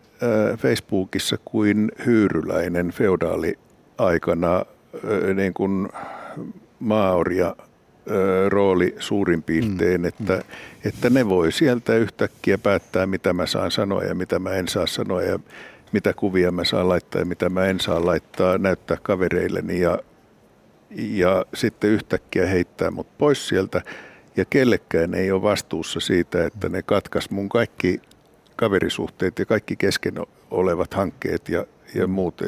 Facebookissa 0.59 1.39
kuin 1.45 1.93
hyyryläinen 2.07 2.91
feodaali 2.91 3.59
aikana 3.99 4.65
niin 5.35 5.55
kuin 5.55 5.89
maoria 6.81 7.57
rooli 8.49 8.95
suurin 8.99 9.43
piirtein, 9.43 10.01
mm. 10.01 10.05
että, 10.05 10.45
että 10.85 11.11
ne 11.11 11.29
voi 11.29 11.53
sieltä 11.53 11.97
yhtäkkiä 11.97 12.59
päättää, 12.59 13.07
mitä 13.07 13.33
mä 13.33 13.47
saan 13.47 13.71
sanoa 13.71 14.03
ja 14.05 14.15
mitä 14.15 14.39
mä 14.39 14.51
en 14.51 14.69
saa 14.69 14.87
sanoa 14.87 15.23
ja 15.23 15.39
mitä 15.93 16.13
kuvia 16.13 16.53
mä 16.53 16.65
saan 16.65 16.89
laittaa 16.89 17.21
ja 17.21 17.25
mitä 17.25 17.49
mä 17.49 17.67
en 17.67 17.81
saa 17.81 18.07
laittaa, 18.07 18.59
näyttää 18.59 18.97
kavereilleni 19.03 19.81
ja, 19.81 19.99
ja 20.91 21.47
sitten 21.55 21.91
yhtäkkiä 21.91 22.47
heittää 22.47 22.91
mut 22.91 23.19
pois 23.19 23.49
sieltä. 23.49 23.83
Ja 24.37 24.45
kellekään 24.45 25.15
ei 25.15 25.33
ole 25.33 25.43
vastuussa 25.43 26.01
siitä, 26.01 26.47
että 26.47 26.69
ne 26.69 26.83
katkas 26.83 27.31
mun 27.31 27.49
kaikki 27.49 28.01
kaverisuhteet 28.57 29.39
ja 29.39 29.47
kaikki 29.47 29.77
kesken 29.77 30.15
olevat 30.51 30.95
hankkeet 30.95 31.49
ja, 31.49 31.67
ja 31.95 32.07
muut, 32.07 32.41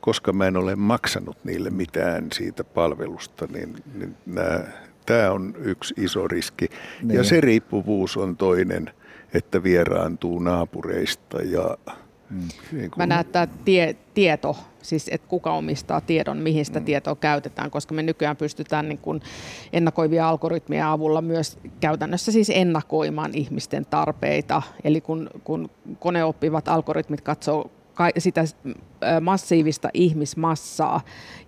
koska 0.00 0.32
mä 0.32 0.46
en 0.46 0.56
ole 0.56 0.76
maksanut 0.76 1.36
niille 1.44 1.70
mitään 1.70 2.28
siitä 2.32 2.64
palvelusta, 2.64 3.46
niin, 3.52 3.76
niin 3.94 4.16
tämä 5.06 5.32
on 5.32 5.54
yksi 5.58 5.94
iso 5.96 6.28
riski. 6.28 6.68
Niin. 7.02 7.16
Ja 7.16 7.24
se 7.24 7.40
riippuvuus 7.40 8.16
on 8.16 8.36
toinen, 8.36 8.90
että 9.34 9.62
vieraantuu 9.62 10.38
naapureista 10.38 11.42
ja 11.42 11.76
Mm. 12.30 12.48
Niin 12.72 12.90
Mä 12.96 13.06
näen, 13.06 13.20
että 13.20 13.48
tie, 13.64 13.96
tieto, 14.14 14.56
siis 14.82 15.08
että 15.10 15.28
kuka 15.28 15.52
omistaa 15.52 16.00
tiedon, 16.00 16.36
mihin 16.36 16.64
sitä 16.64 16.80
mm. 16.80 16.84
tietoa 16.84 17.16
käytetään, 17.16 17.70
koska 17.70 17.94
me 17.94 18.02
nykyään 18.02 18.36
pystytään 18.36 18.88
niin 18.88 18.98
kuin 18.98 19.22
ennakoivia 19.72 20.28
algoritmia 20.28 20.92
avulla 20.92 21.22
myös 21.22 21.58
käytännössä 21.80 22.32
siis 22.32 22.50
ennakoimaan 22.54 23.30
ihmisten 23.34 23.86
tarpeita. 23.86 24.62
Eli 24.84 25.00
kun, 25.00 25.30
kun 25.44 25.70
koneoppivat 25.98 26.68
algoritmit 26.68 27.20
katsoo 27.20 27.70
sitä 28.18 28.44
massiivista 29.20 29.88
ihmismassaa 29.94 31.00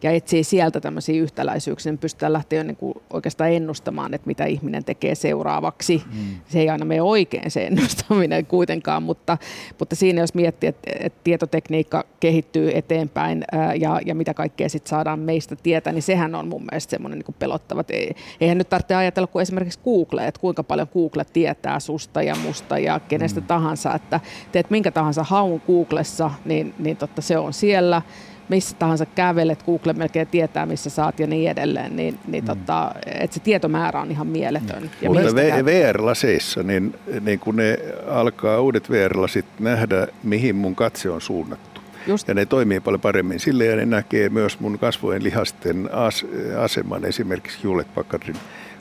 ja 0.03 0.11
etsii 0.11 0.45
sieltä 0.45 0.81
tämmöisiä 0.81 1.23
yhtäläisyyksiä, 1.23 1.93
niin 1.93 1.99
pystytään 1.99 2.33
lähteä 2.33 2.65
niin 2.65 2.77
kuin 2.77 2.95
oikeastaan 3.13 3.53
ennustamaan, 3.53 4.15
että 4.15 4.27
mitä 4.27 4.45
ihminen 4.45 4.85
tekee 4.85 5.15
seuraavaksi. 5.15 6.03
Mm. 6.15 6.37
Se 6.49 6.61
ei 6.61 6.71
aina 6.71 6.85
mene 6.85 7.03
oikein 7.03 7.51
se 7.51 7.67
ennustaminen 7.67 8.47
kuitenkaan, 8.47 9.03
mutta, 9.03 9.39
mutta 9.79 9.97
siinä 9.97 10.21
jos 10.21 10.35
miettii, 10.35 10.69
että, 10.69 10.91
että 11.01 11.21
tietotekniikka 11.25 12.05
kehittyy 12.21 12.71
eteenpäin 12.75 13.45
ää, 13.53 13.75
ja, 13.75 14.01
ja 14.07 14.15
mitä 14.15 14.35
kaikkea 14.35 14.69
sitten 14.69 14.91
saadaan 14.91 15.19
meistä 15.19 15.57
tietää, 15.57 15.93
niin 15.93 16.03
sehän 16.03 16.35
on 16.35 16.49
mun 16.49 16.63
mielestä 16.71 16.91
semmoinen 16.91 17.19
niin 17.19 17.37
pelottava. 17.39 17.85
Ei, 17.89 18.15
eihän 18.41 18.59
nyt 18.59 18.69
tarvitse 18.69 18.95
ajatella 18.95 19.27
kuin 19.27 19.43
esimerkiksi 19.43 19.81
Google, 19.85 20.27
että 20.27 20.41
kuinka 20.41 20.63
paljon 20.63 20.89
Google 20.93 21.25
tietää 21.33 21.81
susta 21.81 22.23
ja 22.23 22.37
musta 22.47 22.79
ja 22.79 23.01
kenestä 23.01 23.41
mm. 23.41 23.47
tahansa, 23.47 23.95
että 23.95 24.21
teet 24.53 24.71
minkä 24.71 24.91
tahansa 24.91 25.23
haun 25.23 25.63
Googlessa, 25.67 26.31
niin, 26.45 26.75
niin 26.79 26.97
totta 26.97 27.23
se 27.23 27.38
on 27.39 27.53
siellä, 27.53 28.03
missä 28.49 28.76
tahansa 28.78 29.07
kävelet, 29.07 29.62
Google 29.62 29.93
melkein 29.93 30.28
tietää, 30.28 30.66
missä 30.66 30.91
saat 30.91 31.20
ja 31.20 31.26
niin 31.26 31.51
edelleen, 31.51 31.97
niin, 31.97 32.18
niin 32.26 32.45
mm. 32.45 32.47
tota, 32.47 32.95
että 33.07 33.34
se 33.34 33.41
tietomäärä 33.41 34.01
on 34.01 34.11
ihan 34.11 34.26
mieletön. 34.26 34.82
Mm. 34.82 34.89
Ja 35.03 35.11
Mutta 35.11 35.34
VR-laseissa, 35.64 36.62
niin, 36.62 36.95
niin 37.20 37.39
kun 37.39 37.57
ne 37.57 37.78
alkaa 38.07 38.61
uudet 38.61 38.91
VR-lasit 38.91 39.47
nähdä, 39.59 40.07
mihin 40.22 40.57
mun 40.57 40.74
katse 40.74 41.11
on 41.11 41.20
suunnattu. 41.20 41.80
Just. 42.07 42.28
Ja 42.28 42.34
ne 42.34 42.47
toimii 42.47 42.80
paljon 42.80 43.01
paremmin 43.01 43.41
sille 43.41 43.64
ja 43.64 43.76
ne 43.76 43.86
näkee 43.86 44.28
myös 44.28 44.61
mun 44.61 44.78
kasvojen 44.78 45.24
lihasten 45.24 45.89
as, 45.93 46.26
aseman, 46.59 47.05
esimerkiksi 47.05 47.59
Hewlett 47.64 47.95
Packardin 47.95 48.36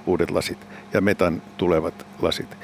uudet 0.05 0.31
lasit 0.31 0.57
ja 0.93 1.01
Metan 1.01 1.41
tulevat 1.57 2.05
lasit. 2.21 2.57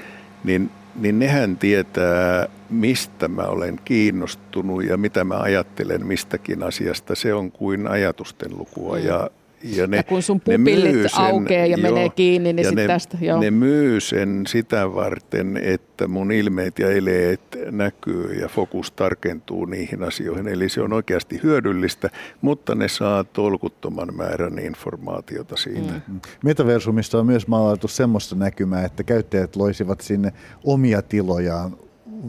Niin 0.44 0.72
niin 0.96 1.20
nehän 1.20 1.58
tietää, 1.58 2.48
mistä 2.70 3.28
mä 3.28 3.42
olen 3.42 3.80
kiinnostunut 3.86 4.84
ja 4.84 4.98
mitä 4.98 5.24
mä 5.24 5.40
ajattelen 5.40 6.06
mistäkin 6.06 6.64
asiasta. 6.64 7.16
Se 7.16 7.34
on 7.34 7.52
kuin 7.52 7.88
ajatusten 7.88 8.58
lukua 8.58 8.98
mm. 8.98 9.06
ja 9.06 9.30
ja, 9.64 9.88
ne, 9.88 9.98
ja 9.98 10.04
kun 10.04 10.22
sun 10.22 10.40
pupillit 10.40 11.12
aukeaa 11.14 11.66
ja 11.66 11.78
joo, 11.78 11.92
menee 11.92 12.10
kiinni, 12.10 12.54
niin 12.54 12.66
sitten 12.66 12.88
tästä... 12.88 13.18
Joo. 13.22 13.40
Ne 13.40 13.52
myy 13.52 14.00
sen 14.00 14.44
sitä 14.48 14.94
varten, 14.94 15.58
että 15.58 16.08
mun 16.08 16.32
ilmeet 16.32 16.80
ja 16.80 16.92
eleet 16.92 17.42
näkyy 17.72 18.34
ja 18.34 18.48
fokus 18.48 18.92
tarkentuu 18.92 19.66
niihin 19.66 20.04
asioihin. 20.04 20.48
Eli 20.48 20.70
se 20.70 20.82
on 20.82 20.94
oikeasti 20.94 21.40
hyödyllistä, 21.44 22.10
mutta 22.42 22.76
ne 22.76 22.88
saa 22.88 23.24
tolkuttoman 23.24 24.16
määrän 24.16 24.60
informaatiota 24.60 25.58
siinä. 25.58 26.02
Mm. 26.08 26.20
Metaversumista 26.44 27.20
on 27.20 27.26
myös 27.26 27.48
maalattu 27.48 27.88
semmoista 27.88 28.36
näkymää, 28.36 28.86
että 28.86 29.04
käyttäjät 29.04 29.56
loisivat 29.56 30.02
sinne 30.02 30.34
omia 30.64 31.02
tilojaan 31.02 31.78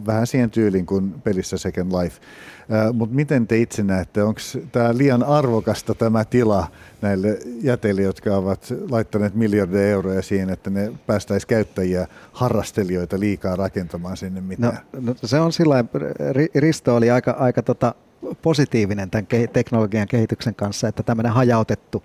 vähän 0.06 0.26
siihen 0.26 0.50
tyyliin 0.50 0.86
kuin 0.86 1.12
pelissä 1.12 1.58
Second 1.58 1.92
Life. 1.92 2.20
Mutta 2.92 3.14
miten 3.14 3.46
te 3.46 3.58
itse 3.58 3.82
näette, 3.82 4.22
onko 4.22 4.40
tämä 4.72 4.98
liian 4.98 5.22
arvokasta 5.22 5.94
tämä 5.94 6.24
tila 6.24 6.66
näille 7.02 7.38
jäteille, 7.62 8.02
jotka 8.02 8.36
ovat 8.36 8.74
laittaneet 8.90 9.34
miljardeja 9.34 9.90
euroja 9.90 10.22
siihen, 10.22 10.50
että 10.50 10.70
ne 10.70 10.92
päästäisiin 11.06 11.48
käyttäjiä, 11.48 12.06
harrastelijoita 12.32 13.20
liikaa 13.20 13.56
rakentamaan 13.56 14.16
sinne 14.16 14.40
mitään? 14.40 14.78
No, 14.92 15.00
no 15.00 15.14
se 15.24 15.40
on 15.40 15.52
sillä 15.52 15.84
Risto 16.54 16.96
oli 16.96 17.10
aika, 17.10 17.30
aika 17.30 17.62
tota 17.62 17.94
positiivinen 18.42 19.10
tämän 19.10 19.26
teknologian 19.52 20.08
kehityksen 20.08 20.54
kanssa, 20.54 20.88
että 20.88 21.02
tämmöinen 21.02 21.32
hajautettu 21.32 22.02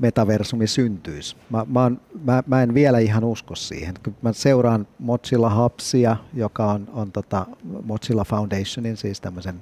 metaversumi 0.00 0.66
syntyisi. 0.66 1.36
Mä, 1.50 1.66
mä, 1.68 1.84
on, 1.84 2.00
mä, 2.24 2.42
mä 2.46 2.62
en 2.62 2.74
vielä 2.74 2.98
ihan 2.98 3.24
usko 3.24 3.54
siihen. 3.54 3.94
Mä 4.22 4.32
seuraan 4.32 4.86
Mozilla 4.98 5.62
Hubsia, 5.62 6.16
joka 6.34 6.66
on, 6.66 6.88
on 6.92 7.12
tota 7.12 7.46
Mozilla 7.84 8.24
Foundationin, 8.24 8.96
siis 8.96 9.20
tämmöisen 9.20 9.60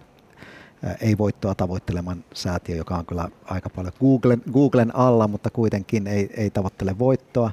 ei-voittoa 1.01 1.55
tavoitteleman 1.55 2.24
säätiö, 2.34 2.76
joka 2.76 2.97
on 2.97 3.07
kyllä 3.07 3.28
aika 3.45 3.70
paljon 3.70 3.93
Googlen, 4.01 4.43
Googlen 4.53 4.97
alla, 4.97 5.28
mutta 5.28 5.51
kuitenkin 5.51 6.07
ei, 6.07 6.30
ei 6.36 6.51
tavoittele 6.51 6.99
voittoa. 6.99 7.51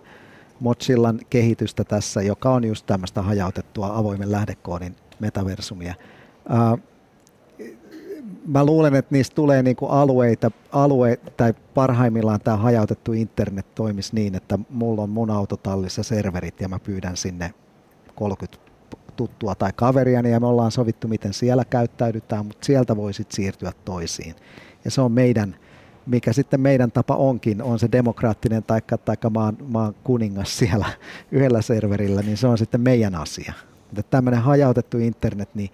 Mozillan 0.60 1.20
kehitystä 1.30 1.84
tässä, 1.84 2.22
joka 2.22 2.54
on 2.54 2.64
just 2.64 2.86
tämmöistä 2.86 3.22
hajautettua 3.22 3.98
avoimen 3.98 4.32
lähdekoodin 4.32 4.96
metaversumia 5.20 5.94
mä 8.46 8.66
luulen, 8.66 8.96
että 8.96 9.16
niistä 9.16 9.36
tulee 9.36 9.64
niinku 9.64 9.86
alueita, 9.86 10.52
alue, 10.72 11.20
tai 11.38 11.54
parhaimmillaan 11.74 12.42
tämä 12.42 12.58
hajautettu 12.58 13.14
internet 13.14 13.76
toimisi 13.76 14.16
niin, 14.16 14.36
että 14.36 14.60
mulla 14.70 15.02
on 15.02 15.10
mun 15.10 15.32
autotallissa 15.32 16.04
serverit 16.04 16.62
ja 16.62 16.68
mä 16.68 16.80
pyydän 16.80 17.18
sinne 17.18 17.54
30 18.16 18.66
tuttua 19.16 19.56
tai 19.56 19.72
kaveriani 19.76 20.32
ja 20.32 20.40
me 20.40 20.48
ollaan 20.48 20.72
sovittu, 20.72 21.08
miten 21.08 21.34
siellä 21.34 21.66
käyttäydytään, 21.66 22.46
mutta 22.46 22.66
sieltä 22.66 22.96
voi 22.96 23.14
sitten 23.14 23.36
siirtyä 23.36 23.72
toisiin. 23.86 24.36
Ja 24.86 24.92
se 24.92 25.02
on 25.02 25.12
meidän, 25.12 25.56
mikä 26.06 26.34
sitten 26.34 26.62
meidän 26.62 26.92
tapa 26.92 27.16
onkin, 27.16 27.62
on 27.62 27.80
se 27.80 27.90
demokraattinen 27.92 28.64
taikka, 28.64 28.98
taikka 28.98 29.30
maan, 29.30 29.58
maan 29.68 29.96
kuningas 30.04 30.58
siellä 30.58 30.86
yhdellä 31.32 31.62
serverillä, 31.62 32.22
niin 32.22 32.38
se 32.38 32.48
on 32.48 32.58
sitten 32.58 32.82
meidän 32.82 33.16
asia. 33.16 33.54
Mutta 33.88 34.04
tämmöinen 34.04 34.42
hajautettu 34.42 34.98
internet, 34.98 35.50
niin 35.56 35.70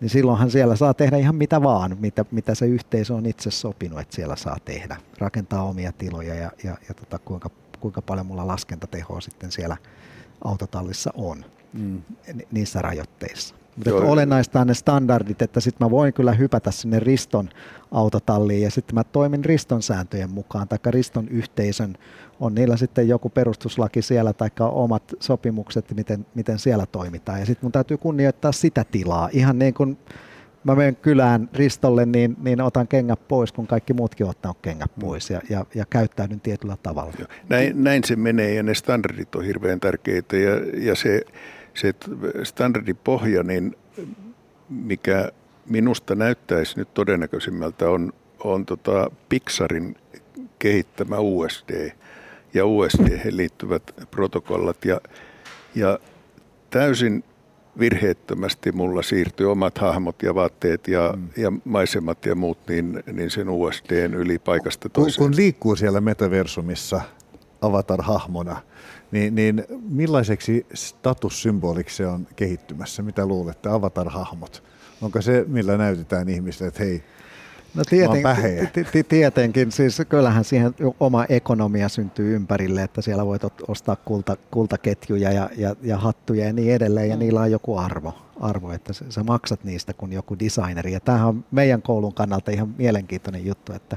niin 0.00 0.10
silloinhan 0.10 0.50
siellä 0.50 0.76
saa 0.76 0.94
tehdä 0.94 1.16
ihan 1.16 1.34
mitä 1.34 1.62
vaan, 1.62 1.96
mitä, 2.00 2.24
mitä 2.30 2.54
se 2.54 2.66
yhteisö 2.66 3.14
on 3.14 3.26
itse 3.26 3.50
sopinut, 3.50 4.00
että 4.00 4.16
siellä 4.16 4.36
saa 4.36 4.56
tehdä. 4.64 4.96
Rakentaa 5.18 5.62
omia 5.62 5.92
tiloja 5.92 6.34
ja, 6.34 6.50
ja, 6.64 6.76
ja 6.88 6.94
tota, 6.94 7.18
kuinka, 7.18 7.50
kuinka 7.80 8.02
paljon 8.02 8.26
mulla 8.26 8.46
laskentatehoa 8.46 9.20
sitten 9.20 9.52
siellä 9.52 9.76
autotallissa 10.44 11.10
on 11.14 11.44
mm. 11.72 12.02
niissä 12.50 12.82
rajoitteissa. 12.82 13.54
Mutta 13.76 13.94
olennaista 13.94 14.60
on 14.60 14.66
ne 14.66 14.74
standardit, 14.74 15.42
että 15.42 15.60
sitten 15.60 15.86
mä 15.86 15.90
voin 15.90 16.12
kyllä 16.12 16.32
hypätä 16.32 16.70
sinne 16.70 17.00
Riston 17.00 17.48
autotalliin 17.90 18.62
ja 18.62 18.70
sitten 18.70 18.94
mä 18.94 19.04
toimin 19.04 19.44
Riston 19.44 19.82
sääntöjen 19.82 20.30
mukaan, 20.30 20.68
tai 20.68 20.78
Riston 20.86 21.28
yhteisön, 21.28 21.94
on 22.40 22.54
niillä 22.54 22.76
sitten 22.76 23.08
joku 23.08 23.28
perustuslaki 23.28 24.02
siellä 24.02 24.32
tai 24.32 24.50
omat 24.60 25.02
sopimukset, 25.20 25.94
miten, 25.94 26.26
miten 26.34 26.58
siellä 26.58 26.86
toimitaan. 26.86 27.40
Ja 27.40 27.46
sitten 27.46 27.64
mun 27.64 27.72
täytyy 27.72 27.96
kunnioittaa 27.96 28.52
sitä 28.52 28.84
tilaa, 28.84 29.28
ihan 29.32 29.58
niin 29.58 29.74
kuin 29.74 29.98
mä 30.64 30.74
menen 30.74 30.96
kylään 30.96 31.48
Ristolle, 31.52 32.06
niin, 32.06 32.36
niin 32.42 32.60
otan 32.60 32.88
kengät 32.88 33.28
pois, 33.28 33.52
kun 33.52 33.66
kaikki 33.66 33.92
muutkin 33.92 34.26
ottaa 34.26 34.54
kengät 34.62 34.90
pois 35.00 35.30
ja, 35.30 35.40
ja, 35.50 35.66
ja 35.74 35.84
käyttäydyn 35.90 36.40
tietyllä 36.40 36.76
tavalla. 36.82 37.12
Näin, 37.48 37.84
näin 37.84 38.04
se 38.04 38.16
menee 38.16 38.54
ja 38.54 38.62
ne 38.62 38.74
standardit 38.74 39.34
on 39.34 39.44
hirveän 39.44 39.80
tärkeitä 39.80 40.36
ja, 40.36 40.50
ja 40.74 40.94
se 40.94 41.20
se 41.76 41.94
standardipohja, 42.42 43.42
niin 43.42 43.76
mikä 44.68 45.32
minusta 45.66 46.14
näyttäisi 46.14 46.78
nyt 46.78 46.94
todennäköisimmältä 46.94 47.90
on, 47.90 48.12
on 48.44 48.66
tota 48.66 49.10
Pixarin 49.28 49.96
kehittämä 50.58 51.18
USD 51.18 51.90
ja 52.54 52.66
USD 52.66 53.20
liittyvät 53.30 53.82
protokollat 54.10 54.84
ja, 54.84 55.00
ja 55.74 55.98
täysin 56.70 57.24
virheettömästi 57.78 58.72
mulla 58.72 59.02
siirtyy 59.02 59.50
omat 59.50 59.78
hahmot 59.78 60.22
ja 60.22 60.34
vaatteet 60.34 60.88
ja, 60.88 61.14
mm. 61.16 61.28
ja 61.36 61.52
maisemat 61.64 62.26
ja 62.26 62.34
muut 62.34 62.58
niin, 62.68 63.02
niin 63.12 63.30
sen 63.30 63.48
USDn 63.48 64.14
yli 64.14 64.38
paikasta 64.38 64.88
toiseen. 64.88 65.18
Kun, 65.18 65.26
kun 65.26 65.36
liikkuu 65.36 65.76
siellä 65.76 66.00
metaversumissa, 66.00 67.00
avatar-hahmona, 67.60 68.56
niin, 69.10 69.34
niin 69.34 69.64
millaiseksi 69.88 70.66
statussymboliksi 70.74 71.96
se 71.96 72.06
on 72.06 72.26
kehittymässä? 72.36 73.02
Mitä 73.02 73.26
luulette, 73.26 73.68
avatar-hahmot? 73.68 74.62
Onko 75.00 75.22
se, 75.22 75.44
millä 75.48 75.76
näytetään 75.76 76.28
ihmisille, 76.28 76.68
että 76.68 76.84
hei, 76.84 77.02
No 77.76 77.82
tieten, 77.84 78.22
t- 78.72 79.08
tietenkin, 79.08 79.72
siis 79.72 80.02
kyllähän 80.08 80.44
siihen 80.44 80.74
oma 81.00 81.24
ekonomia 81.28 81.88
syntyy 81.88 82.34
ympärille, 82.36 82.82
että 82.82 83.02
siellä 83.02 83.26
voit 83.26 83.42
ostaa 83.68 83.96
kulta, 83.96 84.36
kultaketjuja 84.50 85.32
ja, 85.32 85.50
ja, 85.56 85.76
ja 85.82 85.96
hattuja 85.96 86.46
ja 86.46 86.52
niin 86.52 86.74
edelleen, 86.74 87.08
ja 87.08 87.16
mm. 87.16 87.20
niillä 87.20 87.40
on 87.40 87.50
joku 87.50 87.76
arvo, 87.76 88.14
arvo 88.40 88.72
että 88.72 88.92
sä 88.92 89.22
maksat 89.22 89.64
niistä 89.64 89.94
kuin 89.94 90.12
joku 90.12 90.38
designeri. 90.38 90.92
Ja 90.92 91.00
tämähän 91.00 91.28
on 91.28 91.44
meidän 91.50 91.82
koulun 91.82 92.14
kannalta 92.14 92.50
ihan 92.50 92.74
mielenkiintoinen 92.78 93.46
juttu, 93.46 93.72
että, 93.72 93.96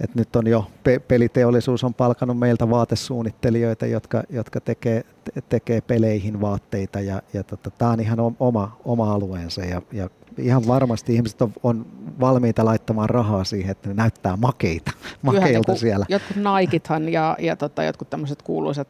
että 0.00 0.18
nyt 0.18 0.36
on 0.36 0.46
jo 0.46 0.66
pe- 0.82 0.98
peliteollisuus 0.98 1.84
on 1.84 1.94
palkanut 1.94 2.38
meiltä 2.38 2.70
vaatesuunnittelijoita, 2.70 3.86
jotka, 3.86 4.22
jotka 4.30 4.60
tekee, 4.60 5.04
tekee 5.48 5.80
peleihin 5.80 6.40
vaatteita, 6.40 7.00
ja, 7.00 7.22
ja 7.32 7.44
tota, 7.44 7.70
tämä 7.70 7.90
on 7.90 8.00
ihan 8.00 8.18
oma, 8.40 8.76
oma 8.84 9.14
alueensa, 9.14 9.64
ja, 9.64 9.82
ja 9.92 10.10
ihan 10.38 10.66
varmasti 10.66 11.14
ihmiset 11.14 11.42
on, 11.42 11.52
on 11.62 11.86
valmiita 12.20 12.64
laittamaan 12.64 13.10
rahaa 13.10 13.44
siihen, 13.44 13.70
että 13.70 13.88
ne 13.88 13.94
näyttää 13.94 14.36
makeita, 14.36 14.90
makeilta 15.22 15.74
siellä. 15.74 16.06
Jotkut 16.08 16.36
Naikithan 16.36 17.08
ja, 17.08 17.36
ja 17.38 17.56
tota, 17.56 17.82
jotkut 17.82 18.10
tämmöiset 18.10 18.42
kuuluisat 18.42 18.88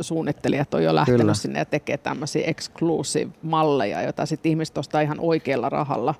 suunnittelijat 0.00 0.74
on 0.74 0.84
jo 0.84 0.94
lähtenyt 0.94 1.20
Kyllä. 1.20 1.34
sinne 1.34 1.58
ja 1.58 1.64
tekee 1.64 1.96
tämmöisiä 1.96 2.46
exclusive-malleja, 2.46 4.02
joita 4.02 4.26
sitten 4.26 4.50
ihmiset 4.50 4.78
ostaa 4.78 5.00
ihan 5.00 5.20
oikealla 5.20 5.68
rahalla. 5.68 6.14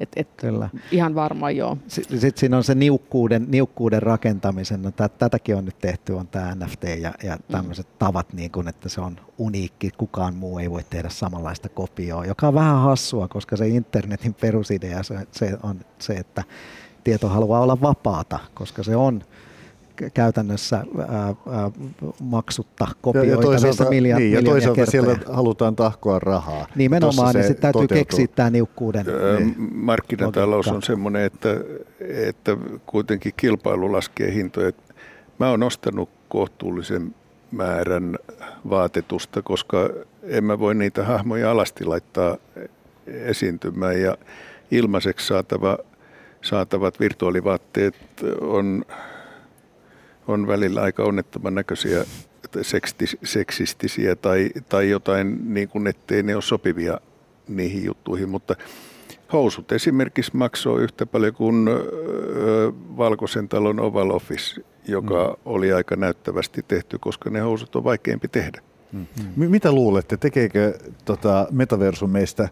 Et, 0.00 0.08
et 0.16 0.28
Kyllä. 0.36 0.70
Ihan 0.90 1.14
varmaan 1.14 1.56
joo. 1.56 1.78
Sitten 1.88 2.20
sit 2.20 2.36
siinä 2.36 2.56
on 2.56 2.64
se 2.64 2.74
niukkuuden, 2.74 3.46
niukkuuden 3.48 4.02
rakentamisen, 4.02 4.82
no, 4.82 4.90
tät, 4.90 5.18
tätäkin 5.18 5.56
on 5.56 5.64
nyt 5.64 5.78
tehty, 5.78 6.12
on 6.12 6.28
tämä 6.28 6.54
NFT 6.54 6.84
ja, 7.00 7.14
ja 7.22 7.38
tämmöiset 7.50 7.86
mm. 7.86 7.98
tavat, 7.98 8.32
niin 8.32 8.50
kun, 8.50 8.68
että 8.68 8.88
se 8.88 9.00
on 9.00 9.16
uniikki, 9.38 9.90
kukaan 9.98 10.34
muu 10.34 10.58
ei 10.58 10.70
voi 10.70 10.84
tehdä 10.90 11.08
samanlaista 11.08 11.68
kopioa, 11.68 12.24
joka 12.24 12.48
on 12.48 12.54
vähän 12.54 12.80
hassua, 12.80 13.28
koska 13.28 13.56
se 13.56 13.68
internetin 13.68 14.34
perusidea 14.34 15.02
se, 15.02 15.26
se 15.32 15.56
on 15.62 15.80
se, 15.98 16.12
että 16.12 16.44
tieto 17.04 17.28
haluaa 17.28 17.60
olla 17.60 17.80
vapaata, 17.80 18.38
koska 18.54 18.82
se 18.82 18.96
on 18.96 19.22
käytännössä 20.14 20.76
ää, 20.76 21.06
ää, 21.18 21.70
maksutta 22.20 22.88
kopioitavissa 23.00 23.84
ja, 23.84 23.90
milja- 23.90 24.18
niin, 24.18 24.32
ja 24.32 24.42
toisaalta 24.42 24.76
kertoja. 24.76 24.90
siellä 24.90 25.18
halutaan 25.32 25.76
tahkoa 25.76 26.18
rahaa. 26.18 26.66
Nimenomaan, 26.76 27.34
niin 27.34 27.44
sitten 27.44 27.62
täytyy 27.62 27.82
toteutuu. 27.82 28.04
keksiä 28.04 28.26
tämä 28.34 28.50
niukkuuden 28.50 29.06
niin. 29.38 29.56
Markkinatalous 29.74 30.68
on 30.68 30.82
semmoinen, 30.82 31.22
että, 31.22 31.48
että 32.00 32.56
kuitenkin 32.86 33.32
kilpailu 33.36 33.92
laskee 33.92 34.34
hintoja. 34.34 34.72
Mä 35.38 35.50
oon 35.50 35.62
ostanut 35.62 36.08
kohtuullisen 36.28 37.14
määrän 37.52 38.16
vaatetusta, 38.70 39.42
koska 39.42 39.90
en 40.22 40.44
mä 40.44 40.58
voi 40.58 40.74
niitä 40.74 41.04
hahmoja 41.04 41.50
alasti 41.50 41.84
laittaa 41.84 42.36
esiintymään 43.06 44.00
ja 44.00 44.16
ilmaiseksi 44.70 45.26
saatava, 45.26 45.78
saatavat 46.42 47.00
virtuaalivaatteet 47.00 47.94
on 48.40 48.84
on 50.28 50.46
välillä 50.46 50.82
aika 50.82 51.02
onnettoman 51.02 51.54
näköisiä 51.54 52.04
seksistisiä 53.24 54.16
tai, 54.16 54.50
tai 54.68 54.90
jotain 54.90 55.54
niin 55.54 55.68
kuin 55.68 55.86
ettei 55.86 56.22
ne 56.22 56.34
ole 56.34 56.42
sopivia 56.42 57.00
niihin 57.48 57.84
juttuihin, 57.84 58.28
mutta 58.28 58.56
housut 59.32 59.72
esimerkiksi 59.72 60.36
maksoi 60.36 60.82
yhtä 60.82 61.06
paljon 61.06 61.34
kuin 61.34 61.66
Valkoisen 62.96 63.48
talon 63.48 63.80
Oval 63.80 64.10
Office, 64.10 64.62
joka 64.88 65.28
mm. 65.28 65.42
oli 65.44 65.72
aika 65.72 65.96
näyttävästi 65.96 66.64
tehty, 66.68 66.98
koska 66.98 67.30
ne 67.30 67.40
housut 67.40 67.76
on 67.76 67.84
vaikeampi 67.84 68.28
tehdä. 68.28 68.62
Mm. 68.92 69.06
Mitä 69.36 69.72
luulette, 69.72 70.16
tekeekö 70.16 70.78
tota 71.04 71.46
metaversum 71.50 72.10
meistä 72.10 72.48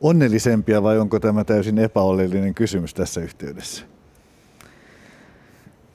onnellisempia 0.00 0.82
vai 0.82 0.98
onko 0.98 1.20
tämä 1.20 1.44
täysin 1.44 1.78
epäolellinen 1.78 2.54
kysymys 2.54 2.94
tässä 2.94 3.20
yhteydessä? 3.20 3.95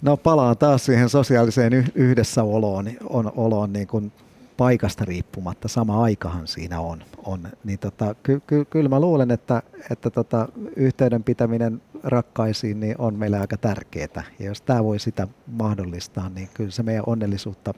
No 0.02 0.18
palaan 0.18 0.58
taas 0.58 0.86
siihen 0.86 1.10
sosiaaliseen 1.10 1.92
yhdessäoloon 1.96 2.90
on, 3.10 3.32
oloon 3.36 3.74
niin 3.74 3.88
kuin 3.88 4.12
paikasta 4.58 5.06
riippumatta. 5.06 5.68
Sama 5.68 6.04
aikahan 6.04 6.48
siinä 6.48 6.80
on. 6.80 7.04
on. 7.24 7.48
Niin 7.64 7.80
tota, 7.80 8.16
ky, 8.24 8.42
ky, 8.48 8.66
kyllä 8.66 8.90
mä 8.90 9.00
luulen, 9.00 9.32
että, 9.32 9.62
että 9.92 10.10
tota, 10.10 10.48
yhteyden 10.76 11.24
pitäminen 11.24 11.82
rakkaisiin 12.04 12.80
niin 12.80 12.96
on 12.98 13.16
meille 13.16 13.40
aika 13.40 13.58
tärkeää. 13.58 14.24
Ja 14.40 14.46
jos 14.46 14.62
tämä 14.62 14.84
voi 14.84 15.00
sitä 15.00 15.28
mahdollistaa, 15.48 16.30
niin 16.30 16.50
kyllä 16.54 16.72
se 16.72 16.84
meidän 16.84 17.04
onnellisuutta 17.08 17.74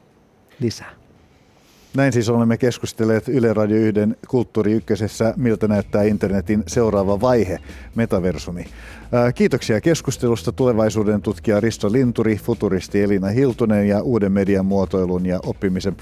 lisää. 0.60 1.03
Näin 1.96 2.14
siis 2.14 2.30
olemme 2.30 2.58
keskustelleet 2.58 3.28
Yle 3.28 3.54
Radio 3.54 3.78
1 3.78 4.02
Kulttuuri 4.28 4.74
Ykkösessä, 4.74 5.34
miltä 5.38 5.68
näyttää 5.68 6.04
internetin 6.04 6.64
seuraava 6.68 7.22
vaihe, 7.22 7.60
metaversumi. 7.96 8.66
Kiitoksia 9.36 9.82
keskustelusta 9.82 10.52
tulevaisuuden 10.52 11.22
tutkija 11.22 11.60
Risto 11.60 11.92
Linturi, 11.92 12.36
futuristi 12.36 13.02
Elina 13.02 13.28
Hiltunen 13.28 13.88
ja 13.88 14.02
uuden 14.02 14.32
median 14.32 14.66
muotoilun 14.66 15.26
ja 15.26 15.40
oppimisen 15.46 15.96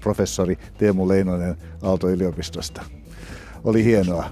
professori 0.00 0.58
Teemu 0.78 1.08
Leinonen 1.08 1.56
Aalto-yliopistosta. 1.82 2.82
Oli 3.64 3.84
hienoa. 3.84 4.30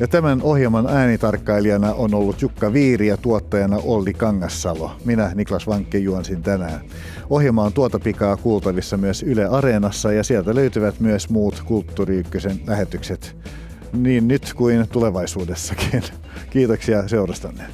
Ja 0.00 0.08
tämän 0.08 0.42
ohjelman 0.42 0.86
äänitarkkailijana 0.86 1.94
on 1.94 2.14
ollut 2.14 2.42
Jukka 2.42 2.72
Viiri 2.72 3.06
ja 3.06 3.16
tuottajana 3.16 3.76
Olli 3.84 4.14
Kangassalo. 4.14 4.90
Minä 5.04 5.32
Niklas 5.34 5.66
Vankke 5.66 5.98
juonsin 5.98 6.42
tänään. 6.42 6.80
Ohjelma 7.30 7.62
on 7.62 7.72
tuota 7.72 7.98
pikaa 7.98 8.36
kuultavissa 8.36 8.96
myös 8.96 9.22
Yle 9.22 9.46
Areenassa 9.46 10.12
ja 10.12 10.24
sieltä 10.24 10.54
löytyvät 10.54 11.00
myös 11.00 11.30
muut 11.30 11.62
Kulttuuri 11.66 12.16
Ykkösen 12.16 12.60
lähetykset 12.66 13.36
niin 13.92 14.28
nyt 14.28 14.54
kuin 14.54 14.88
tulevaisuudessakin. 14.88 16.02
Kiitoksia 16.50 17.08
seurastanne. 17.08 17.64